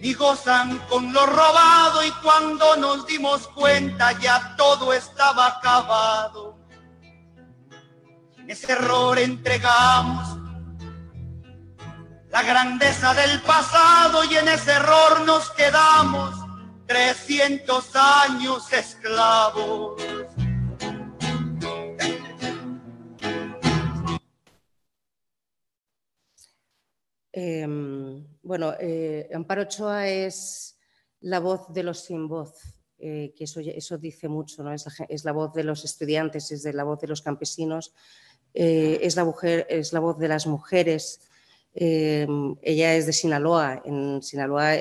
ni 0.00 0.14
gozan 0.14 0.78
con 0.88 1.12
lo 1.12 1.26
robado 1.26 2.04
y 2.04 2.10
cuando 2.22 2.76
nos 2.76 3.06
dimos 3.06 3.48
cuenta 3.48 4.12
ya 4.12 4.54
todo 4.56 4.92
estaba 4.92 5.46
acabado. 5.46 6.56
En 8.36 8.50
ese 8.50 8.72
error 8.72 9.18
entregamos 9.18 10.38
la 12.30 12.42
grandeza 12.42 13.14
del 13.14 13.40
pasado 13.42 14.24
y 14.24 14.36
en 14.36 14.48
ese 14.48 14.72
error 14.72 15.20
nos 15.22 15.50
quedamos 15.50 16.34
300 16.86 17.96
años 17.96 18.72
esclavos. 18.72 20.00
Eh, 27.32 27.66
bueno, 28.48 28.72
eh, 28.80 29.28
Amparo 29.34 29.60
Ochoa 29.60 30.08
es 30.08 30.78
la 31.20 31.38
voz 31.38 31.70
de 31.70 31.82
los 31.82 32.00
sin 32.00 32.28
voz, 32.28 32.54
eh, 32.98 33.34
que 33.36 33.44
eso, 33.44 33.60
eso 33.60 33.98
dice 33.98 34.26
mucho, 34.26 34.62
¿no? 34.62 34.72
es, 34.72 34.86
la, 34.86 35.06
es 35.06 35.26
la 35.26 35.32
voz 35.32 35.52
de 35.52 35.64
los 35.64 35.84
estudiantes, 35.84 36.50
es 36.50 36.62
de 36.62 36.72
la 36.72 36.84
voz 36.84 36.98
de 36.98 37.08
los 37.08 37.20
campesinos, 37.20 37.92
eh, 38.54 39.00
es, 39.02 39.16
la 39.16 39.26
mujer, 39.26 39.66
es 39.68 39.92
la 39.92 40.00
voz 40.00 40.18
de 40.18 40.28
las 40.28 40.46
mujeres 40.46 41.20
ella 41.80 42.96
es 42.96 43.06
de 43.06 43.12
Sinaloa. 43.12 43.82
En 43.84 44.20
Sinaloa 44.20 44.72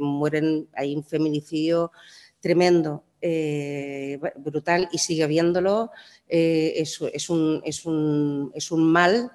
mueren, 0.00 0.68
hay 0.74 0.94
un 0.94 1.02
feminicidio 1.02 1.92
tremendo, 2.40 3.04
brutal, 4.36 4.86
y 4.92 4.98
sigue 4.98 5.24
habiéndolo. 5.24 5.92
Es, 6.26 7.00
es 7.00 7.30
un, 7.30 7.62
es, 7.64 7.86
un, 7.86 8.52
es 8.54 8.70
un 8.70 8.84
mal. 8.84 9.30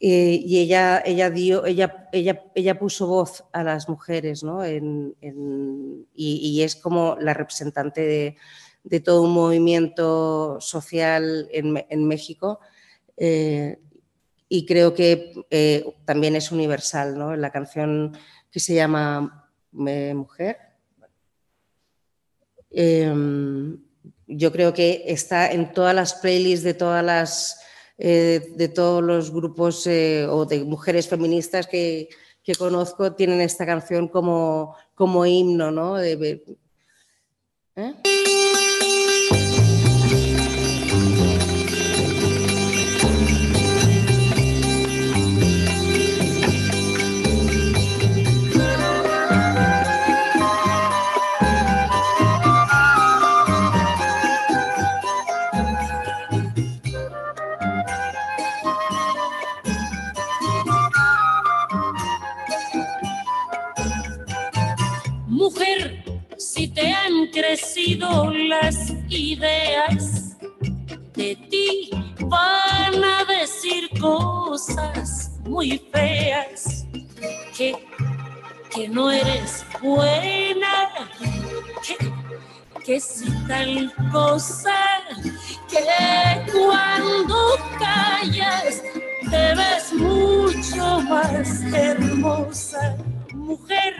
Eh, 0.00 0.40
y 0.44 0.58
ella, 0.58 1.02
ella, 1.04 1.30
dio, 1.30 1.64
ella, 1.64 2.08
ella, 2.12 2.42
ella 2.54 2.78
puso 2.78 3.06
voz 3.06 3.44
a 3.52 3.62
las 3.62 3.88
mujeres, 3.88 4.42
¿no? 4.42 4.60
Y, 4.66 6.62
es 6.62 6.76
como 6.76 7.16
la 7.20 7.32
representante 7.32 8.36
de, 8.84 9.00
todo 9.00 9.22
un 9.22 9.32
movimiento 9.32 10.60
social 10.60 11.48
en, 11.52 12.04
México. 12.06 12.60
eh, 13.16 13.78
y 14.48 14.66
creo 14.66 14.94
que 14.94 15.32
eh, 15.50 15.84
también 16.04 16.36
es 16.36 16.52
universal, 16.52 17.18
¿no? 17.18 17.34
La 17.34 17.50
canción 17.50 18.16
que 18.50 18.60
se 18.60 18.74
llama 18.74 19.50
Mujer. 19.72 20.58
Em, 22.70 23.78
yo 24.26 24.52
creo 24.52 24.72
que 24.72 25.04
está 25.06 25.50
en 25.50 25.72
todas 25.72 25.94
las 25.94 26.14
playlists 26.14 26.64
de 26.64 26.74
todas 26.74 27.04
las 27.04 27.63
eh, 27.98 28.52
de 28.56 28.68
todos 28.68 29.02
los 29.02 29.30
grupos 29.30 29.86
eh, 29.86 30.26
o 30.28 30.44
de 30.46 30.64
mujeres 30.64 31.08
feministas 31.08 31.66
que, 31.66 32.08
que 32.42 32.54
conozco 32.54 33.12
tienen 33.12 33.40
esta 33.40 33.64
canción 33.64 34.08
como, 34.08 34.76
como 34.94 35.24
himno, 35.24 35.70
¿no? 35.70 36.00
¿eh? 36.00 36.34
Crecido 67.34 68.30
las 68.30 68.90
ideas, 69.08 70.36
de 71.14 71.34
ti 71.50 71.90
van 72.20 73.02
a 73.04 73.24
decir 73.24 73.90
cosas 74.00 75.32
muy 75.42 75.82
feas. 75.92 76.86
Que, 77.56 77.74
que 78.72 78.88
no 78.88 79.10
eres 79.10 79.64
buena, 79.82 80.90
que, 81.82 81.96
que 82.84 83.00
si 83.00 83.30
tal 83.48 83.92
cosa, 84.12 85.00
que 85.68 86.52
cuando 86.52 87.36
callas 87.78 88.82
te 89.30 89.54
ves 89.54 89.92
mucho 89.92 91.00
más 91.00 91.62
hermosa. 91.72 92.96
Mujer, 93.34 93.94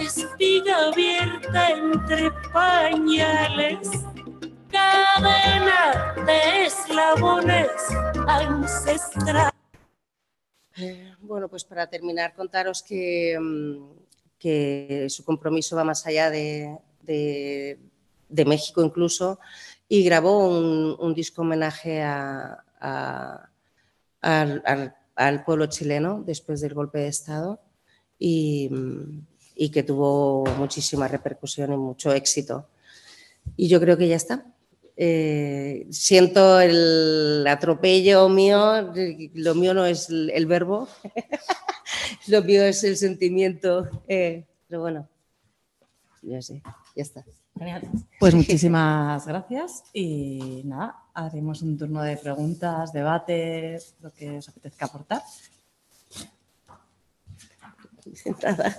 espiga 0.00 0.86
abierta 0.88 1.70
entre 1.70 2.30
pañales, 2.52 3.88
cadena 4.70 6.14
de 6.26 6.66
eslabones 6.66 7.70
ancestrales. 8.26 9.52
Eh, 10.76 11.14
Bueno, 11.20 11.48
pues 11.48 11.64
para 11.64 11.86
terminar, 11.88 12.34
contaros 12.34 12.82
que, 12.82 13.38
mm, 13.38 13.76
que 14.38 15.06
su 15.10 15.24
compromiso 15.24 15.76
va 15.76 15.84
más 15.84 16.06
allá 16.06 16.30
de, 16.30 16.76
de- 17.02 17.78
México 18.46 18.82
incluso 18.82 19.38
y 19.88 20.02
grabó 20.04 20.48
un, 20.48 21.14
disco 21.14 21.42
homenaje 21.42 22.00
a- 22.02 22.64
al- 24.22 24.94
al 25.16 25.44
pueblo 25.44 25.66
chileno 25.66 26.22
después 26.24 26.60
del 26.62 26.72
golpe 26.74 27.00
de 27.00 27.08
Estado 27.08 27.60
y, 28.18 28.68
mm, 28.70 29.26
y 29.60 29.68
que 29.68 29.82
tuvo 29.82 30.46
muchísima 30.56 31.06
repercusión 31.06 31.70
y 31.74 31.76
mucho 31.76 32.14
éxito. 32.14 32.66
Y 33.58 33.68
yo 33.68 33.78
creo 33.78 33.98
que 33.98 34.08
ya 34.08 34.16
está. 34.16 34.46
Eh, 34.96 35.86
siento 35.90 36.60
el 36.62 37.44
atropello 37.46 38.30
mío, 38.30 38.90
lo 39.34 39.54
mío 39.54 39.74
no 39.74 39.84
es 39.84 40.08
el, 40.08 40.30
el 40.30 40.46
verbo, 40.46 40.88
lo 42.28 42.42
mío 42.42 42.62
es 42.64 42.82
el 42.84 42.96
sentimiento, 42.96 43.86
eh, 44.08 44.46
pero 44.66 44.80
bueno, 44.80 45.06
ya 46.22 46.40
sé, 46.40 46.62
ya 46.96 47.02
está. 47.02 47.22
Pues 48.18 48.34
muchísimas 48.40 49.26
gracias 49.26 49.84
y 49.92 50.62
nada, 50.64 51.02
haremos 51.12 51.60
un 51.60 51.76
turno 51.76 52.00
de 52.00 52.16
preguntas, 52.16 52.94
debates, 52.94 53.94
lo 54.00 54.10
que 54.10 54.38
os 54.38 54.48
apetezca 54.48 54.86
aportar. 54.86 55.20
Nada. 58.42 58.74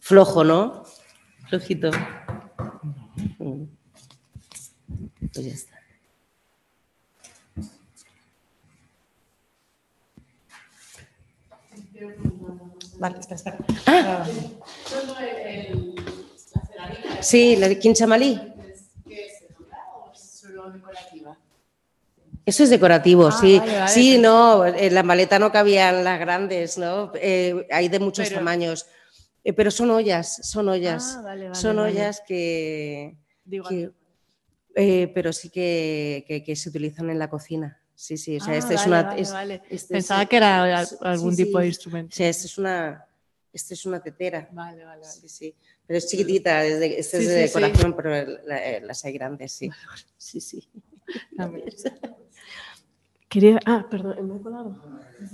Flojo, 0.00 0.44
¿no? 0.44 0.84
Flojito. 1.48 1.90
Pues 5.32 5.46
ya 5.46 5.52
está. 5.52 5.76
Vale, 12.98 13.18
espera, 13.18 13.36
espera. 13.36 13.58
Ah. 13.86 14.26
Sí, 17.20 17.56
la 17.56 17.68
de 17.68 17.78
Quinchamalí. 17.78 18.40
Eso 22.46 22.62
es 22.62 22.70
decorativo, 22.70 23.26
Ah, 23.26 23.32
sí. 23.40 23.58
vale, 23.58 23.78
vale, 23.80 23.88
sí, 23.92 24.18
no, 24.18 24.64
en 24.64 24.94
la 24.94 25.02
maleta 25.02 25.38
no 25.40 25.50
cabían 25.50 26.04
las 26.04 26.18
grandes, 26.20 26.78
¿no? 26.78 27.10
Eh, 27.16 27.66
hay 27.70 27.88
de 27.88 27.98
muchos 27.98 28.28
Pero- 28.28 28.38
tamaños. 28.38 28.86
Eh, 29.42 29.52
pero 29.52 29.70
son 29.70 29.90
ollas, 29.90 30.38
son 30.48 30.68
ollas. 30.68 31.16
Ah, 31.18 31.22
vale, 31.22 31.54
son 31.54 31.78
ollas 31.80 32.22
que. 32.26 33.16
Digo, 33.44 33.68
que- 33.68 33.90
eh, 34.76 35.10
pero 35.14 35.32
sí 35.32 35.50
que, 35.50 36.24
que- 36.26 36.42
que 36.44 36.54
se 36.56 36.68
utilizan 36.68 37.10
en 37.10 37.18
la 37.18 37.28
cocina. 37.28 37.80
Sí, 37.94 38.16
sí. 38.16 38.36
O 38.36 38.40
sea, 38.40 38.54
Ah, 38.54 38.58
esta 38.58 38.74
es 38.74 38.86
una. 38.86 39.16
es- 39.16 39.32
este 39.70 39.94
Pensaba 39.94 40.22
es- 40.22 40.28
que 40.28 40.36
era 40.36 40.84
sí, 40.86 40.96
algún 41.00 41.34
sí, 41.36 41.44
tipo 41.44 41.58
de 41.58 41.66
instrumento. 41.68 42.12
O 42.12 42.16
sea, 42.16 42.28
esta 42.28 42.44
es 42.46 42.58
una. 42.58 43.06
Esta 43.52 43.72
es 43.74 43.86
una 43.86 44.02
tetera. 44.02 44.48
Vale, 44.52 44.84
vale, 44.84 45.00
vale. 45.00 45.12
Sí, 45.12 45.28
sí. 45.28 45.54
Pero 45.86 45.98
es 45.98 46.08
chiquitita, 46.08 46.62
es 46.64 46.78
de, 46.78 46.98
esta 46.98 47.16
Sí, 47.18 47.24
es 47.24 47.30
de 47.30 47.48
sí. 47.48 47.54
decoración, 47.60 47.96
pero 47.96 48.10
la- 48.44 48.66
eh, 48.70 48.80
las 48.82 49.04
hay 49.04 49.12
grandes, 49.14 49.52
sí. 49.52 49.70
Sí, 50.16 50.40
sí. 50.40 50.68
Quería. 53.36 53.60
Ah, 53.66 53.86
perdón, 53.90 54.16
¿me 54.28 54.36
he 54.38 54.40
colado? 54.40 54.74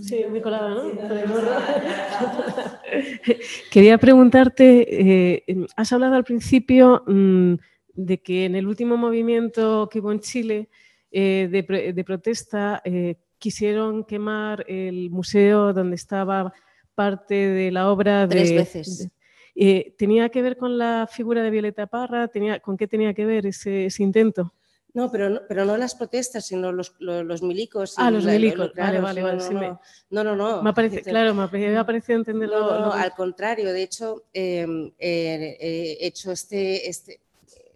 Sí, 0.00 0.24
me 0.32 0.38
he 0.38 0.42
colado, 0.42 0.70
¿no? 0.74 0.82
Quería 3.70 3.96
preguntarte, 3.96 5.42
eh, 5.46 5.66
has 5.76 5.92
hablado 5.92 6.16
al 6.16 6.24
principio 6.24 7.04
mm, 7.06 7.54
de 7.94 8.20
que 8.20 8.46
en 8.46 8.56
el 8.56 8.66
último 8.66 8.96
movimiento 8.96 9.88
que 9.88 10.00
hubo 10.00 10.10
en 10.10 10.18
Chile 10.18 10.68
eh, 11.12 11.46
de, 11.48 11.62
pro- 11.62 11.92
de 11.92 12.04
protesta 12.04 12.82
eh, 12.84 13.18
quisieron 13.38 14.02
quemar 14.02 14.64
el 14.66 15.08
museo 15.10 15.72
donde 15.72 15.94
estaba 15.94 16.52
parte 16.96 17.34
de 17.34 17.70
la 17.70 17.88
obra 17.88 18.26
de... 18.26 18.34
Tres 18.34 18.54
veces. 18.56 19.10
de- 19.54 19.94
¿Tenía 19.96 20.28
que 20.28 20.42
ver 20.42 20.56
con 20.56 20.76
la 20.76 21.06
figura 21.08 21.40
de 21.44 21.50
Violeta 21.50 21.86
Parra? 21.86 22.26
¿Tenía, 22.26 22.58
¿Con 22.58 22.76
qué 22.76 22.88
tenía 22.88 23.14
que 23.14 23.26
ver 23.26 23.46
ese, 23.46 23.86
ese 23.86 24.02
intento? 24.02 24.52
No, 24.94 25.10
pero 25.10 25.30
no, 25.30 25.40
pero 25.48 25.64
no 25.64 25.76
las 25.78 25.94
protestas, 25.94 26.46
sino 26.46 26.70
los, 26.70 26.94
lo- 26.98 27.22
los, 27.24 27.42
milicos. 27.42 27.94
Ah, 27.96 28.10
los 28.10 28.24
la- 28.24 28.32
lo- 28.32 28.38
lo- 28.38 28.40
milicos, 28.40 28.58
vale, 28.58 28.72
claro, 28.74 29.02
vale, 29.02 29.22
no, 29.22 29.28
no, 29.50 29.80
no, 30.10 30.24
no, 30.24 30.36
no. 30.36 30.62
Me 30.62 30.74
claro, 31.02 31.34
me 31.34 31.42
ha 31.44 31.48
me 31.50 31.78
ha 31.78 31.86
parecido 31.86 32.18
entenderlo. 32.18 32.60
No, 32.60 32.78
no, 32.86 32.92
al 32.92 33.14
contrario. 33.14 33.72
De 33.72 33.82
hecho, 33.82 34.24
eh, 34.34 34.66
eh, 34.98 35.56
he 36.00 36.06
hecho 36.06 36.30
este, 36.32 36.88
este 36.90 37.20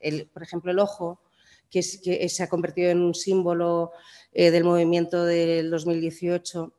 el, 0.00 0.26
por 0.26 0.42
ejemplo, 0.42 0.70
el 0.70 0.78
ojo, 0.78 1.20
que, 1.70 1.78
es, 1.78 2.00
que 2.02 2.28
se 2.28 2.42
ha 2.42 2.48
convertido 2.48 2.90
en 2.90 3.00
un 3.00 3.14
símbolo 3.14 3.92
eh, 4.32 4.50
del 4.50 4.64
movimiento 4.64 5.24
del 5.24 5.70
2018 5.70 6.72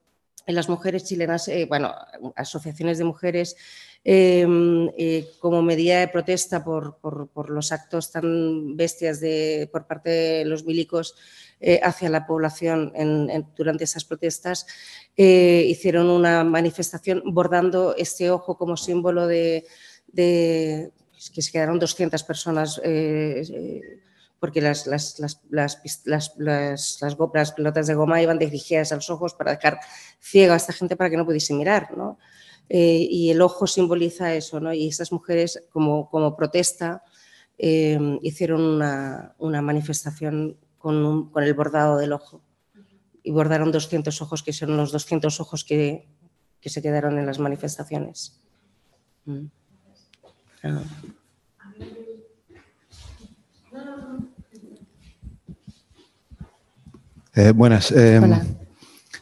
en 0.47 0.55
las 0.55 0.69
mujeres 0.69 1.03
chilenas, 1.03 1.47
eh, 1.49 1.65
bueno, 1.67 1.93
asociaciones 2.35 2.97
de 2.97 3.03
mujeres, 3.03 3.57
eh, 4.05 4.47
eh, 4.97 5.27
como 5.39 5.61
medida 5.61 5.99
de 5.99 6.07
protesta 6.07 6.63
por, 6.63 6.97
por- 6.99 7.27
por 7.27 7.49
los 7.49 7.73
actos 7.73 8.11
tan 8.11 8.77
bestias 8.77 9.19
de, 9.19 9.69
por 9.71 9.85
parte 9.85 10.09
de 10.09 10.45
los 10.45 10.63
milicos 10.63 11.15
eh, 11.59 11.81
hacia 11.83 12.09
la 12.09 12.25
población 12.25 12.93
durante 13.57 13.83
esas 13.83 14.05
protestas, 14.05 14.65
hicieron 15.17 16.07
una 16.09 16.43
manifestación 16.43 17.23
bordando 17.25 17.95
este 17.97 18.29
ojo 18.31 18.57
como 18.57 18.77
símbolo 18.77 19.27
de, 19.27 19.65
de- 20.07 20.91
que 21.33 21.41
se 21.41 21.51
quedaron 21.51 21.79
200 21.79 22.23
personas 22.23 22.79
porque 24.39 24.61
las, 24.61 24.85
las, 24.87 25.19
las, 25.49 25.81
las, 26.05 26.33
pelotas 27.55 27.87
de 27.87 27.95
goma 27.95 28.21
iban 28.21 28.37
dirigidas 28.39 28.91
a 28.91 28.95
los 28.95 29.09
ojos 29.09 29.33
para 29.33 29.51
dejar 29.51 29.79
ciega 30.19 30.53
a 30.53 30.57
esta 30.57 30.73
gente 30.73 30.95
para 30.95 31.09
que 31.09 31.17
no 31.17 31.25
pudiese 31.25 31.53
mirar, 31.53 31.97
¿no? 31.97 32.19
Eh, 32.69 33.07
y 33.09 33.29
el 33.31 33.41
ojo 33.41 33.65
simboliza 33.65 34.33
eso, 34.33 34.59
¿no? 34.59 34.73
Y 34.73 34.87
estas 34.87 35.11
mujeres, 35.11 35.63
como, 35.71 36.09
como 36.09 36.35
protesta, 36.35 37.03
eh, 37.57 37.97
hicieron 38.21 38.61
una, 38.61 39.33
una 39.39 39.61
manifestación 39.61 40.57
con, 40.77 41.03
un- 41.03 41.31
con 41.31 41.43
el 41.43 41.53
bordado 41.53 41.97
del 41.97 42.13
ojo. 42.13 42.41
Y 43.23 43.31
bordaron 43.31 43.71
200 43.71 44.21
ojos, 44.21 44.43
que 44.43 44.53
son 44.53 44.77
los 44.77 44.91
200 44.91 45.39
ojos 45.39 45.63
que, 45.63 46.07
que 46.61 46.69
se 46.69 46.81
quedaron 46.81 47.17
en 47.17 47.25
las 47.25 47.39
manifestaciones. 47.39 48.39
Mm. 49.25 49.45
Ah. 50.63 50.83
Eh, 57.37 57.51
buenas. 57.51 57.91
eh, 57.91 58.19
Hola. 58.21 58.43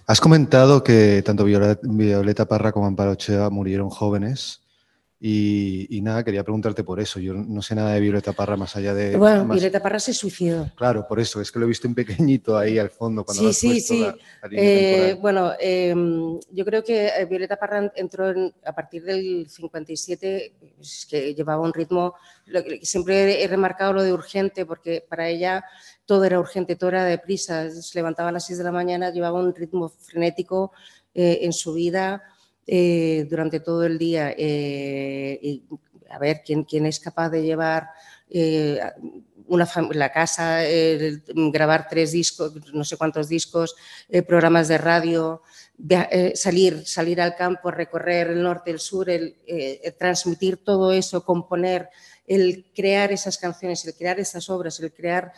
has 0.08 0.22
comentado 0.22 0.86
que 0.86 1.22
tanto 1.26 1.44
Violeta 1.44 2.46
Parra 2.46 2.72
como 2.72 2.88
Amparo 2.88 3.18
murieron 3.52 3.90
jóvenes. 3.90 4.62
Y, 5.28 5.88
y 5.98 6.02
nada, 6.02 6.24
quería 6.24 6.44
preguntarte 6.44 6.84
por 6.84 7.00
eso. 7.00 7.20
Yo 7.20 7.34
no 7.34 7.60
sé 7.64 7.74
nada 7.74 7.94
de 7.96 8.00
Violeta 8.00 8.34
Parra 8.34 8.56
más 8.58 8.76
allá 8.76 8.94
de. 8.94 9.18
Bueno, 9.18 9.48
Violeta 9.48 9.82
Parra 9.82 9.98
se 10.00 10.14
suicidó. 10.14 10.70
Claro, 10.76 11.08
por 11.08 11.20
eso, 11.20 11.42
es 11.42 11.52
que 11.52 11.58
lo 11.58 11.66
he 11.66 11.68
visto 11.68 11.88
en 11.88 11.96
pequeñito 11.96 12.56
ahí 12.56 12.78
al 12.78 12.92
fondo. 12.92 13.26
Cuando 13.26 13.40
Sí, 13.40 13.46
lo 13.46 13.50
has 13.50 13.58
sí, 13.58 13.82
sí. 13.82 14.00
la- 14.02 14.16
la 14.44 14.48
línea 14.48 15.10
Eh, 15.10 15.14
bueno, 15.20 15.54
eh, 15.60 15.96
yo 16.52 16.64
creo 16.64 16.84
que 16.84 17.08
eh, 17.08 17.26
Violeta 17.26 17.58
Parra 17.58 17.92
entró 17.96 18.30
en- 18.30 18.54
a 18.64 18.74
partir 18.74 19.04
del 19.04 19.48
57, 19.50 20.54
es 20.80 21.08
que 21.10 21.34
llevaba 21.34 21.64
un 21.64 21.74
ritmo, 21.74 22.14
lo 22.46 22.62
siempre 22.84 23.44
he 23.44 23.48
remarcado 23.48 23.94
lo 23.94 24.04
de 24.04 24.14
urgente, 24.14 24.64
porque 24.68 25.04
para 25.10 25.28
ella 25.28 25.66
todo 26.06 26.24
era 26.26 26.40
urgente, 26.40 26.76
todo 26.76 26.90
era 26.92 27.04
deprisa, 27.04 27.72
se 27.72 27.98
levantaba 27.98 28.30
a 28.30 28.32
las 28.32 28.46
6 28.46 28.60
de 28.60 28.64
la 28.64 28.72
mañana, 28.72 29.10
llevaba 29.10 29.40
un 29.40 29.56
ritmo 29.56 29.90
frenético 29.90 30.72
eh, 31.16 31.40
en 31.42 31.52
su 31.52 31.74
vida 31.74 32.22
eh, 32.68 33.28
durante 33.30 33.60
todo 33.60 33.84
el 33.86 33.98
día. 33.98 34.34
eh, 34.36 35.40
y 35.42 35.64
a 36.10 36.18
ver, 36.18 36.42
¿quién, 36.46 36.64
quién 36.64 36.86
es 36.86 37.00
capaz 37.00 37.30
de 37.30 37.44
llevar 37.44 37.90
eh, 38.30 38.80
una 39.48 39.68
la 39.92 40.12
casa, 40.12 40.62
grabar 41.28 41.88
tres 41.88 42.14
discos, 42.14 42.54
no 42.74 42.84
sé 42.84 42.98
cuántos 42.98 43.30
discos, 43.30 43.76
programas 44.28 44.68
de 44.68 44.80
radio, 44.80 45.44
salir, 46.34 46.84
salir 46.88 47.22
al 47.22 47.36
campo, 47.36 47.70
recorrer 47.70 48.32
el 48.32 48.42
norte, 48.42 48.72
el 48.72 48.80
sur, 48.80 49.08
transmitir 50.00 50.64
todo 50.64 50.92
eso, 50.92 51.24
componer, 51.24 51.90
el 52.26 52.72
crear 52.74 53.12
esas 53.12 53.38
canciones, 53.38 53.86
el 53.86 53.94
crear 53.94 54.20
esas 54.20 54.50
obras, 54.50 54.80
el 54.80 54.92
crear... 54.92 55.32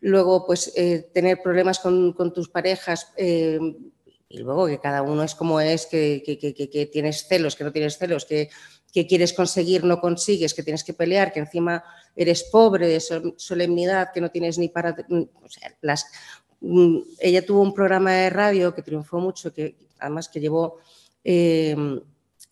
luego, 0.00 0.46
pues, 0.46 0.72
tener 1.12 1.42
problemas 1.42 1.80
con, 1.80 2.32
tus 2.32 2.48
parejas, 2.48 3.12
y 4.32 4.38
luego 4.38 4.66
que 4.68 4.78
cada 4.78 5.02
uno 5.02 5.24
es 5.24 5.34
como 5.34 5.60
es, 5.60 5.86
que, 5.86 6.22
que- 6.24 6.38
que- 6.38 6.54
que- 6.70 6.86
tienes 6.86 7.26
celos, 7.28 7.56
que 7.56 7.64
no 7.64 7.72
tienes 7.72 7.98
celos, 7.98 8.24
que, 8.24 8.48
quieres 9.06 9.32
conseguir, 9.32 9.82
no 9.84 10.00
consigues, 10.00 10.54
que 10.54 10.62
tienes 10.62 10.84
que 10.84 10.94
pelear, 10.94 11.32
que 11.32 11.40
encima 11.40 11.82
eres 12.14 12.44
pobre 12.44 12.86
de 12.86 13.00
sol- 13.00 13.34
solemnidad, 13.36 14.10
que 14.14 14.20
no 14.20 14.30
tienes 14.30 14.56
ni 14.56 14.68
para... 14.68 14.94
sea, 15.48 15.76
las, 15.80 16.06
mm, 16.60 16.98
ella 17.18 17.44
tuvo 17.44 17.60
un 17.60 17.74
programa 17.74 18.12
de 18.12 18.30
radio 18.30 18.72
que 18.74 18.82
triunfó 18.82 19.18
mucho, 19.18 19.52
que 19.52 19.76
además 19.98 20.28
que 20.28 20.40
llevó 20.40 20.78
eh, 21.24 21.74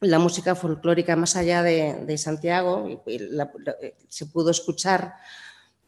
la 0.01 0.19
música 0.19 0.55
folclórica 0.57 1.15
más 1.17 1.37
allá 1.37 1.63
de, 1.63 2.05
de 2.05 2.19
Santiago, 2.19 2.89
y- 2.89 2.99
eh, 3.15 3.95
se 4.09 4.27
pudo 4.27 4.51
escuchar, 4.51 5.15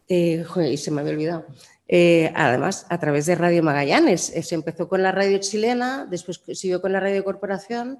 eh, 0.09 0.45
y 0.71 0.77
se 0.77 0.91
me 0.93 1.01
había 1.01 1.13
olvidado, 1.15 1.47
eh, 1.93 2.31
además 2.37 2.87
a 2.89 3.01
través 3.01 3.27
de 3.27 3.35
Radio 3.35 3.65
Magallanes. 3.65 4.31
Eh, 4.31 4.45
Se 4.45 4.55
empezó 4.55 4.89
con 4.89 5.03
la 5.03 5.11
radio 5.11 5.39
chilena, 5.39 6.07
después 6.09 6.41
siguió 6.55 6.81
con 6.81 6.93
la 6.93 7.01
radio 7.01 7.25
corporación 7.25 7.99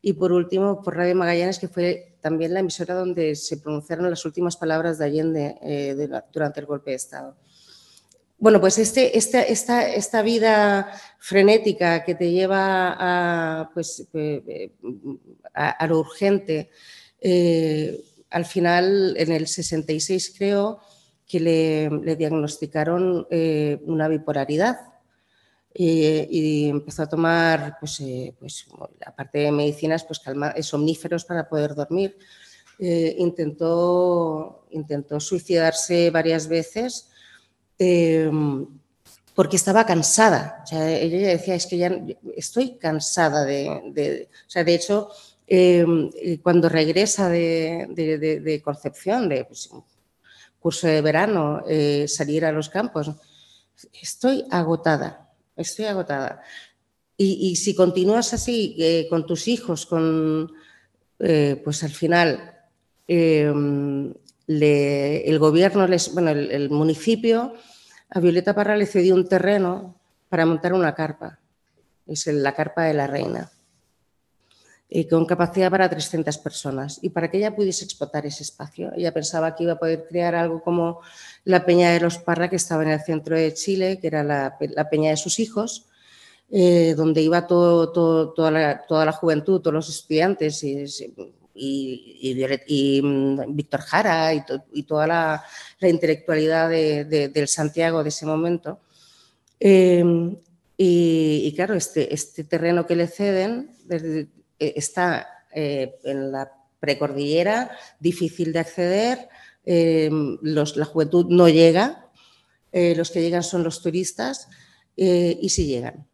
y 0.00 0.12
por 0.12 0.30
último 0.30 0.80
por 0.80 0.96
Radio 0.96 1.16
Magallanes, 1.16 1.58
que 1.58 1.66
fue 1.66 2.14
también 2.20 2.54
la 2.54 2.60
emisora 2.60 2.94
donde 2.94 3.34
se 3.34 3.56
pronunciaron 3.56 4.08
las 4.08 4.24
últimas 4.24 4.56
palabras 4.56 4.96
de 4.98 5.06
Allende 5.06 5.58
eh, 5.60 6.08
durante 6.32 6.60
el 6.60 6.66
golpe 6.66 6.92
de 6.92 6.96
Estado. 6.96 7.36
Bueno, 8.38 8.60
pues 8.60 8.78
este, 8.78 9.18
esta, 9.18 10.22
vida 10.22 10.92
frenética 11.18 12.04
que 12.04 12.14
te 12.14 12.30
lleva 12.30 12.94
a, 12.96 13.70
pues, 13.74 14.06
eh, 14.14 14.70
lo 15.88 15.98
urgente, 15.98 16.70
al 18.30 18.44
final, 18.44 19.16
en 19.16 19.32
el 19.32 19.48
66 19.48 20.32
creo 20.38 20.80
que 21.32 21.40
le, 21.40 22.16
diagnosticaron 22.16 23.26
eh, 23.30 23.80
una 23.86 24.06
bipolaridad 24.06 24.76
y 25.74 26.68
empezó 26.68 27.04
a 27.04 27.08
tomar, 27.08 27.78
pues, 27.80 27.98
eh, 28.00 28.34
pues, 28.38 28.66
aparte 29.06 29.38
de 29.38 29.50
medicinas, 29.52 30.04
pues 30.04 30.18
calma, 30.20 30.50
eh, 30.54 30.62
somníferos 30.62 31.24
para 31.24 31.48
poder 31.48 31.74
dormir. 31.74 32.18
Eh, 32.78 33.14
intentó, 33.18 34.66
intentó 34.72 35.18
suicidarse 35.20 36.10
varias 36.10 36.46
veces 36.48 37.08
eh, 37.78 38.30
porque 39.34 39.56
estaba 39.56 39.86
cansada. 39.86 40.60
O 40.64 40.66
sea, 40.66 40.90
ella 40.90 41.28
decía, 41.28 41.54
es 41.54 41.66
que 41.66 41.78
ya 41.78 41.90
estoy 42.36 42.76
cansada 42.76 43.46
de... 43.46 43.80
de- 43.94 44.28
o 44.46 44.50
sea, 44.50 44.64
de 44.64 44.74
hecho, 44.74 45.08
eh, 45.46 45.86
cuando 46.42 46.68
regresa 46.68 47.30
de, 47.30 47.86
de- 47.88 48.60
Concepción, 48.62 49.30
de 49.30 49.46
pues, 49.46 49.70
curso 50.62 50.86
de 50.86 51.02
verano, 51.02 51.62
eh, 51.68 52.06
salir 52.08 52.44
a 52.44 52.52
los 52.52 52.68
campos, 52.70 53.10
estoy 54.00 54.44
agotada, 54.50 55.28
estoy 55.56 55.86
agotada. 55.86 56.40
Y, 57.16 57.54
si 57.56 57.74
continúas 57.76 58.32
así 58.32 58.74
eh, 58.78 59.06
con 59.08 59.26
tus 59.26 59.46
hijos, 59.46 59.86
con, 59.86 60.52
eh, 61.20 61.60
pues 61.62 61.84
al 61.84 61.90
final 61.90 62.58
le- 64.46 65.28
el 65.28 65.38
gobierno, 65.38 65.86
les, 65.86 66.12
bueno, 66.14 66.30
el, 66.30 66.50
el 66.50 66.70
municipio 66.70 67.54
a 68.10 68.18
Violeta 68.20 68.54
Parra 68.54 68.76
le 68.76 68.86
cedió 68.86 69.14
un 69.14 69.28
terreno 69.28 70.00
para 70.28 70.46
montar 70.46 70.72
una 70.72 70.94
carpa. 70.94 71.38
Es 72.06 72.26
la 72.26 72.54
carpa 72.54 72.84
de 72.84 72.94
la 72.94 73.06
reina. 73.06 73.50
Y 74.94 75.06
con 75.08 75.24
capacidad 75.24 75.70
para 75.70 75.88
300 75.88 76.36
personas. 76.38 76.98
Y 77.00 77.08
para 77.08 77.30
que 77.30 77.38
ella 77.38 77.56
pudiese 77.56 77.84
explotar 77.84 78.26
ese 78.26 78.42
espacio, 78.42 78.92
ella 78.94 79.10
pensaba 79.14 79.54
que 79.54 79.62
iba 79.64 79.72
a 79.72 79.78
poder 79.78 80.04
crear 80.06 80.34
algo 80.34 80.60
como 80.62 81.00
la 81.44 81.64
Peña 81.64 81.90
de 81.92 82.00
los 82.00 82.18
Parra, 82.18 82.50
que 82.50 82.56
estaba 82.56 82.82
en 82.82 82.90
el 82.90 83.00
centro 83.00 83.34
de 83.34 83.54
Chile, 83.54 83.98
que 84.00 84.08
era 84.08 84.22
la, 84.22 84.56
la 84.60 84.90
Peña 84.90 85.08
de 85.10 85.16
sus 85.16 85.38
hijos, 85.38 85.86
eh, 86.50 86.92
donde 86.94 87.22
iba 87.22 87.46
todo, 87.46 87.90
todo- 87.90 88.34
toda, 88.34 88.50
la, 88.50 88.84
toda 88.86 89.06
la 89.06 89.12
juventud, 89.12 89.60
todos 89.62 89.72
los 89.72 89.88
estudiantes 89.88 90.62
y, 90.62 90.84
y- 91.54 92.18
y 92.20 92.34
Violet- 92.34 92.64
y, 92.66 93.00
mm, 93.02 93.56
Víctor 93.56 93.80
Jara 93.80 94.34
y, 94.34 94.44
to- 94.44 94.62
toda 94.86 95.06
la, 95.06 95.44
la 95.80 95.88
intelectualidad 95.88 96.68
de- 96.68 97.06
de- 97.06 97.28
del 97.28 97.48
Santiago 97.48 98.02
de 98.02 98.10
ese 98.10 98.26
momento. 98.26 98.80
Eh, 99.58 100.04
y, 100.76 101.52
claro, 101.54 101.74
este, 101.74 102.12
este 102.12 102.44
terreno 102.44 102.86
que 102.86 102.96
le 102.96 103.06
ceden 103.06 103.70
desde- 103.86 104.20
eh, 104.20 104.28
está 104.76 105.28
eh, 105.54 105.98
en 106.04 106.32
la 106.32 106.50
precordillera, 106.80 107.70
difícil 108.00 108.52
de 108.52 108.58
acceder, 108.58 109.28
eh, 109.64 110.10
los- 110.42 110.76
la 110.76 110.84
juventud 110.84 111.26
no 111.28 111.48
llega, 111.48 112.06
eh, 112.72 112.94
los 112.96 113.10
que 113.10 113.20
llegan 113.20 113.42
son 113.42 113.62
los 113.62 113.82
turistas 113.82 114.48
eh, 114.96 115.38
y 115.40 115.48
sí 115.48 115.66
llegan. 115.66 116.06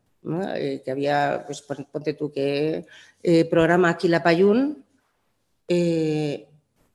Eh, 0.57 0.83
que 0.85 0.91
había, 0.91 1.45
pues 1.47 1.63
pon- 1.63 1.87
ponte 1.91 2.13
tú 2.15 2.31
que 2.33 2.85
eh, 3.23 3.45
programa 3.47 3.97
Quilapayún 3.97 4.85
eh, 5.69 6.47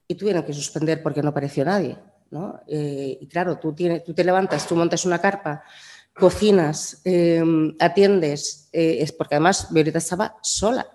y 0.07 0.15
tuvieron 0.15 0.43
que 0.43 0.53
suspender 0.53 1.01
porque 1.01 1.21
no 1.21 1.29
apareció 1.29 1.65
nadie. 1.65 1.97
¿no? 2.31 2.59
Eh, 2.67 3.17
y 3.21 3.27
claro, 3.27 3.57
tú, 3.57 3.73
tienes, 3.73 4.03
tú 4.03 4.13
te 4.13 4.23
levantas, 4.23 4.67
tú 4.67 4.75
montas 4.75 5.05
una 5.05 5.19
carpa, 5.19 5.63
cocinas, 6.15 7.01
eh, 7.05 7.43
atiendes, 7.79 8.69
eh, 8.71 8.97
es 9.01 9.11
porque 9.11 9.35
además 9.35 9.67
Violeta 9.71 9.99
estaba 9.99 10.37
sola 10.41 10.87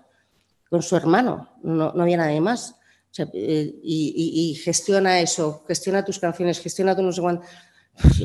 con 0.69 0.81
su 0.81 0.95
hermano, 0.95 1.49
no, 1.63 1.91
no 1.93 2.03
había 2.03 2.17
nadie 2.17 2.41
más. 2.41 2.75
Eh, 3.33 3.79
y, 3.83 4.53
gestiona 4.63 5.19
eso, 5.19 5.63
gestiona 5.67 6.05
tus 6.05 6.19
canciones, 6.19 6.59
gestiona 6.59 6.95
tu 6.95 7.01
no 7.01 7.11
sé 7.11 7.21
cuánto. 7.21 7.45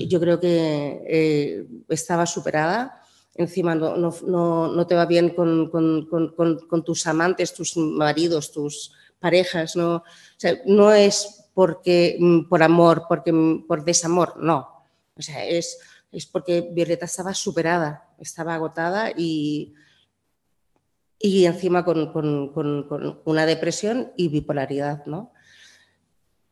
Yo 0.09 0.21
creo 0.21 0.39
que 0.39 1.03
eh, 1.09 1.67
estaba 1.89 2.27
superada. 2.27 3.01
Encima 3.35 3.75
no, 3.75 3.97
no- 3.97 4.69
no- 4.69 4.87
te 4.87 4.95
va 4.95 5.07
bien 5.07 5.31
con, 5.31 5.69
con- 5.71 6.07
con- 6.07 6.35
con- 6.37 6.59
con 6.69 6.85
tus 6.85 7.07
amantes, 7.07 7.53
tus 7.55 7.77
maridos, 7.77 8.53
tus 8.53 8.93
parejas. 9.19 9.75
No, 9.75 9.97
o 9.97 10.03
sea, 10.37 10.55
no 10.67 10.93
es 10.93 11.49
porque 11.55 12.17
mm, 12.21 12.49
por 12.49 12.63
amor, 12.63 13.05
porque 13.09 13.33
mm, 13.33 13.67
por 13.67 13.85
desamor, 13.85 14.37
no. 14.37 14.69
O 15.17 15.23
sea, 15.23 15.45
es, 15.47 15.79
es 16.13 16.27
porque 16.27 16.69
Violeta 16.73 17.07
estaba 17.07 17.35
superada, 17.35 18.09
estaba 18.19 18.55
agotada 18.55 19.11
y, 19.17 19.75
y 21.27 21.47
encima 21.47 21.87
con, 21.87 22.13
con- 22.13 22.53
con- 22.53 22.83
con 22.87 23.21
una 23.25 23.47
depresión 23.47 24.13
y 24.15 24.29
bipolaridad, 24.29 25.07
¿no? 25.07 25.33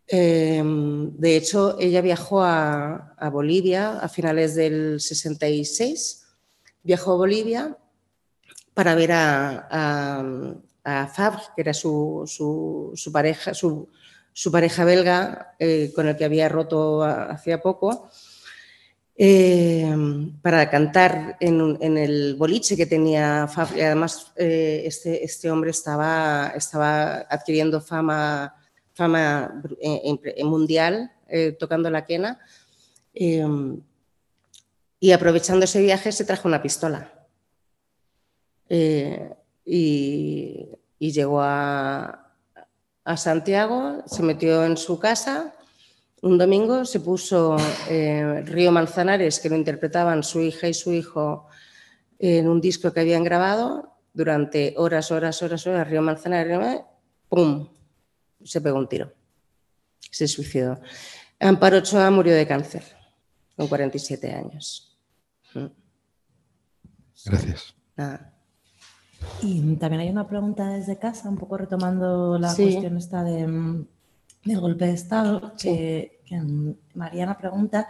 Eh, 0.09 0.63
de 0.65 1.37
hecho, 1.37 1.77
ella 1.79 2.01
viajó 2.01 2.43
a, 2.43 3.15
a 3.19 3.29
Bolivia 3.29 3.99
a 4.01 4.09
finales 4.09 4.55
del 4.55 4.99
66, 4.99 6.25
viajó 6.83 7.13
a 7.13 7.17
Bolivia 7.17 7.77
para 8.73 8.95
ver 8.95 9.13
a, 9.13 9.69
a, 9.71 10.25
a 10.85 11.07
Fabre, 11.09 11.43
que 11.55 11.61
era 11.63 11.75
su, 11.75 12.23
su- 12.27 12.93
su 12.95 13.13
pareja, 13.13 13.53
su, 13.53 13.91
su 14.33 14.51
pareja 14.51 14.85
belga 14.87 15.55
eh, 15.59 15.93
con 15.95 16.09
el 16.09 16.17
que 16.17 16.25
había 16.25 16.49
roto 16.49 17.03
hacía 17.05 17.61
poco, 17.61 18.09
eh, 19.25 19.87
para 20.43 20.69
cantar 20.69 21.37
en, 21.39 21.97
el 21.97 22.35
boliche 22.35 22.77
que 22.77 22.87
tenía 22.87 23.47
Fabre. 23.47 23.79
Y 23.79 23.83
además, 23.83 24.33
eh, 24.35 24.83
este, 24.85 25.25
este 25.25 25.49
hombre 25.49 25.71
estaba, 25.71 26.53
estaba 26.57 27.19
adquiriendo 27.31 27.81
fama, 27.81 28.53
fama 28.95 29.63
eh, 29.81 30.43
mundial 30.43 31.13
tocando 31.57 31.89
la 31.89 32.05
quena. 32.05 32.41
y 34.99 35.13
aprovechando 35.13 35.67
ese 35.67 35.81
viaje 35.81 36.11
se 36.11 36.25
trajo 36.25 36.49
una 36.49 36.61
pistola. 36.61 37.13
Y, 39.65 40.69
llegó 40.99 41.41
a 41.41 42.35
Santiago, 43.17 44.03
se 44.05 44.25
metió 44.25 44.65
en 44.65 44.77
su 44.77 44.99
casa 44.99 45.55
un 46.23 46.39
domingo, 46.39 46.85
se 46.85 47.01
puso 47.01 47.57
eh, 47.89 48.43
Río 48.47 48.73
Manzanares, 48.73 49.41
que 49.41 49.51
lo 49.51 49.57
interpretaban 49.57 50.23
su 50.23 50.41
hija 50.41 50.69
y 50.69 50.75
su 50.75 50.93
hijo 50.93 51.47
en 52.19 52.49
un 52.49 52.61
disco 52.61 52.93
que 52.93 53.01
habían 53.01 53.25
grabado 53.25 53.99
durante 54.15 54.75
horas, 54.77 55.11
horas, 55.11 55.43
horas, 55.43 55.67
horas, 55.67 55.89
Río 55.89 56.01
Manzanares, 56.01 56.83
¡pum! 57.29 57.69
Se 58.45 58.61
pegó 58.61 58.79
un 58.79 58.89
tiro. 58.89 59.13
Se 60.11 60.29
suicidó. 60.29 60.81
Amparo 61.41 61.79
Ochoa 61.79 62.11
murió 62.11 62.35
de 62.35 62.47
cáncer 62.47 62.85
con 63.57 63.67
47 63.67 64.33
años. 64.33 64.97
Mm. 65.55 65.67
Gracias. 67.25 67.75
Nada. 67.97 68.33
Y 69.41 69.77
también 69.77 70.03
hay 70.03 70.11
una 70.11 70.29
pregunta 70.29 70.69
desde 70.71 70.99
casa, 70.99 71.29
un 71.29 71.37
poco 71.39 71.57
retomando 71.57 72.39
la 72.39 72.51
Sí. 72.51 72.65
cuestión 72.65 72.97
esta 72.97 73.25
de, 73.25 73.47
mm, 73.47 73.87
del 74.45 74.61
golpe 74.61 74.87
de 74.87 74.93
Estado, 74.93 75.53
que, 75.61 76.21
que, 76.25 76.41
Mariana 76.95 77.39
pregunta 77.39 77.87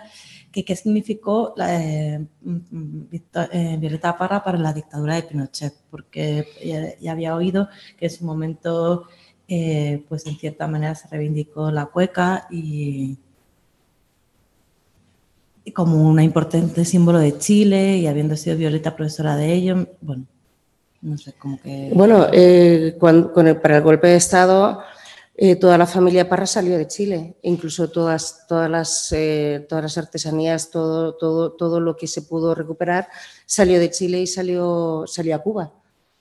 que 0.51 0.65
qué 0.65 0.77
significó 0.77 1.55
la, 1.57 1.83
eh, 1.83 2.19
mm, 2.43 2.57
mm, 2.71 3.07
eh, 3.53 3.77
Violeta 3.81 4.17
Parra 4.19 4.45
para 4.45 4.59
la 4.59 4.73
dictadura 4.73 5.15
de 5.15 5.23
Pinochet, 5.23 5.75
porque 5.91 6.47
ya, 6.65 6.99
ya 6.99 7.13
había 7.13 7.35
oído 7.35 7.69
que 7.99 8.07
en 8.07 8.11
su 8.11 8.25
momento, 8.25 9.05
eh, 9.49 10.05
pues 10.09 10.27
en 10.27 10.37
cierta 10.37 10.67
manera 10.67 10.95
se 10.95 11.09
reivindicó 11.09 11.71
la 11.71 11.87
cueca 11.87 12.47
y, 12.51 13.17
y 15.65 15.73
como 15.73 16.03
una 16.09 16.23
importante 16.25 16.85
símbolo 16.85 17.19
de 17.19 17.39
Chile 17.39 17.97
y 17.99 18.07
habiendo 18.07 18.37
sido 18.37 18.57
Violeta 18.57 18.95
profesora 18.97 19.37
de 19.37 19.53
ello, 19.55 19.87
bueno, 20.01 20.25
no 21.01 21.17
sé, 21.17 21.33
como 21.35 21.61
que... 21.61 21.91
Bueno, 21.95 22.27
eh, 22.33 22.97
cuan- 22.99 23.29
con 23.33 23.49
el- 23.49 23.57
para 23.61 23.79
el 23.79 23.83
golpe 23.83 24.09
de 24.09 24.17
Estado, 24.17 24.81
eh, 25.45 25.57
toda 25.57 25.77
la 25.77 25.89
familia 25.89 26.29
Parra 26.29 26.47
salió 26.47 26.79
de 26.79 26.87
Chile, 26.87 27.35
incluso 27.43 27.91
todas, 27.91 28.47
todas, 28.47 28.71
las, 28.71 29.11
eh, 29.11 29.67
todas 29.69 29.83
las 29.83 29.99
artesanías, 29.99 30.71
todo, 30.71 31.17
todo, 31.17 31.51
todo 31.55 31.81
lo 31.81 31.97
que 31.97 32.07
se 32.07 32.23
pudo 32.23 32.55
recuperar 32.55 33.09
salió 33.45 33.81
de 33.81 33.91
Chile 33.91 34.21
y 34.21 34.29
salió, 34.29 35.03
salió 35.09 35.35
a 35.35 35.41
Cuba, 35.43 35.73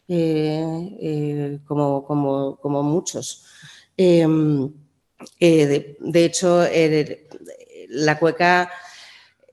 eh, 0.08 1.60
como, 1.68 2.04
como, 2.04 2.56
como 2.58 2.82
muchos. 2.82 3.46
Eh, 3.96 4.26
de, 5.40 5.98
de 6.00 6.26
hecho, 6.26 6.64
la 7.90 8.18
cueca 8.18 8.72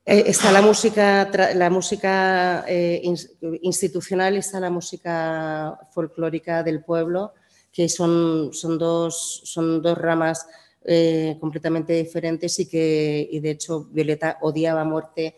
está 0.03 0.51
la 0.51 0.63
música, 0.63 1.31
la 1.55 1.69
música 1.69 2.65
ins- 2.67 3.37
institucional 3.61 4.35
está 4.39 4.61
la 4.61 4.71
música 4.71 5.79
folclórica 5.91 6.63
del 6.63 6.83
pueblo, 6.83 7.35
que 7.73 7.89
son, 7.89 8.51
son, 8.53 8.79
dos, 8.79 9.43
son 9.45 9.83
dos 9.83 9.97
ramas 9.99 10.47
eh, 10.85 11.37
completamente 11.41 11.93
diferentes 11.93 12.59
y 12.61 12.67
que, 12.69 13.29
y 13.31 13.41
de 13.41 13.51
hecho, 13.51 13.85
Violeta 13.91 14.39
odiaba 14.43 14.83
a 14.83 14.85
muerte 14.85 15.37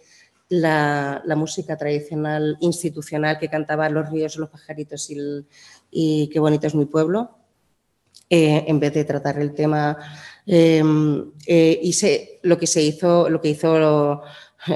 la, 0.49 1.23
la 1.25 1.37
música 1.37 1.77
tradicional 1.77 2.57
institucional 2.61 3.39
que 3.39 3.49
cantaba 3.49 3.89
Los 3.89 4.11
ríos, 4.11 4.37
los 4.37 4.51
pajaritos 4.51 5.11
y, 5.11 5.15
el- 5.19 5.47
Qué 6.33 6.39
bonito 6.41 6.67
es 6.67 6.75
mi 6.75 6.87
pueblo 6.87 7.37
eh, 8.29 8.65
en 8.67 8.79
vez 8.81 8.95
de 8.95 9.05
tratar 9.05 9.39
el 9.39 9.55
tema. 9.55 9.97
eh, 10.47 10.83
eh, 11.47 11.81
y 11.83 11.93
se, 11.93 12.41
lo 12.43 12.59
que 12.59 12.67
se 12.67 12.83
hizo, 12.83 13.29
lo 13.29 13.41
que 13.41 13.49
hizo, 13.51 14.23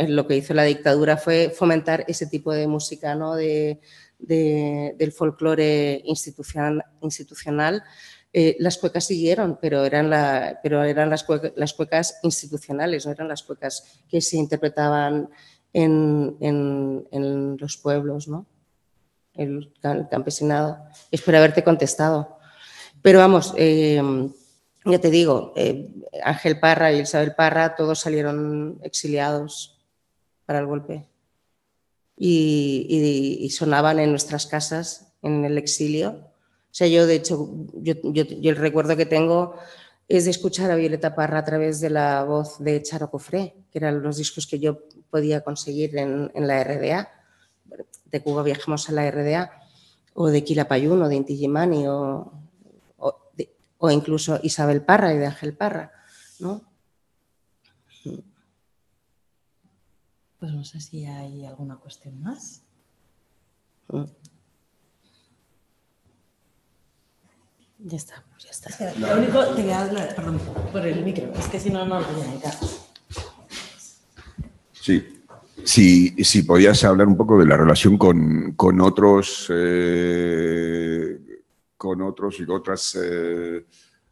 lo 0.09 0.27
que 0.27 0.37
hizo 0.37 0.55
la 0.55 0.65
dictadura 0.65 1.17
fue 1.17 1.51
fomentar 1.51 2.05
ese 2.09 2.27
tipo 2.27 2.53
de 2.53 2.67
música, 2.67 3.15
¿no? 3.15 3.35
de, 3.35 3.81
de- 4.19 4.95
del 4.99 5.13
folclore 5.13 6.01
institucional. 6.05 6.85
institucional. 7.03 7.83
Eh, 8.33 8.57
las 8.59 8.79
cuecas 8.79 9.05
siguieron, 9.05 9.59
pero 9.63 9.85
eran, 9.85 10.11
la, 10.11 10.59
pero 10.63 10.83
eran 10.83 11.09
las, 11.09 11.23
cueca- 11.25 11.53
las 11.57 11.73
cuecas 11.73 12.19
institucionales, 12.25 13.07
no 13.07 13.13
eran 13.13 13.29
las 13.29 13.43
cuecas 13.45 14.03
que 14.09 14.21
se 14.21 14.37
interpretaban 14.37 15.29
en, 15.73 16.37
en- 16.41 17.57
los 17.61 17.77
pueblos, 17.77 18.27
¿no? 18.29 18.47
el 19.35 19.73
cam- 19.83 20.09
campesinado. 20.09 20.79
Espero 21.11 21.39
haberte 21.39 21.65
contestado. 21.65 22.39
Pero 23.03 23.19
vamos, 23.19 23.53
eh, 23.57 24.01
ya 24.85 24.99
te 25.01 25.11
digo, 25.11 25.53
eh, 25.57 25.91
Ángel 26.23 26.61
Parra 26.61 26.93
y 26.93 27.01
Isabel 27.01 27.35
Parra 27.35 27.75
todos 27.75 27.99
salieron 28.01 28.79
exiliados 28.83 29.79
para 30.47 30.59
el 30.61 30.67
golpe 30.67 31.05
y, 32.17 32.87
y- 32.89 33.45
y 33.45 33.51
sonaban 33.51 33.99
en 34.01 34.11
nuestras 34.11 34.47
casas 34.47 35.13
en 35.23 35.45
el 35.45 35.59
exilio. 35.59 36.11
O 36.71 36.77
sea, 36.77 36.87
yo 36.87 37.07
de 37.07 37.15
hecho, 37.17 37.49
yo, 37.75 37.95
yo- 38.05 38.25
yo 38.25 38.51
el 38.51 38.57
recuerdo 38.57 38.97
que 38.97 39.07
tengo 39.07 39.55
es 40.09 40.25
de 40.27 40.31
escuchar 40.33 40.71
a 40.71 40.77
Violeta 40.77 41.15
Parra 41.15 41.39
a 41.39 41.45
través 41.45 41.81
de 41.81 41.91
la 41.91 42.25
voz 42.25 42.59
de 42.59 42.83
Charo 42.83 43.11
Cofré, 43.11 43.55
que 43.73 43.79
eran 43.79 44.03
los 44.03 44.17
discos 44.19 44.47
que 44.47 44.59
yo 44.59 44.81
podía 45.11 45.41
conseguir 45.43 45.97
en, 45.97 46.31
en 46.35 46.47
la 46.47 46.63
RDA. 46.63 47.09
De 48.11 48.21
Cuba 48.21 48.43
viajamos 48.43 48.89
a 48.89 48.93
la 48.93 49.11
RDA, 49.11 49.51
o 50.15 50.29
de 50.29 50.45
Quilapayún, 50.45 51.01
o 51.03 51.09
de 51.09 51.17
Inti 51.17 51.33
Illimani, 51.35 51.89
o, 51.89 52.33
o, 52.99 53.17
o 53.79 53.91
incluso 53.91 54.39
Isabel 54.43 54.83
Parra 54.83 55.13
y 55.15 55.19
de 55.19 55.27
Ángel 55.27 55.55
Parra, 55.57 55.91
¿no? 56.39 56.63
Pues 60.45 60.53
no 60.55 60.63
sé 60.63 60.79
si 60.79 61.07
hay 61.07 61.47
alguna 61.47 61.77
cuestión 61.77 62.23
más. 62.23 62.61
Ya 67.79 67.97
está, 67.97 68.23
pues 68.31 68.45
ya 68.45 68.51
está. 68.51 68.93
Lo 68.99 69.17
único, 69.23 69.43
te 69.55 69.63
voy 69.63 69.71
a 69.71 69.87
dar- 69.87 70.15
perdón, 70.15 70.39
por 70.71 70.87
el 70.87 71.03
micro, 71.03 71.33
es 71.33 71.49
que 71.49 71.59
si 71.59 71.71
no, 71.71 71.87
no 71.87 71.99
lo 71.99 72.07
voy 72.07 72.21
a 72.21 72.27
necesitar. 72.27 72.55
Sí. 74.73 75.23
Si, 75.65 76.11
si 76.23 76.43
podías 76.43 76.85
hablar 76.85 77.07
un 77.09 77.17
poco 77.17 77.39
de 77.39 77.47
la 77.47 77.57
relación 77.57 77.97
con, 77.97 78.53
con 78.53 78.83
otros, 78.83 79.47
eh, 79.49 81.41
con 81.79 82.03
otros 82.03 82.39
y 82.39 82.43
otras 82.51 82.99
eh, 83.03 83.65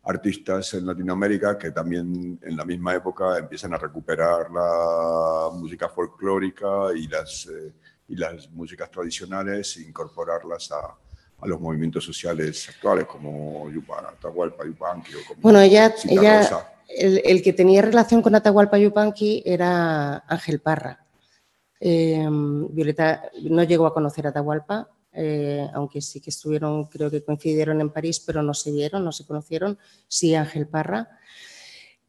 artistas 0.04 0.74
en 0.74 0.86
Latinoamérica 0.86 1.56
que 1.56 1.70
también 1.70 2.38
en 2.42 2.56
la 2.56 2.64
misma 2.64 2.94
época 2.94 3.38
empiezan 3.38 3.74
a 3.74 3.78
recuperar 3.78 4.50
la 4.50 5.50
música 5.54 5.88
folclórica 5.88 6.88
y 6.94 7.06
las, 7.06 7.46
eh, 7.46 7.72
y 8.08 8.16
las 8.16 8.50
músicas 8.50 8.90
tradicionales 8.90 9.76
e 9.76 9.82
incorporarlas 9.82 10.72
a, 10.72 10.96
a 11.40 11.46
los 11.46 11.60
movimientos 11.60 12.04
sociales 12.04 12.68
actuales 12.68 13.06
como 13.06 13.70
Yupa, 13.70 14.00
Atahualpa, 14.08 14.64
Yupanqui 14.64 15.14
o 15.14 15.18
como 15.28 15.40
Bueno, 15.40 15.60
ella, 15.60 15.94
ella 16.08 16.68
el, 16.88 17.22
el 17.24 17.42
que 17.42 17.52
tenía 17.52 17.82
relación 17.82 18.22
con 18.22 18.34
Atahualpa 18.34 18.78
Yupanqui 18.78 19.42
era 19.44 20.24
Ángel 20.28 20.60
Parra. 20.60 21.04
Eh, 21.80 22.28
Violeta 22.70 23.30
no 23.42 23.64
llegó 23.64 23.86
a 23.86 23.94
conocer 23.94 24.26
a 24.26 24.30
Atahualpa, 24.30 24.88
eh, 25.14 25.68
aunque 25.74 26.00
sí 26.00 26.20
que 26.20 26.30
estuvieron, 26.30 26.84
creo 26.84 27.10
que 27.10 27.22
coincidieron 27.22 27.80
en 27.80 27.90
París, 27.90 28.20
pero 28.20 28.42
no 28.42 28.54
se 28.54 28.72
vieron, 28.72 29.04
no 29.04 29.12
se 29.12 29.26
conocieron. 29.26 29.78
Sí, 30.08 30.34
Ángel 30.34 30.66
Parra. 30.66 31.18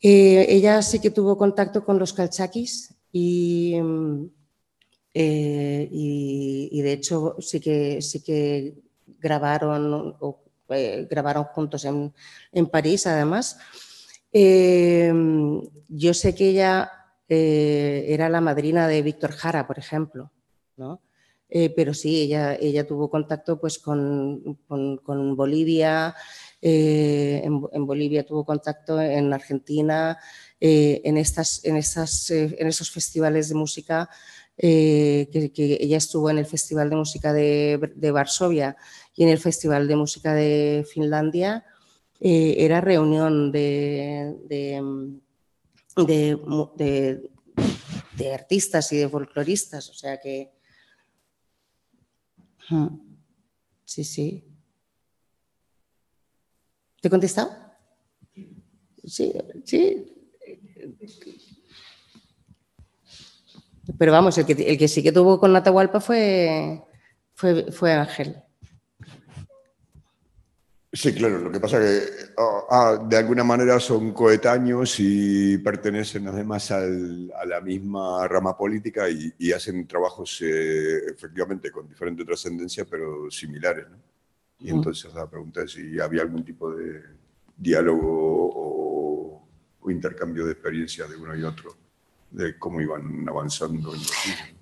Eh, 0.02 0.46
ella 0.50 0.82
sí 0.82 1.00
que 1.00 1.12
tuvo 1.12 1.38
contacto 1.38 1.84
con 1.84 2.00
los 2.00 2.14
calchaquis 2.14 2.94
y, 3.12 3.76
eh, 5.14 5.88
y, 5.92 6.70
y 6.72 6.82
de 6.82 6.94
hecho 6.94 7.36
sí 7.40 7.60
que, 7.60 8.02
sí 8.02 8.22
que 8.22 8.76
grabaron, 9.20 10.16
o, 10.20 10.40
grabaron 10.68 11.44
juntos 11.46 11.86
en, 11.86 12.14
en 12.52 12.68
París, 12.68 13.06
además. 13.08 13.58
Yo 14.32 16.14
sé 16.14 16.36
que 16.36 16.50
ella 16.50 16.92
era 17.28 18.30
la 18.30 18.42
madrina 18.42 18.88
de 18.88 19.02
Víctor 19.02 19.32
Jara, 19.32 19.68
por 19.68 19.78
ejemplo, 19.78 20.32
¿no? 20.76 21.02
Eh, 21.56 21.70
pero 21.70 21.94
sí, 21.94 22.20
ella, 22.24 22.56
ella 22.56 22.88
tuvo 22.88 23.12
contacto 23.12 23.60
pues, 23.60 23.78
con, 23.78 24.58
con- 24.66 25.36
Bolivia, 25.36 26.16
eh, 26.60 27.44
en, 27.44 27.86
Bolivia 27.86 28.26
tuvo 28.26 28.44
contacto, 28.44 29.00
en 29.00 29.32
Argentina, 29.32 30.18
eh, 30.60 31.02
en, 31.04 31.16
estas, 31.18 31.64
en, 31.64 31.76
estas, 31.78 32.32
en 32.32 32.66
esos 32.68 32.90
festivales 32.90 33.50
de 33.50 33.56
música, 33.56 34.10
que, 34.58 35.52
ella 35.80 35.98
estuvo 35.98 36.32
en 36.32 36.40
el 36.40 36.48
Festival 36.48 36.90
de 36.90 36.96
Música 36.96 37.32
de, 37.34 37.92
de 37.96 38.12
Varsovia 38.12 38.76
y 39.16 39.22
en 39.22 39.30
el 39.30 39.38
Festival 39.38 39.88
de 39.88 39.96
Música 39.96 40.34
de 40.34 40.84
Finlandia, 40.92 41.64
era 42.20 42.82
reunión 42.82 43.52
de, 43.52 44.34
de, 44.50 44.82
mu- 46.36 46.72
de- 46.76 47.30
de 48.18 48.34
artistas 48.34 48.92
y 48.92 48.98
de 48.98 49.08
folcloristas, 49.08 49.88
o 49.92 49.94
sea 49.94 50.20
que... 50.20 50.50
Sí, 53.86 54.04
sí. 54.04 54.44
¿Te 57.02 57.08
he 57.08 57.12
contestado? 57.12 57.52
Sí, 59.04 59.34
sí. 59.66 60.14
Pero 63.98 64.12
vamos, 64.12 64.38
el 64.38 64.46
que, 64.46 64.54
el 64.54 64.78
que 64.78 64.88
sí 64.88 65.04
que 65.04 65.12
tuvo 65.12 65.40
con 65.40 65.56
Atahualpa 65.56 66.00
fue, 66.00 66.82
fue, 67.34 67.72
fue 67.72 67.92
Ángel. 67.92 68.42
Sí, 70.96 71.12
claro, 71.12 71.40
lo 71.40 71.52
que 71.52 71.60
pasa 71.60 71.80
que 71.80 72.02
ah, 72.38 72.62
ah, 72.70 73.06
de 73.10 73.18
alguna 73.18 73.44
manera 73.44 73.80
son 73.80 74.14
coetáneos 74.14 74.96
y 75.00 75.58
pertenecen 75.58 76.28
además 76.28 76.70
al- 76.70 77.32
a 77.36 77.46
la 77.48 77.62
misma 77.62 78.28
rama 78.28 78.56
política 78.56 79.10
y, 79.10 79.34
y 79.40 79.52
hacen 79.52 79.88
trabajos 79.88 80.40
eh, 80.44 81.00
efectivamente 81.12 81.72
con 81.72 81.88
diferente 81.90 82.24
trascendencia, 82.24 82.86
pero 82.86 83.30
similares. 83.32 83.86
¿no? 83.90 83.98
Y 84.60 84.70
entonces 84.70 85.12
la 85.16 85.28
pregunta 85.28 85.64
es 85.64 85.72
si 85.72 86.00
había 86.00 86.22
algún 86.22 86.46
tipo 86.46 86.72
de 86.72 87.02
diálogo 87.58 88.52
o, 88.56 89.48
o 89.82 89.90
intercambio 89.92 90.46
de 90.46 90.52
experiencias 90.52 91.10
de 91.10 91.16
uno 91.16 91.36
y 91.36 91.44
otro, 91.44 91.76
de 92.30 92.58
cómo 92.60 92.80
iban 92.82 93.28
avanzando 93.28 93.96
en. 93.96 94.02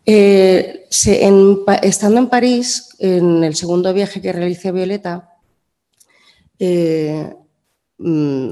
Eh, 0.05 0.85
se- 0.89 1.25
en 1.25 1.59
estando 1.83 2.19
en 2.19 2.29
París, 2.29 2.95
en 2.99 3.43
el 3.43 3.53
segundo 3.55 3.93
viaje 3.93 4.21
que 4.21 4.31
realicé 4.31 4.71
Violeta, 4.71 5.27
eh, 6.63 7.35
mm, 7.97 8.51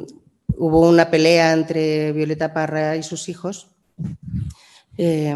hubo 0.58 0.90
una 0.90 1.12
pelea 1.12 1.54
entre 1.54 2.12
Violeta 2.12 2.52
Parra 2.52 2.96
y 2.96 3.04
sus 3.04 3.30
hijos. 3.30 3.70
eh, 4.98 5.36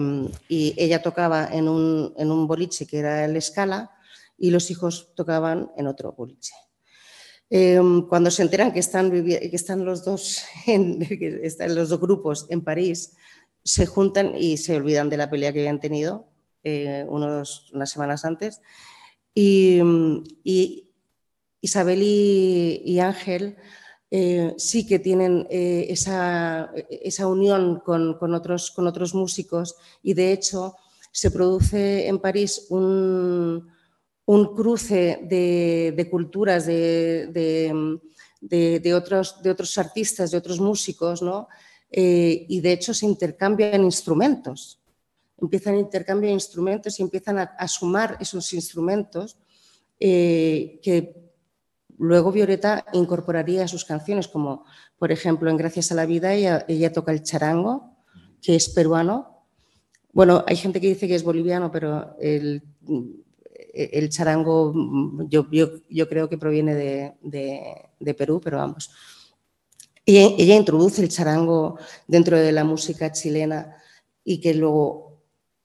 y 0.50 0.74
ella 0.76 1.04
tocaba 1.04 1.48
en 1.52 1.70
un, 1.70 2.14
en 2.18 2.32
un 2.32 2.48
boliche 2.48 2.88
que 2.88 2.98
era 2.98 3.26
el 3.26 3.40
Scala 3.40 3.92
y 4.40 4.50
los 4.50 4.72
hijos 4.72 5.14
tocaban 5.16 5.70
en 5.78 5.86
otro 5.86 6.14
boliche. 6.14 6.54
Eh, 7.52 7.80
cuando 8.10 8.32
se 8.32 8.42
enteran 8.42 8.74
que 8.74 8.80
están, 8.80 9.12
que 9.12 9.52
están 9.54 9.86
los 9.86 10.04
dos 10.04 10.42
que 10.66 11.42
están 11.44 11.76
los 11.76 11.90
dos 11.90 12.00
grupos 12.00 12.48
en 12.50 12.62
París, 12.62 13.16
se 13.64 13.86
juntan 13.86 14.36
y 14.36 14.58
se 14.58 14.76
olvidan 14.76 15.12
de 15.12 15.18
la 15.18 15.30
pelea 15.30 15.54
que 15.54 15.60
habían 15.60 15.80
tenido 15.80 16.28
eh, 16.64 17.06
unos, 17.08 17.72
unas 17.72 17.92
semanas 17.92 18.26
antes. 18.26 18.62
Y, 19.36 19.80
mm, 19.84 20.24
y 20.44 20.83
Isabel 21.64 22.02
y, 22.04 23.00
Ángel 23.00 23.56
eh, 24.12 24.54
sí 24.58 24.86
que 24.86 25.00
tienen 25.00 25.48
eh, 25.50 25.88
esa, 25.90 26.70
esa 26.90 27.26
unión 27.28 27.80
con, 27.80 28.18
con 28.20 28.34
otros, 28.36 28.70
con 28.72 28.86
otros 28.86 29.16
músicos 29.16 29.76
y 30.04 30.14
de 30.14 30.34
hecho 30.34 30.76
se 31.12 31.32
produce 31.32 32.08
en 32.08 32.20
París 32.20 32.68
un, 32.70 33.70
un 34.26 34.56
cruce 34.56 35.20
de, 35.24 35.94
de 35.96 36.10
culturas, 36.10 36.66
de, 36.66 37.28
de- 37.32 38.80
de- 38.82 38.94
otros, 38.94 39.42
de 39.42 39.50
otros 39.50 39.78
artistas, 39.78 40.32
de 40.32 40.38
otros 40.38 40.60
músicos, 40.60 41.22
¿no? 41.22 41.48
Eh, 41.90 42.46
y 42.50 42.60
de 42.60 42.74
hecho 42.74 42.94
se 42.94 43.06
intercambian 43.06 43.86
instrumentos. 43.86 44.82
Empiezan 45.40 45.76
a 45.76 45.80
intercambio 45.80 46.28
de 46.28 46.34
instrumentos 46.34 47.00
y 47.00 47.04
empiezan 47.04 47.38
a, 47.40 47.68
sumar 47.70 48.18
esos 48.20 48.52
instrumentos 48.52 49.38
que 49.98 51.23
luego 52.04 52.32
Violeta 52.32 52.86
incorporaría 52.94 53.68
sus 53.68 53.86
canciones, 53.86 54.28
como 54.28 54.66
por 54.98 55.12
ejemplo 55.12 55.50
en 55.50 55.58
Gracias 55.58 55.92
a 55.92 55.96
la 55.96 56.06
Vida 56.06 56.34
ella, 56.34 56.66
ella 56.68 56.92
toca 56.94 57.12
el 57.12 57.24
charango, 57.24 57.96
que 58.42 58.56
es 58.56 58.70
peruano. 58.70 59.46
Bueno, 60.12 60.44
hay 60.46 60.56
gente 60.58 60.80
que 60.80 60.90
dice 60.90 61.08
que 61.08 61.16
es 61.16 61.24
boliviano, 61.24 61.72
pero 61.72 62.16
el, 62.20 62.62
charango 64.10 64.74
yo, 65.30 65.48
creo 66.10 66.30
que 66.30 66.38
proviene 66.38 66.76
de, 66.76 67.14
de- 67.22 67.90
de 68.00 68.14
Perú, 68.14 68.40
pero 68.44 68.58
vamos. 68.58 68.92
Ella, 70.06 70.36
ella 70.38 70.56
introduce 70.56 71.02
el 71.02 71.10
charango 71.10 71.78
dentro 72.08 72.38
de 72.38 72.52
la 72.52 72.64
música 72.66 73.12
chilena 73.12 73.78
y 74.24 74.42
que 74.42 74.54
luego 74.54 75.22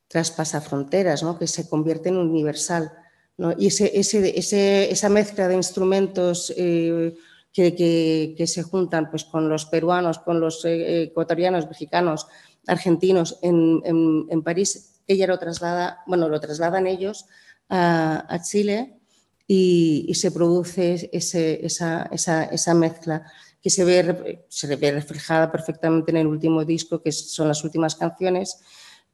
traspasa 0.06 0.60
fronteras, 0.60 1.22
¿no? 1.22 1.38
que 1.38 1.46
se 1.46 1.68
convierte 1.68 2.08
en 2.08 2.16
universal. 2.16 2.92
¿No? 3.38 3.54
Y 3.58 3.68
ese, 3.68 3.98
ese- 3.98 4.38
ese- 4.38 4.90
esa 4.90 5.08
mezcla 5.08 5.48
de 5.48 5.54
instrumentos 5.54 6.52
eh, 6.56 7.14
que, 7.52 7.74
que- 7.74 8.34
que 8.36 8.46
se 8.46 8.62
juntan 8.62 9.10
pues, 9.10 9.24
con 9.24 9.48
los 9.48 9.64
peruanos, 9.64 10.18
con 10.18 10.38
los 10.40 10.64
eh, 10.64 11.04
ecuatorianos, 11.04 11.66
mexicanos, 11.66 12.26
argentinos 12.66 13.38
en, 13.42 13.80
en- 13.84 14.26
en 14.28 14.42
París, 14.42 15.00
ella 15.06 15.26
lo 15.26 15.38
traslada, 15.38 16.00
bueno, 16.06 16.28
lo 16.28 16.38
trasladan 16.40 16.86
ellos 16.86 17.24
a, 17.70 18.26
a 18.28 18.42
Chile 18.42 18.98
y, 19.46 20.04
y 20.08 20.14
se 20.14 20.30
produce 20.30 21.08
ese- 21.12 21.64
esa, 21.64 22.02
esa- 22.12 22.44
esa 22.44 22.74
mezcla 22.74 23.24
que 23.62 23.70
se 23.70 23.84
ve, 23.84 24.44
se 24.48 24.76
ve 24.76 24.92
reflejada 24.92 25.50
perfectamente 25.50 26.10
en 26.10 26.18
el 26.18 26.26
último 26.26 26.64
disco, 26.64 27.02
que 27.02 27.10
son 27.12 27.48
las 27.48 27.64
últimas 27.64 27.94
canciones, 27.96 28.60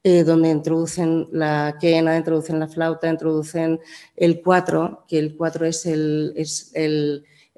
eh, 0.07 0.23
donde 0.23 0.51
introducen 0.51 1.27
la 1.31 1.77
quena, 1.81 2.15
introducen 2.15 2.59
la 2.59 2.67
flauta, 2.67 3.09
introducen 3.09 3.79
el 4.15 4.39
cuatro, 4.43 5.03
que 5.07 5.17
el 5.17 5.35
cuatro 5.35 5.65
es, 5.65 5.83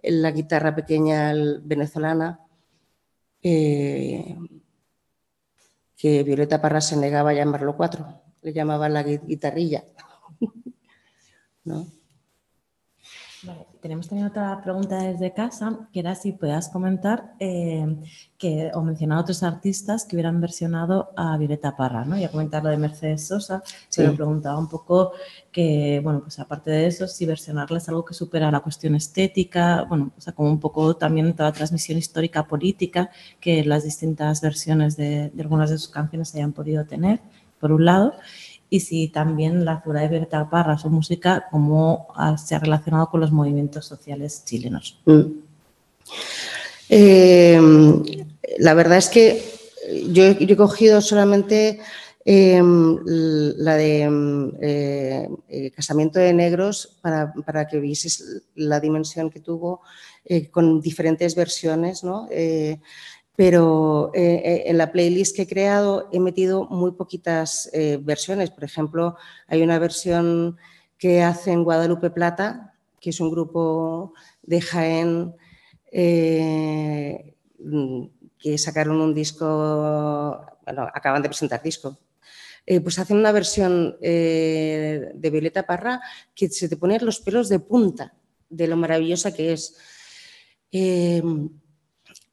la 0.02 0.32
guitarra 0.32 0.74
pequeña 0.74 1.34
venezolana, 1.62 2.40
eh, 3.44 4.38
que 5.98 6.24
Violeta 6.24 6.62
Parra 6.62 6.80
se 6.80 6.96
negaba 6.96 7.32
a 7.32 7.34
llamarlo 7.34 7.76
cuatro, 7.76 8.22
le 8.42 8.54
llamaba 8.54 8.88
la 8.88 9.04
gui- 9.04 9.26
guitarrilla. 9.26 9.84
¿no? 11.66 11.86
Vale, 13.44 13.68
tenemos 13.82 14.08
también 14.08 14.28
otra 14.28 14.60
pregunta 14.64 14.98
desde 15.00 15.32
casa, 15.32 15.88
que 15.94 16.00
era 16.00 16.16
si 16.16 16.32
puedas 16.32 16.70
comentar 16.70 17.34
eh, 17.40 17.86
que, 18.36 18.72
o 18.74 18.82
mencionar 18.82 19.20
otros 19.20 19.44
artistas 19.44 20.06
que 20.06 20.16
hubieran 20.16 20.42
versionado 20.42 21.12
a 21.16 21.38
Violeta 21.38 21.76
Parra, 21.78 22.04
¿no? 22.04 22.18
Ya 22.18 22.32
comentar 22.32 22.64
lo 22.64 22.72
de 22.72 22.78
Mercedes 22.78 23.28
Sosa, 23.28 23.62
Sí. 23.90 24.02
pero 24.02 24.16
preguntaba 24.16 24.58
un 24.58 24.68
poco 24.68 25.12
que, 25.52 26.02
bueno, 26.04 26.22
pues 26.22 26.40
aparte 26.40 26.72
de 26.72 26.88
eso, 26.88 27.08
si 27.08 27.28
versionarla 27.28 27.78
es 27.78 27.88
algo 27.90 28.04
que 28.04 28.16
supera 28.16 28.50
la 28.50 28.62
cuestión 28.62 28.96
estética, 28.96 29.84
bueno, 29.84 30.12
o 30.18 30.22
sea, 30.22 30.34
como 30.34 30.50
un 30.50 30.60
poco 30.60 30.96
también 30.96 31.32
toda 31.36 31.50
la 31.50 31.54
transmisión 31.56 31.98
histórica 32.00 32.48
política 32.48 33.12
que 33.40 33.64
las 33.64 33.84
distintas 33.84 34.42
versiones 34.42 34.98
de, 34.98 35.30
de 35.30 35.42
algunas 35.44 35.70
de 35.70 35.78
sus 35.78 35.90
canciones 35.90 36.34
hayan 36.34 36.54
podido 36.54 36.86
tener, 36.86 37.20
por 37.60 37.72
un 37.72 37.86
lado, 37.86 38.14
y 38.70 38.82
si 38.82 39.08
también 39.08 39.64
la 39.64 39.80
figura 39.80 40.02
de 40.02 40.10
Violeta 40.10 40.50
Parra, 40.50 40.78
su 40.78 40.90
música, 40.90 41.48
cómo 41.52 42.08
ah, 42.16 42.38
se 42.38 42.56
ha 42.56 42.60
relacionado 42.60 43.10
con 43.10 43.22
los 43.22 43.32
movimientos 43.32 43.86
sociales 43.86 44.44
chilenos. 44.46 45.00
Mm. 45.06 45.22
Eh, 46.90 47.60
la 48.60 48.74
verdad 48.74 48.98
es 48.98 49.10
que 49.10 49.44
yo, 50.10 50.24
he- 50.26 50.58
cogido 50.58 51.02
solamente 51.02 51.80
eh, 52.26 52.62
la 53.58 53.76
de 53.76 54.10
eh, 54.62 55.72
Casamiento 55.72 56.20
de 56.20 56.34
Negros 56.34 56.98
para, 57.02 57.34
para 57.46 57.68
que 57.68 57.80
vieses 57.80 58.44
la 58.56 58.80
dimensión 58.80 59.30
que 59.30 59.40
tuvo 59.40 59.82
con 60.52 60.82
diferentes 60.82 61.36
versiones, 61.36 62.04
¿no? 62.04 62.28
Pero 63.38 64.12
eh, 64.16 64.42
eh, 64.44 64.64
en 64.66 64.80
la 64.80 64.92
playlist 64.92 65.36
que 65.36 65.44
he 65.44 65.48
creado 65.48 66.10
he 66.12 66.20
metido 66.20 66.66
muy 66.66 66.94
poquitas 66.94 67.70
eh, 67.72 68.00
versiones. 68.02 68.50
Por 68.50 68.64
ejemplo, 68.64 69.16
hay 69.46 69.62
una 69.62 69.78
versión 69.78 70.58
que 70.98 71.22
hace 71.22 71.52
en 71.52 71.64
Guadalupe 71.64 72.10
Plata, 72.10 72.74
que 73.00 73.12
es 73.12 73.20
un 73.20 73.30
grupo 73.30 74.16
de 74.42 74.60
Jaén 74.60 75.36
mm, 77.60 78.06
que 78.40 78.58
sacaron 78.58 79.02
un 79.02 79.14
disco, 79.14 80.44
bueno, 80.66 80.90
acaban 80.92 81.22
de 81.22 81.30
presentar 81.30 81.62
disco. 81.62 82.00
Pues 82.66 82.98
hacen 82.98 83.18
una 83.18 83.32
versión 83.32 83.98
de 84.02 85.30
Violeta 85.32 85.68
Parra 85.68 86.02
que 86.34 86.50
se 86.50 86.68
te 86.68 86.76
ponen 86.76 87.06
los 87.06 87.20
pelos 87.20 87.50
de 87.50 87.60
punta 87.60 88.16
de 88.50 88.68
lo 88.68 88.78
maravillosa 88.78 89.32
que 89.32 89.54
es. 89.54 89.78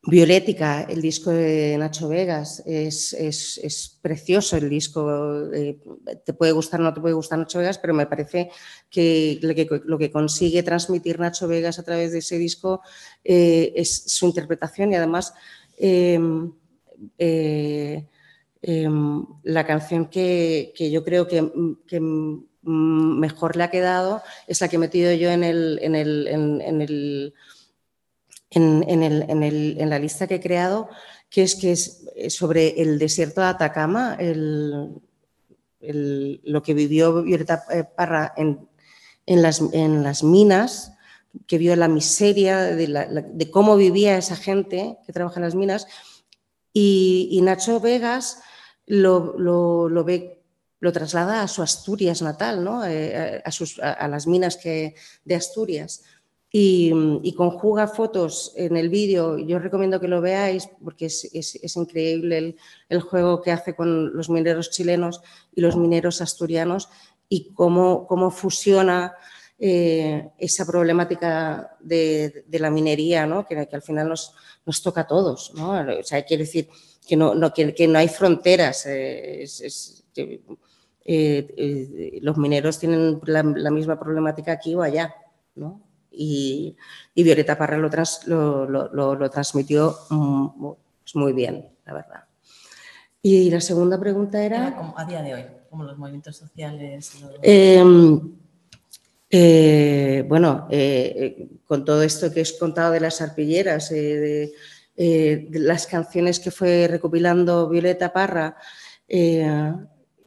Violética, 0.07 0.83
el 0.83 1.01
disco 1.01 1.31
de 1.31 1.77
Nacho 1.79 2.09
Vegas, 2.09 2.63
es, 2.67 3.15
es- 3.15 3.59
es 3.63 3.99
precioso 4.03 4.57
el 4.59 4.69
disco. 4.69 5.51
eh, 5.53 5.79
te 6.25 6.35
puede 6.35 6.53
gustar 6.53 6.81
o 6.81 6.85
no 6.85 6.93
te 6.93 7.01
puede 7.01 7.15
gustar 7.15 7.39
Nacho 7.39 7.59
Vegas, 7.59 7.79
pero 7.79 7.95
me 7.95 8.07
parece 8.07 8.51
que 8.91 9.39
lo 9.41 9.55
que, 9.55 9.67
lo 9.87 9.97
que 9.99 10.11
consigue 10.11 10.63
transmitir 10.63 11.19
Nacho 11.19 11.49
Vegas 11.49 11.79
a 11.79 11.85
través 11.85 12.13
de 12.13 12.19
ese 12.19 12.37
disco 12.39 12.83
eh, 13.25 13.73
es 13.77 14.05
su 14.07 14.27
interpretación 14.27 14.93
y 14.93 14.97
además 14.97 15.33
eh, 15.79 16.19
eh, 17.19 18.07
eh, 18.63 18.89
la 19.43 19.67
canción 19.67 20.07
que, 20.07 20.73
que 20.77 20.91
yo 20.91 21.05
creo 21.05 21.27
que, 21.27 21.51
que, 21.87 22.01
mejor 22.67 23.57
le 23.57 23.65
ha 23.65 23.71
quedado 23.71 24.23
es 24.47 24.61
la 24.63 24.69
que 24.69 24.77
he 24.77 24.79
metido 24.79 25.13
yo 25.13 25.31
en 25.31 25.45
el, 25.45 25.79
en 25.83 25.95
el, 25.95 26.27
en 26.29 26.81
el 26.81 27.35
en, 28.55 28.85
en 28.89 29.03
el- 29.03 29.25
en 29.29 29.43
el- 29.43 29.77
en 29.81 29.91
la 29.91 29.99
lista 29.99 30.27
que 30.27 30.37
he 30.37 30.41
creado, 30.41 30.89
que 31.31 31.43
es 31.43 31.57
que 31.57 31.73
es 31.73 32.05
sobre 32.29 32.81
el 32.81 32.99
desierto 32.99 33.41
de 33.41 33.49
Atacama, 33.49 34.17
el- 34.21 35.01
lo 36.45 36.63
que 36.63 36.75
vivió 36.75 37.23
Violeta 37.23 37.65
eh, 37.71 37.85
Parra 37.85 38.33
en, 38.37 38.69
las, 39.43 39.61
las 39.61 40.23
minas, 40.23 40.93
que 41.47 41.59
vio 41.59 41.75
la 41.77 41.89
miseria 41.89 42.59
de, 42.61 42.89
la- 42.89 43.07
de 43.07 43.51
cómo 43.51 43.77
vivía 43.77 44.17
esa 44.17 44.37
gente 44.37 44.99
que 45.07 45.13
trabaja 45.13 45.41
en 45.41 45.45
las 45.45 45.55
minas. 45.55 45.87
Y, 46.73 47.29
y 47.33 47.41
Nacho 47.43 47.81
Vegas 47.81 48.41
lo, 48.87 49.37
lo- 49.39 49.89
lo 49.89 50.05
ve, 50.05 50.43
lo 50.81 50.93
traslada 50.93 51.43
a 51.43 51.49
su 51.49 51.63
Asturias 51.63 52.23
natal, 52.23 52.65
¿no? 52.65 52.85
Eh, 52.87 53.43
a 53.45 53.51
sus- 53.51 53.79
a- 53.81 53.93
a 53.93 54.09
las 54.09 54.27
minas 54.27 54.57
que, 54.57 54.95
de 55.25 55.35
Asturias 55.35 56.05
y, 56.57 56.93
y 57.25 57.35
conjuga 57.35 57.89
fotos 57.89 58.53
en 58.55 58.77
el 58.77 58.89
vídeo. 58.89 59.39
Yo 59.39 59.59
recomiendo 59.59 59.99
que 59.99 60.07
lo 60.07 60.21
veáis 60.21 60.69
porque 60.85 61.07
es, 61.07 61.77
increíble 61.77 62.55
el, 62.89 63.01
juego 63.01 63.43
que 63.43 63.51
hace 63.51 63.75
con 63.75 64.17
los 64.17 64.31
mineros 64.31 64.71
chilenos 64.71 65.21
y 65.53 65.63
los 65.63 65.77
mineros 65.77 66.21
asturianos 66.21 66.91
y 67.29 67.53
cómo, 67.55 68.07
cómo 68.07 68.31
fusiona 68.31 69.17
eh, 69.59 70.31
esa 70.39 70.65
problemática 70.65 71.77
de, 71.81 72.45
la 72.53 72.71
minería, 72.71 73.27
¿no? 73.27 73.45
que, 73.45 73.69
al 73.73 73.83
final 73.83 74.09
nos, 74.11 74.33
toca 74.81 75.01
a 75.01 75.07
todos. 75.09 75.53
¿no? 75.57 75.73
O 75.73 76.05
sea, 76.05 76.23
quiere 76.23 76.45
decir 76.45 76.69
que 77.05 77.17
no, 77.17 77.35
que, 77.53 77.89
no 77.89 77.99
hay 77.99 78.07
fronteras. 78.07 78.87
eh, 78.87 79.45
eh, 81.05 82.19
los 82.23 82.39
mineros 82.39 82.79
tienen 82.79 83.21
la, 83.27 83.43
la 83.43 83.73
misma 83.73 83.99
problemática 83.99 84.53
aquí 84.53 84.73
o 84.77 84.83
allá. 84.83 85.13
¿no? 85.57 85.84
Y, 86.17 86.77
y 87.15 87.23
Violeta 87.23 87.57
Parra 87.59 87.77
lo, 87.79 87.91
trans- 87.91 88.27
lo, 88.27 88.69
lo- 88.69 88.93
lo- 88.93 89.15
lo 89.15 89.31
transmitió 89.31 89.97
mm, 90.11 90.47
pues 91.03 91.17
muy 91.17 91.33
bien, 91.33 91.69
la 91.85 91.93
verdad. 91.95 92.25
Y 93.23 93.51
la 93.51 93.61
segunda 93.61 93.99
pregunta 93.99 94.43
era... 94.45 94.69
Era 94.69 94.77
como 94.77 94.99
a 94.99 95.05
día 95.05 95.23
de 95.23 95.35
hoy, 95.35 95.45
como 95.71 95.85
los 95.85 95.97
movimientos 95.99 96.37
sociales. 96.37 97.21
lo- 97.21 97.31
Eh, 97.43 97.83
eh, 99.31 100.25
bueno, 100.29 100.67
eh, 100.71 101.13
eh, 101.39 101.49
con 101.67 101.85
todo 101.85 102.03
esto 102.03 102.33
que 102.33 102.43
he 102.43 102.59
contado 102.59 102.93
de 102.93 103.01
las 103.01 103.21
arpilleras, 103.21 103.91
eh, 103.91 103.95
de, 103.97 104.53
eh, 104.97 105.47
de 105.51 105.59
las 105.59 105.87
canciones 105.87 106.39
que 106.39 106.51
fue 106.51 106.87
recopilando 106.89 107.69
Violeta 107.69 108.13
Parra, 108.13 108.57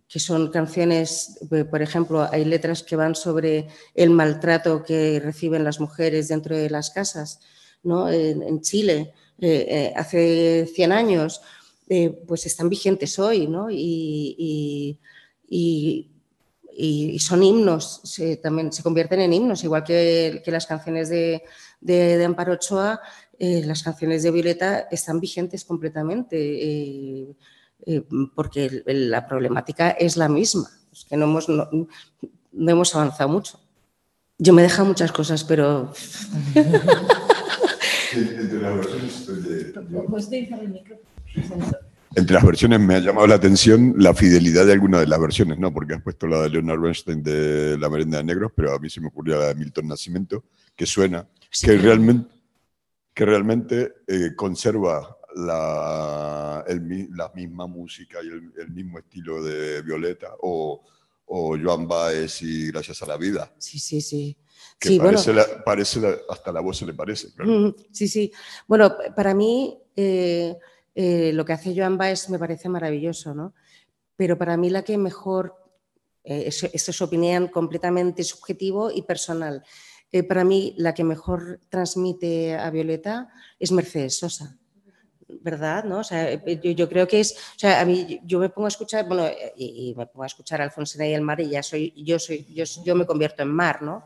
que 0.08 0.20
son 0.20 0.50
canciones, 0.52 1.38
eh, 1.52 1.66
por 1.66 1.82
ejemplo, 1.82 2.28
hay 2.32 2.46
letras 2.46 2.82
que 2.84 2.96
van 2.96 3.14
sobre 3.16 3.68
el 3.94 4.10
maltrato 4.10 4.84
que 4.84 5.20
reciben 5.20 5.64
las 5.64 5.80
mujeres 5.80 6.30
dentro 6.30 6.56
de 6.56 6.70
las 6.70 6.90
casas, 6.92 7.40
¿no? 7.84 8.10
En, 8.10 8.62
Chile, 8.62 9.14
eh, 9.40 9.66
eh, 9.70 9.94
hace 9.96 10.66
100 10.74 10.92
años, 10.92 11.42
pues 12.28 12.46
están 12.46 12.70
vigentes 12.70 13.18
hoy, 13.20 13.48
¿no? 13.48 13.70
Y, 13.70 14.98
y- 15.50 16.10
y- 16.80 17.20
son 17.20 17.42
himnos, 17.44 18.02
se, 18.04 18.38
también 18.38 18.72
se 18.72 18.84
convierten 18.84 19.20
en 19.22 19.34
himnos, 19.34 19.64
igual 19.64 19.84
que, 19.84 20.42
las 20.48 20.66
canciones 20.68 21.10
de, 21.10 21.44
de- 21.82 22.24
Amparo 22.24 22.54
Ochoa, 22.54 23.02
las 23.40 23.84
canciones 23.84 24.24
de 24.24 24.32
Violeta 24.32 24.88
están 24.92 25.20
vigentes 25.20 25.64
completamente, 25.66 27.36
eh, 27.88 28.04
porque 28.36 28.66
el- 28.66 28.84
el- 28.86 29.10
la 29.10 29.28
problemática 29.28 29.90
es 29.92 30.18
la 30.18 30.28
misma, 30.30 30.70
es 30.92 31.06
que 31.06 31.18
no 31.18 31.26
hemos, 31.26 31.50
no, 31.50 31.68
no 31.72 32.72
hemos 32.72 32.94
avanzado 32.96 33.30
mucho. 33.30 33.60
Yo 34.38 34.54
me 34.54 34.62
he 34.62 34.66
dejado 34.66 34.88
muchas 34.90 35.12
cosas, 35.12 35.44
pero... 35.44 35.92
Entre 38.14 38.62
las 38.62 38.76
versiones. 38.76 39.30
Entre 42.16 42.34
las 42.34 42.80
me 42.80 42.96
ha 42.96 43.00
llamado 43.00 43.28
la 43.28 43.36
atención 43.36 43.94
la 43.98 44.14
fidelidad 44.14 44.66
de 44.66 44.74
alguna 44.74 45.00
de 45.00 45.08
las 45.08 45.20
versiones, 45.20 45.60
¿no? 45.60 45.72
Porque 45.74 45.94
has 45.94 46.02
puesto 46.02 46.26
la 46.28 46.42
de 46.42 46.50
Leonard 46.50 46.80
Bernstein 46.80 47.22
de 47.22 47.78
La 47.78 47.90
merenda 47.90 48.18
de 48.18 48.24
negros, 48.24 48.52
pero 48.56 48.74
a 48.74 48.80
mí 48.80 48.90
se 48.90 49.02
me 49.02 49.08
ocurrió 49.08 49.40
la 49.40 49.48
de 49.48 49.56
Milton 49.56 49.88
Nacimiento, 49.88 50.44
que 50.76 50.86
suena, 50.86 51.28
que 51.62 51.78
realmente, 51.78 52.30
que 53.14 53.26
realmente 53.26 53.94
eh, 54.08 54.32
conserva 54.36 55.17
la, 55.38 56.64
el 56.68 57.10
la 57.16 57.32
misma 57.36 57.68
música 57.68 58.20
y 58.24 58.28
el, 58.28 58.52
el 58.58 58.70
mismo 58.72 59.00
estilo 59.00 59.42
de 59.44 59.82
Violeta 59.82 60.34
o, 60.42 60.84
o 61.26 61.58
Joan 61.62 61.88
Baez 61.88 62.42
y 62.42 62.68
Gracias 62.72 63.02
a 63.04 63.06
la 63.06 63.18
Vida. 63.18 63.54
Sí, 63.58 63.80
sí, 63.80 64.02
sí. 64.02 64.38
Que 64.80 64.90
Sí, 64.90 64.98
bueno. 65.00 65.14
parece, 65.14 65.34
la- 65.34 65.64
parece 65.64 66.00
la- 66.02 66.18
hasta 66.30 66.52
la 66.52 66.62
voz 66.62 66.78
se 66.78 66.86
le 66.86 66.94
parece. 66.94 67.32
claro. 67.34 67.52
Mm, 67.52 67.76
Sí, 67.92 68.08
sí. 68.08 68.32
Bueno, 68.68 68.96
para 69.16 69.34
mí 69.34 69.78
eh, 69.96 70.56
eh, 70.96 71.32
lo 71.34 71.46
que 71.46 71.54
hace 71.54 71.76
Joan 71.76 71.98
Baez 71.98 72.30
me 72.30 72.40
parece 72.40 72.70
maravilloso, 72.70 73.34
¿no? 73.34 73.54
Pero 74.16 74.38
para 74.38 74.58
mí 74.58 74.70
la 74.70 74.84
que 74.84 74.98
mejor, 74.98 75.56
eh, 76.24 76.44
eso, 76.48 76.68
eso 76.74 76.92
es 76.92 77.02
opinión 77.02 77.48
completamente 77.50 78.24
subjetivo 78.24 78.92
y 78.92 79.04
personal, 79.04 79.64
eh, 80.12 80.24
para 80.24 80.44
mí 80.44 80.74
la 80.78 80.94
que 80.94 81.04
mejor 81.04 81.60
transmite 81.70 82.56
a 82.56 82.70
Violeta 82.72 83.30
es 83.60 83.72
Mercedes 83.72 84.18
Sosa. 84.18 84.58
¿Verdad? 85.30 85.84
¿no? 85.84 86.00
O 86.00 86.04
sea, 86.06 86.32
eh, 86.32 86.60
yo, 86.64 86.72
yo 86.72 86.88
creo 86.88 87.06
que 87.08 87.20
es, 87.20 87.34
o 87.34 87.60
sea, 87.60 87.82
a 87.82 87.86
mí 87.86 88.22
yo 88.24 88.40
me 88.40 88.50
pongo 88.50 88.66
a 88.66 88.70
escuchar, 88.70 89.06
bueno, 89.08 89.26
eh, 89.28 89.54
y, 89.58 89.90
y 89.90 89.96
me 89.96 90.06
pongo 90.08 90.24
a 90.24 90.28
escuchar 90.28 90.62
a 90.62 90.64
Alfonsina 90.64 91.06
y 91.06 91.14
el 91.14 91.22
mar 91.22 91.42
y 91.42 91.50
ya 91.50 91.62
soy, 91.62 91.94
yo 92.02 92.18
soy, 92.18 92.46
yo, 92.54 92.64
yo 92.86 92.96
me 92.96 93.06
convierto 93.06 93.44
en 93.44 93.50
mar, 93.50 93.82
¿no? 93.82 94.06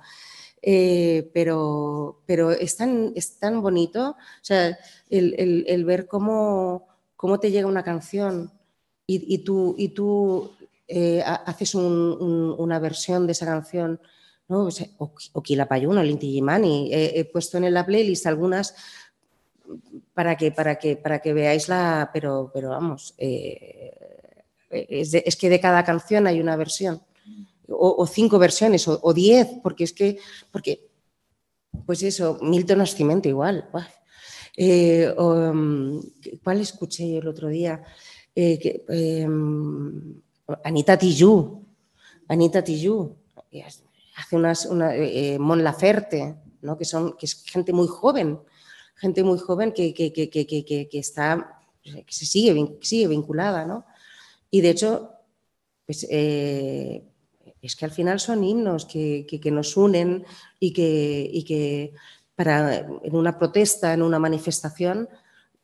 Eh, 0.64 1.30
pero, 1.34 2.22
pero 2.26 2.52
es 2.52 2.76
tan, 2.78 3.14
es 3.16 3.40
tan 3.40 3.62
bonito, 3.62 4.12
o 4.12 4.44
sea, 4.44 4.78
el, 5.10 5.36
el- 5.38 5.66
el 5.68 5.86
ver 5.86 6.08
cómo, 6.08 6.88
cómo 7.16 7.40
te 7.40 7.52
llega 7.52 7.68
una 7.68 7.84
canción 7.84 8.52
y, 9.08 9.34
y 9.34 9.40
tú, 9.40 9.76
y 9.78 9.90
tú 9.90 10.52
eh, 10.88 11.22
ha- 11.26 11.36
haces 11.46 11.76
un- 11.76 12.18
un- 12.20 12.56
una 12.58 12.80
versión 12.80 13.26
de 13.28 13.32
esa 13.34 13.46
canción, 13.46 14.00
¿no? 14.48 14.66
O, 14.66 14.72
sea, 14.72 14.88
o, 14.98 15.14
o 15.34 15.42
Quilapayún 15.44 15.98
o 15.98 16.04
Inti 16.04 16.28
Illimani. 16.30 16.94
He, 16.94 17.20
he 17.20 17.26
puesto 17.26 17.58
en 17.58 17.74
la 17.74 17.86
playlist 17.86 18.28
algunas 18.28 18.76
para 20.14 20.36
que, 20.38 20.52
para 20.52 20.76
que, 20.76 20.96
para 20.96 21.20
que 21.20 21.34
veáis 21.34 21.70
la, 21.70 22.10
pero, 22.14 22.52
pero 22.54 22.70
vamos, 22.70 23.14
eh, 23.18 23.92
es, 24.70 25.14
es 25.14 25.36
que 25.36 25.50
de 25.50 25.60
cada 25.60 25.84
canción 25.84 26.28
hay 26.28 26.40
una 26.40 26.56
versión 26.56 27.02
o, 27.72 28.06
cinco 28.08 28.38
versiones, 28.40 28.88
o, 28.88 29.14
diez, 29.14 29.48
porque 29.64 29.84
es 29.84 29.94
que, 29.94 30.18
porque, 30.52 30.90
pues 31.86 32.04
eso, 32.04 32.38
Milton 32.42 32.80
Nascimento 32.80 33.30
igual. 33.30 33.70
Eh, 34.58 35.14
mm, 35.18 36.00
¿Cuál 36.44 36.62
escuché 36.62 37.18
el 37.18 37.28
otro 37.28 37.48
día? 37.48 37.82
Eh, 38.36 38.84
eh, 38.90 39.28
Anita 40.64 40.98
Tijoux, 40.98 41.66
Anita 42.28 42.64
Tijoux, 42.64 43.16
hace 44.16 44.36
unas, 44.36 44.66
una, 44.66 44.92
Mon 45.40 45.64
Laferte, 45.64 46.36
¿no? 46.62 46.78
que, 46.78 46.86
son, 46.86 47.14
que 47.14 47.26
es 47.26 47.44
gente 47.44 47.74
muy 47.74 47.88
joven, 47.88 48.40
gente 49.02 49.24
muy 49.24 49.40
joven 49.40 49.74
que, 49.74 49.94
que, 49.94 50.14
que, 50.14 50.30
que, 50.30 51.00
está, 51.00 51.60
se 52.08 52.26
sigue, 52.26 52.78
sigue 52.82 53.08
vinculada, 53.08 53.66
¿no? 53.66 53.86
Y 54.52 54.62
de 54.62 54.70
hecho, 54.70 55.12
pues, 55.86 56.06
eh, 56.10 57.04
es 57.62 57.76
que 57.76 57.86
al 57.86 57.92
final 57.92 58.20
son 58.20 58.44
himnos 58.44 58.86
que, 58.86 59.26
nos 59.52 59.76
unen 59.76 60.24
y 60.60 60.72
que, 60.74 61.30
y 61.32 61.44
que 61.44 61.94
para, 62.36 62.78
en 62.78 63.16
una 63.16 63.38
protesta, 63.38 63.94
en 63.94 64.02
una 64.04 64.20
manifestación, 64.20 65.10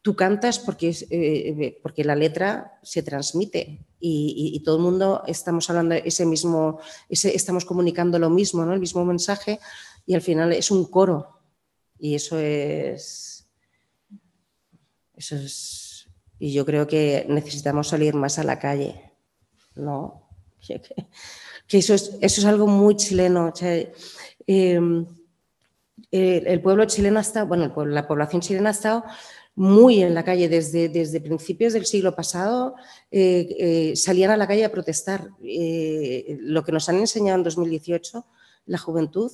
tú 0.02 0.16
cantas 0.16 0.60
porque, 0.60 0.96
eh, 1.10 1.80
porque 1.84 2.04
la 2.04 2.16
letra 2.16 2.80
se 2.84 3.04
transmite 3.04 3.86
y, 4.00 4.52
y- 4.54 4.56
y 4.56 4.60
todo 4.62 4.78
el 4.78 4.84
mundo 4.84 5.24
estamos 5.28 5.70
hablando 5.70 5.96
ese 5.96 6.26
mismo, 6.26 6.80
ese, 7.10 7.36
estamos 7.36 7.66
comunicando 7.66 8.18
lo 8.20 8.30
mismo, 8.30 8.64
¿no? 8.66 8.74
el 8.74 8.80
mismo 8.80 9.04
mensaje 9.06 9.60
y 10.06 10.14
al 10.16 10.22
final 10.22 10.54
es 10.54 10.72
un 10.72 10.86
coro 10.86 11.37
y 12.00 12.16
eso 12.16 12.38
es, 12.40 13.48
eso 15.16 15.36
es, 15.36 16.10
y 16.40 16.54
yo 16.54 16.66
creo 16.66 16.88
que 16.88 17.26
necesitamos 17.30 17.88
salir 17.88 18.14
más 18.14 18.40
a 18.40 18.44
la 18.44 18.60
calle, 18.60 19.14
¿no? 19.76 20.30
Que, 21.70 21.80
eso, 21.80 21.94
es, 21.94 22.18
eso 22.22 22.40
es 22.40 22.46
algo 22.46 22.66
muy 22.66 22.96
chileno. 22.96 23.52
eh, 23.62 24.02
el, 26.12 26.62
pueblo 26.62 26.86
chileno 26.86 27.20
ha 27.20 27.22
estado, 27.22 27.46
bueno, 27.48 27.74
la 27.86 28.08
población 28.08 28.42
chilena 28.42 28.70
ha 28.70 28.72
estado 28.72 29.04
muy 29.58 30.04
en 30.04 30.14
la 30.14 30.24
calle. 30.24 30.48
Desde, 30.48 30.88
desde 30.88 31.20
principios 31.20 31.74
del 31.74 31.86
siglo 31.86 32.16
pasado 32.16 32.76
eh, 33.12 33.56
eh, 33.60 33.96
salían 33.96 34.32
a 34.32 34.38
la 34.38 34.48
calle 34.48 34.64
a 34.64 34.72
protestar. 34.72 35.30
Eh, 35.44 36.38
lo 36.42 36.64
que 36.64 36.72
nos 36.72 36.88
han 36.90 36.98
enseñado 36.98 37.40
en 37.40 37.44
2018, 37.44 38.26
la 38.68 38.78
juventud, 38.78 39.32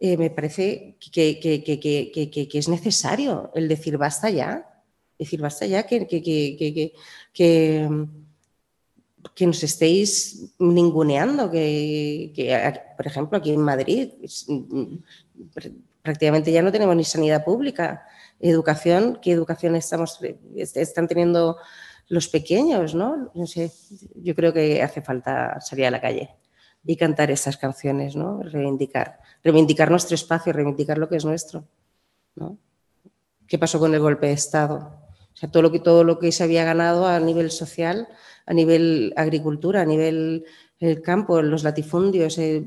eh, 0.00 0.16
me 0.16 0.30
parece 0.30 0.96
que, 1.12 2.50
es 2.52 2.68
necesario 2.68 3.50
el 3.54 3.68
decir 3.68 3.98
basta 3.98 4.30
ya. 4.30 4.64
Decir 5.18 5.40
basta 5.40 5.66
ya 5.66 5.84
que, 5.84 6.06
nos 9.40 9.62
estéis 9.62 10.52
ninguneando, 10.58 11.50
que, 11.50 12.32
por 12.96 13.06
ejemplo, 13.06 13.38
aquí 13.38 13.50
en 13.50 13.60
Madrid 13.62 14.10
mm, 14.46 14.96
prácticamente 16.02 16.52
ya 16.52 16.62
no 16.62 16.70
tenemos 16.70 16.94
ni 16.94 17.04
sanidad 17.04 17.44
pública, 17.44 18.06
educación, 18.38 19.18
¿qué 19.20 19.32
educación 19.32 19.74
estamos, 19.74 20.20
est- 20.54 20.76
están 20.76 21.08
teniendo 21.08 21.56
los 22.08 22.28
pequeños? 22.28 22.94
¿no? 22.94 23.30
No 23.34 23.46
sé, 23.48 23.72
yo 24.14 24.36
creo 24.36 24.52
que 24.52 24.80
hace 24.80 25.02
falta 25.02 25.60
salir 25.60 25.86
a 25.86 25.90
la 25.90 26.00
calle 26.00 26.30
y 26.84 26.96
cantar 26.96 27.30
esas 27.30 27.56
canciones, 27.56 28.16
¿no? 28.16 28.42
reivindicar, 28.42 29.20
reivindicar 29.44 29.90
nuestro 29.90 30.14
espacio, 30.14 30.52
reivindicar 30.52 30.98
lo 30.98 31.08
que 31.08 31.16
es 31.16 31.24
nuestro. 31.24 31.64
¿no? 32.36 32.58
¿Qué 33.46 33.58
pasó 33.58 33.78
con 33.78 33.94
el 33.94 34.00
golpe 34.00 34.28
de 34.28 34.34
Estado? 34.34 34.76
O 35.32 35.36
sea, 35.36 35.50
todo 35.50 35.62
lo 35.62 35.72
que, 35.72 35.80
todo 35.80 36.04
lo 36.04 36.18
que 36.18 36.32
se 36.32 36.44
había 36.44 36.64
ganado 36.64 37.06
a 37.06 37.20
nivel 37.20 37.50
social, 37.50 38.08
a 38.46 38.54
nivel 38.54 39.12
agricultura, 39.16 39.82
a 39.82 39.86
nivel 39.86 40.44
el 40.80 41.02
campo, 41.02 41.42
los 41.42 41.64
latifundios, 41.64 42.38
eh, 42.38 42.64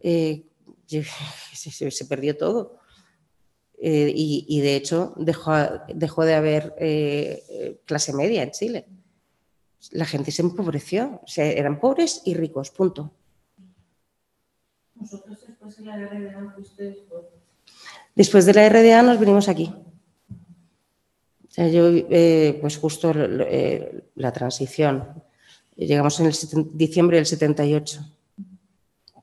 eh, 0.00 0.44
se, 1.54 1.90
se- 1.90 2.04
perdió 2.06 2.36
todo. 2.36 2.78
Eh, 3.82 4.12
y, 4.14 4.44
y, 4.48 4.60
de 4.60 4.76
hecho 4.76 5.14
dejó, 5.16 5.52
dejó 5.94 6.24
de 6.24 6.34
haber 6.34 6.74
eh, 6.78 7.80
clase 7.86 8.12
media 8.12 8.42
en 8.42 8.50
Chile. 8.50 8.86
La 9.92 10.04
gente 10.04 10.30
se 10.30 10.42
empobreció, 10.42 11.20
o 11.24 11.26
sea, 11.26 11.46
eran 11.46 11.80
pobres 11.80 12.22
y 12.24 12.34
ricos, 12.34 12.70
punto. 12.70 13.12
Nosotros 14.94 15.38
después 15.46 15.76
de 15.76 15.84
la 15.84 15.96
RDA, 15.96 16.54
ustedes, 16.58 16.98
Después 18.14 18.44
de 18.44 18.54
la 18.54 18.68
RDA 18.68 19.02
nos 19.02 19.18
venimos 19.18 19.48
aquí. 19.48 19.72
O 21.48 21.52
sea, 21.52 21.68
yo, 21.68 21.88
eh, 21.88 22.58
pues 22.60 22.76
justo 22.76 23.12
eh, 23.16 24.04
la 24.16 24.32
transición. 24.32 25.22
Llegamos 25.76 26.20
en 26.20 26.26
el 26.26 26.34
diciembre 26.74 27.16
del 27.16 27.26
78. 27.26 28.00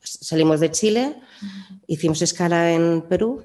Salimos 0.02 0.60
de 0.60 0.72
Chile, 0.72 1.16
hicimos 1.86 2.22
escala 2.22 2.72
en 2.72 3.04
Perú 3.04 3.44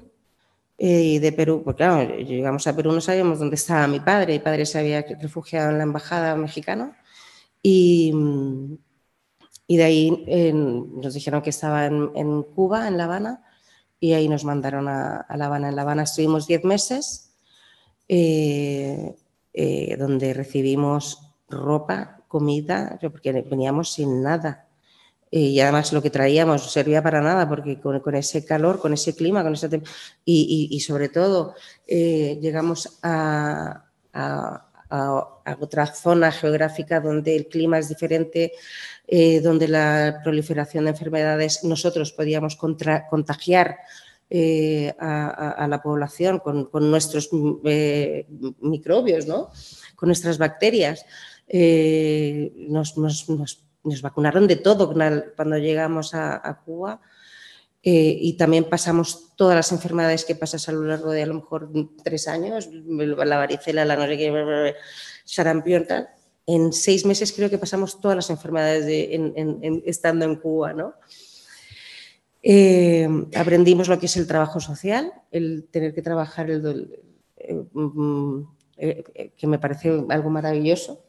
eh, 0.77 1.01
y 1.01 1.19
de 1.19 1.31
Perú, 1.33 1.61
porque 1.63 1.83
claro, 1.83 2.17
llegamos 2.17 2.65
a 2.65 2.75
Perú 2.75 2.91
no 2.91 3.01
sabíamos 3.01 3.39
dónde 3.39 3.55
estaba 3.55 3.85
mi 3.87 3.99
padre. 3.99 4.33
Mi 4.33 4.39
padre 4.39 4.65
se 4.65 4.79
había 4.79 5.01
refugiado 5.21 5.69
en 5.69 5.77
la 5.77 5.83
embajada 5.83 6.35
mexicana 6.35 6.97
y, 7.63 8.13
y 9.67 9.77
de 9.77 9.83
ahí 9.83 10.23
eh, 10.27 10.53
nos 10.53 11.13
dijeron 11.13 11.41
que 11.41 11.49
estaba 11.49 11.85
en, 11.85 12.11
en 12.15 12.43
Cuba, 12.43 12.87
en 12.87 12.97
La 12.97 13.05
Habana, 13.05 13.43
y 13.99 14.13
ahí 14.13 14.27
nos 14.27 14.43
mandaron 14.43 14.87
a, 14.87 15.17
a 15.17 15.37
La 15.37 15.45
Habana. 15.45 15.69
En 15.69 15.75
La 15.75 15.83
Habana 15.83 16.03
estuvimos 16.03 16.47
10 16.47 16.63
meses, 16.65 17.33
eh, 18.07 19.15
eh, 19.53 19.97
donde 19.97 20.33
recibimos 20.33 21.31
ropa, 21.49 22.21
comida, 22.27 22.99
porque 23.01 23.31
veníamos 23.49 23.93
sin 23.93 24.23
nada. 24.23 24.67
Eh, 25.31 25.39
y 25.41 25.59
además 25.61 25.93
lo 25.93 26.01
que 26.01 26.11
traíamos 26.11 26.71
servía 26.71 27.03
para 27.03 27.21
nada, 27.21 27.49
porque 27.49 27.79
con, 27.81 27.99
con 28.01 28.15
ese 28.15 28.45
calor, 28.45 28.79
con 28.79 28.93
ese 28.93 29.15
clima, 29.15 29.43
con 29.43 29.53
esa 29.53 29.67
y, 30.25 30.69
y- 30.71 30.75
y 30.75 30.79
sobre 30.81 31.09
todo 31.09 31.55
eh, 31.87 32.39
llegamos 32.41 32.99
a, 33.03 33.85
a- 34.13 34.67
a- 34.95 35.57
otra 35.59 35.85
zona 35.87 36.31
geográfica 36.31 36.99
donde 36.99 37.35
el 37.35 37.47
clima 37.47 37.79
es 37.79 37.89
diferente, 37.89 38.53
eh, 39.07 39.41
donde 39.41 39.67
la 39.67 40.19
proliferación 40.23 40.85
de 40.85 40.91
enfermedades 40.91 41.63
nosotros 41.63 42.11
podíamos 42.13 42.55
contra- 42.55 43.07
contagiar 43.07 43.77
eh, 44.29 44.93
a, 44.99 45.67
la 45.69 45.81
población 45.81 46.39
con, 46.39 46.69
nuestros 46.89 47.29
eh, 47.65 48.25
microbios, 48.61 49.27
¿no? 49.27 49.49
con 49.95 50.07
nuestras 50.09 50.37
bacterias. 50.37 51.05
Nos, 52.69 52.95
vacunaron 54.01 54.47
de 54.47 54.55
todo 54.55 54.91
cuando- 55.35 55.57
llegamos 55.57 56.13
a 56.13 56.61
Cuba. 56.65 56.99
Eh, 57.85 58.17
y 58.21 58.37
también 58.37 58.63
pasamos 58.69 59.35
todas 59.35 59.55
las 59.57 59.71
enfermedades 59.73 60.23
que 60.23 60.35
pasas 60.35 60.69
a 60.69 60.71
lo 60.71 60.83
largo 60.83 61.11
de 61.11 61.23
a 61.23 61.25
lo 61.25 61.33
mejor 61.33 61.69
tres 62.03 62.29
años, 62.29 62.69
la 62.71 63.37
varicela, 63.37 63.83
la 63.83 63.97
no 63.97 64.05
sé 64.05 64.17
qué, 64.17 64.73
sarampión, 65.25 65.85
tal. 65.85 66.07
En 66.45 66.71
seis 66.71 67.05
meses 67.05 67.33
creo 67.33 67.49
que 67.49 67.57
pasamos 67.57 67.99
todas 67.99 68.15
las 68.15 68.29
enfermedades 68.29 68.85
de- 68.85 69.13
en- 69.15 69.83
estando 69.85 70.23
en 70.25 70.37
Cuba, 70.37 70.71
¿no? 70.73 70.93
Eh, 72.41 73.07
aprendimos 73.35 73.87
lo 73.87 73.97
que 73.99 74.07
es 74.07 74.17
el 74.17 74.27
trabajo 74.27 74.59
social, 74.59 75.11
el 75.31 75.65
tener 75.71 75.93
que 75.93 76.01
trabajar, 76.01 76.49
el, 76.51 76.99
eh, 77.37 77.63
mm, 77.73 78.41
eh, 78.77 79.31
que 79.37 79.47
me 79.47 79.59
parece 79.59 80.03
algo 80.09 80.29
maravilloso. 80.29 81.03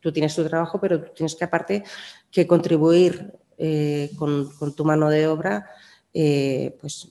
Tú 0.00 0.12
tienes 0.12 0.34
tu 0.34 0.44
trabajo, 0.46 0.78
pero 0.80 1.00
tienes 1.12 1.34
que 1.34 1.44
aparte 1.44 1.82
que 2.30 2.46
contribuir 2.46 3.32
eh, 3.58 4.10
con, 4.16 4.50
con 4.52 4.74
tu 4.74 4.84
mano 4.84 5.08
de 5.10 5.26
obra, 5.26 5.70
eh, 6.12 6.76
pues 6.80 7.08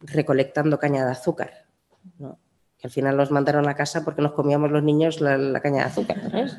recolectando 0.00 0.78
caña 0.78 1.04
de 1.04 1.12
azúcar. 1.12 1.66
¿no? 2.18 2.38
Que 2.78 2.86
al 2.86 2.90
final 2.90 3.16
nos 3.16 3.30
mandaron 3.30 3.68
a 3.68 3.76
casa 3.76 4.04
porque 4.04 4.22
nos 4.22 4.32
comíamos 4.32 4.70
los 4.70 4.82
niños 4.82 5.20
la, 5.20 5.36
la 5.36 5.60
caña 5.60 5.84
de 5.84 5.90
azúcar. 5.90 6.20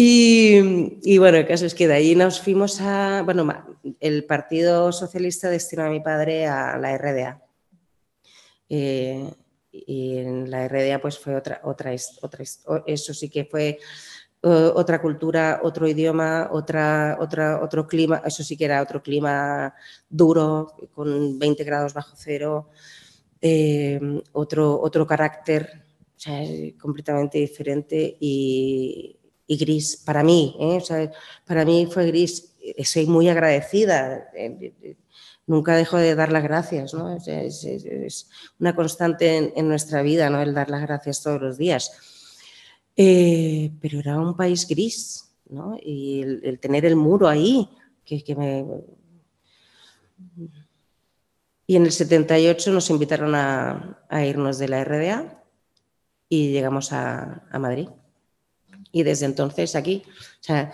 Y, 0.00 1.00
y 1.02 1.18
bueno, 1.18 1.38
el 1.38 1.46
caso 1.48 1.66
es 1.66 1.74
que 1.74 1.88
de 1.88 1.94
ahí 1.94 2.14
nos 2.14 2.40
fuimos 2.40 2.80
a, 2.80 3.22
bueno, 3.24 3.52
el 3.98 4.24
Partido 4.26 4.92
Socialista 4.92 5.50
destinó 5.50 5.82
a 5.82 5.90
mi 5.90 5.98
padre 5.98 6.46
a 6.46 6.78
la 6.78 6.96
RDA. 6.96 7.42
Eh, 8.68 9.28
y 9.72 10.18
en 10.18 10.52
la 10.52 10.68
RDA 10.68 11.00
pues 11.00 11.18
fue 11.18 11.34
otra, 11.34 11.60
otra, 11.64 11.92
otra 12.22 12.44
eso 12.86 13.12
sí 13.12 13.28
que 13.28 13.44
fue 13.44 13.80
eh, 14.42 14.70
otra 14.74 15.00
cultura, 15.00 15.60
otro 15.62 15.86
idioma, 15.88 16.48
otra, 16.52 17.16
otra, 17.20 17.60
otro 17.62 17.86
clima, 17.86 18.22
eso 18.24 18.42
sí 18.44 18.56
que 18.56 18.64
era 18.66 18.82
otro 18.82 19.02
clima 19.02 19.74
duro, 20.08 20.74
con 20.94 21.38
20 21.38 21.64
grados 21.64 21.94
bajo 21.94 22.14
cero, 22.16 22.70
eh, 23.40 24.00
otro, 24.32 24.80
otro 24.80 25.06
carácter, 25.06 25.84
o 26.16 26.20
sea, 26.20 26.40
completamente 26.80 27.38
diferente 27.38 28.16
y, 28.20 29.18
y 29.46 29.56
gris 29.56 29.96
para 30.04 30.22
mí, 30.22 30.56
¿eh? 30.60 30.76
O 30.78 30.80
sea, 30.80 31.10
para 31.46 31.64
mí 31.64 31.86
fue 31.90 32.06
gris. 32.06 32.54
Eh, 32.60 32.84
Soy 32.84 33.06
muy 33.06 33.28
agradecida. 33.28 34.28
eh, 34.34 34.96
Nunca 35.46 35.74
dejo 35.76 35.96
de 35.96 36.14
dar 36.14 36.30
las 36.30 36.42
gracias, 36.42 36.92
¿no? 36.92 37.14
Es, 37.16 37.26
es- 37.28 37.64
es 37.64 38.28
una 38.60 38.74
constante 38.76 39.36
en, 39.36 39.52
en 39.56 39.66
nuestra 39.68 40.02
vida, 40.02 40.28
¿no? 40.28 40.42
El 40.42 40.52
dar 40.52 40.68
las 40.68 40.82
gracias 40.82 41.22
todos 41.22 41.40
los 41.40 41.56
días. 41.56 41.90
Eh, 43.00 43.70
pero 43.80 44.00
era 44.00 44.18
un 44.18 44.36
país 44.36 44.66
gris, 44.66 45.30
¿no? 45.48 45.78
Y 45.80 46.20
el, 46.20 46.40
el 46.42 46.58
tener 46.58 46.84
el 46.84 46.96
muro 46.96 47.28
ahí, 47.28 47.70
que, 48.04 48.24
que 48.24 48.34
me... 48.34 48.66
Y 51.64 51.76
en 51.76 51.84
el 51.84 51.92
78 51.92 52.72
nos 52.72 52.90
invitaron 52.90 53.36
a, 53.36 54.00
a 54.08 54.24
irnos 54.24 54.58
de 54.58 54.66
la 54.66 54.82
RDA 54.82 55.44
y 56.28 56.50
llegamos 56.50 56.92
a, 56.92 57.44
a 57.48 57.58
Madrid. 57.60 57.88
Y 58.90 59.04
desde 59.04 59.26
entonces 59.26 59.76
aquí, 59.76 60.02
o 60.06 60.42
sea, 60.42 60.72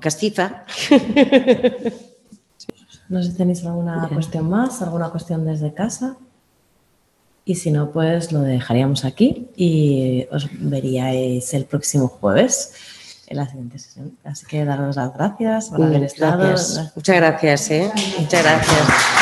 castiza. 0.00 0.66
No 3.08 3.22
sé 3.22 3.32
si 3.32 3.36
tenéis 3.36 3.62
alguna 3.66 4.08
cuestión 4.08 4.48
más, 4.48 4.80
alguna 4.80 5.10
cuestión 5.10 5.44
desde 5.44 5.74
casa. 5.74 6.16
Y 7.44 7.56
si 7.56 7.70
no, 7.70 7.90
pues 7.90 8.30
lo 8.32 8.40
dejaríamos 8.40 9.04
aquí 9.04 9.48
y 9.56 10.26
os 10.30 10.48
veríais 10.52 11.52
el 11.54 11.64
próximo 11.64 12.08
jueves 12.08 12.72
en 13.26 13.36
la 13.38 13.48
siguiente 13.48 13.78
sesión. 13.78 14.16
Así 14.24 14.46
que 14.46 14.64
daros 14.64 14.96
las 14.96 15.12
gracias 15.14 15.70
por 15.70 15.82
haber 15.82 16.04
estado. 16.04 16.46
Gracias. 16.46 16.92
Muchas 16.94 17.16
gracias, 17.16 17.70
¿eh? 17.70 17.92
Muchas 18.18 18.42
gracias. 18.42 19.21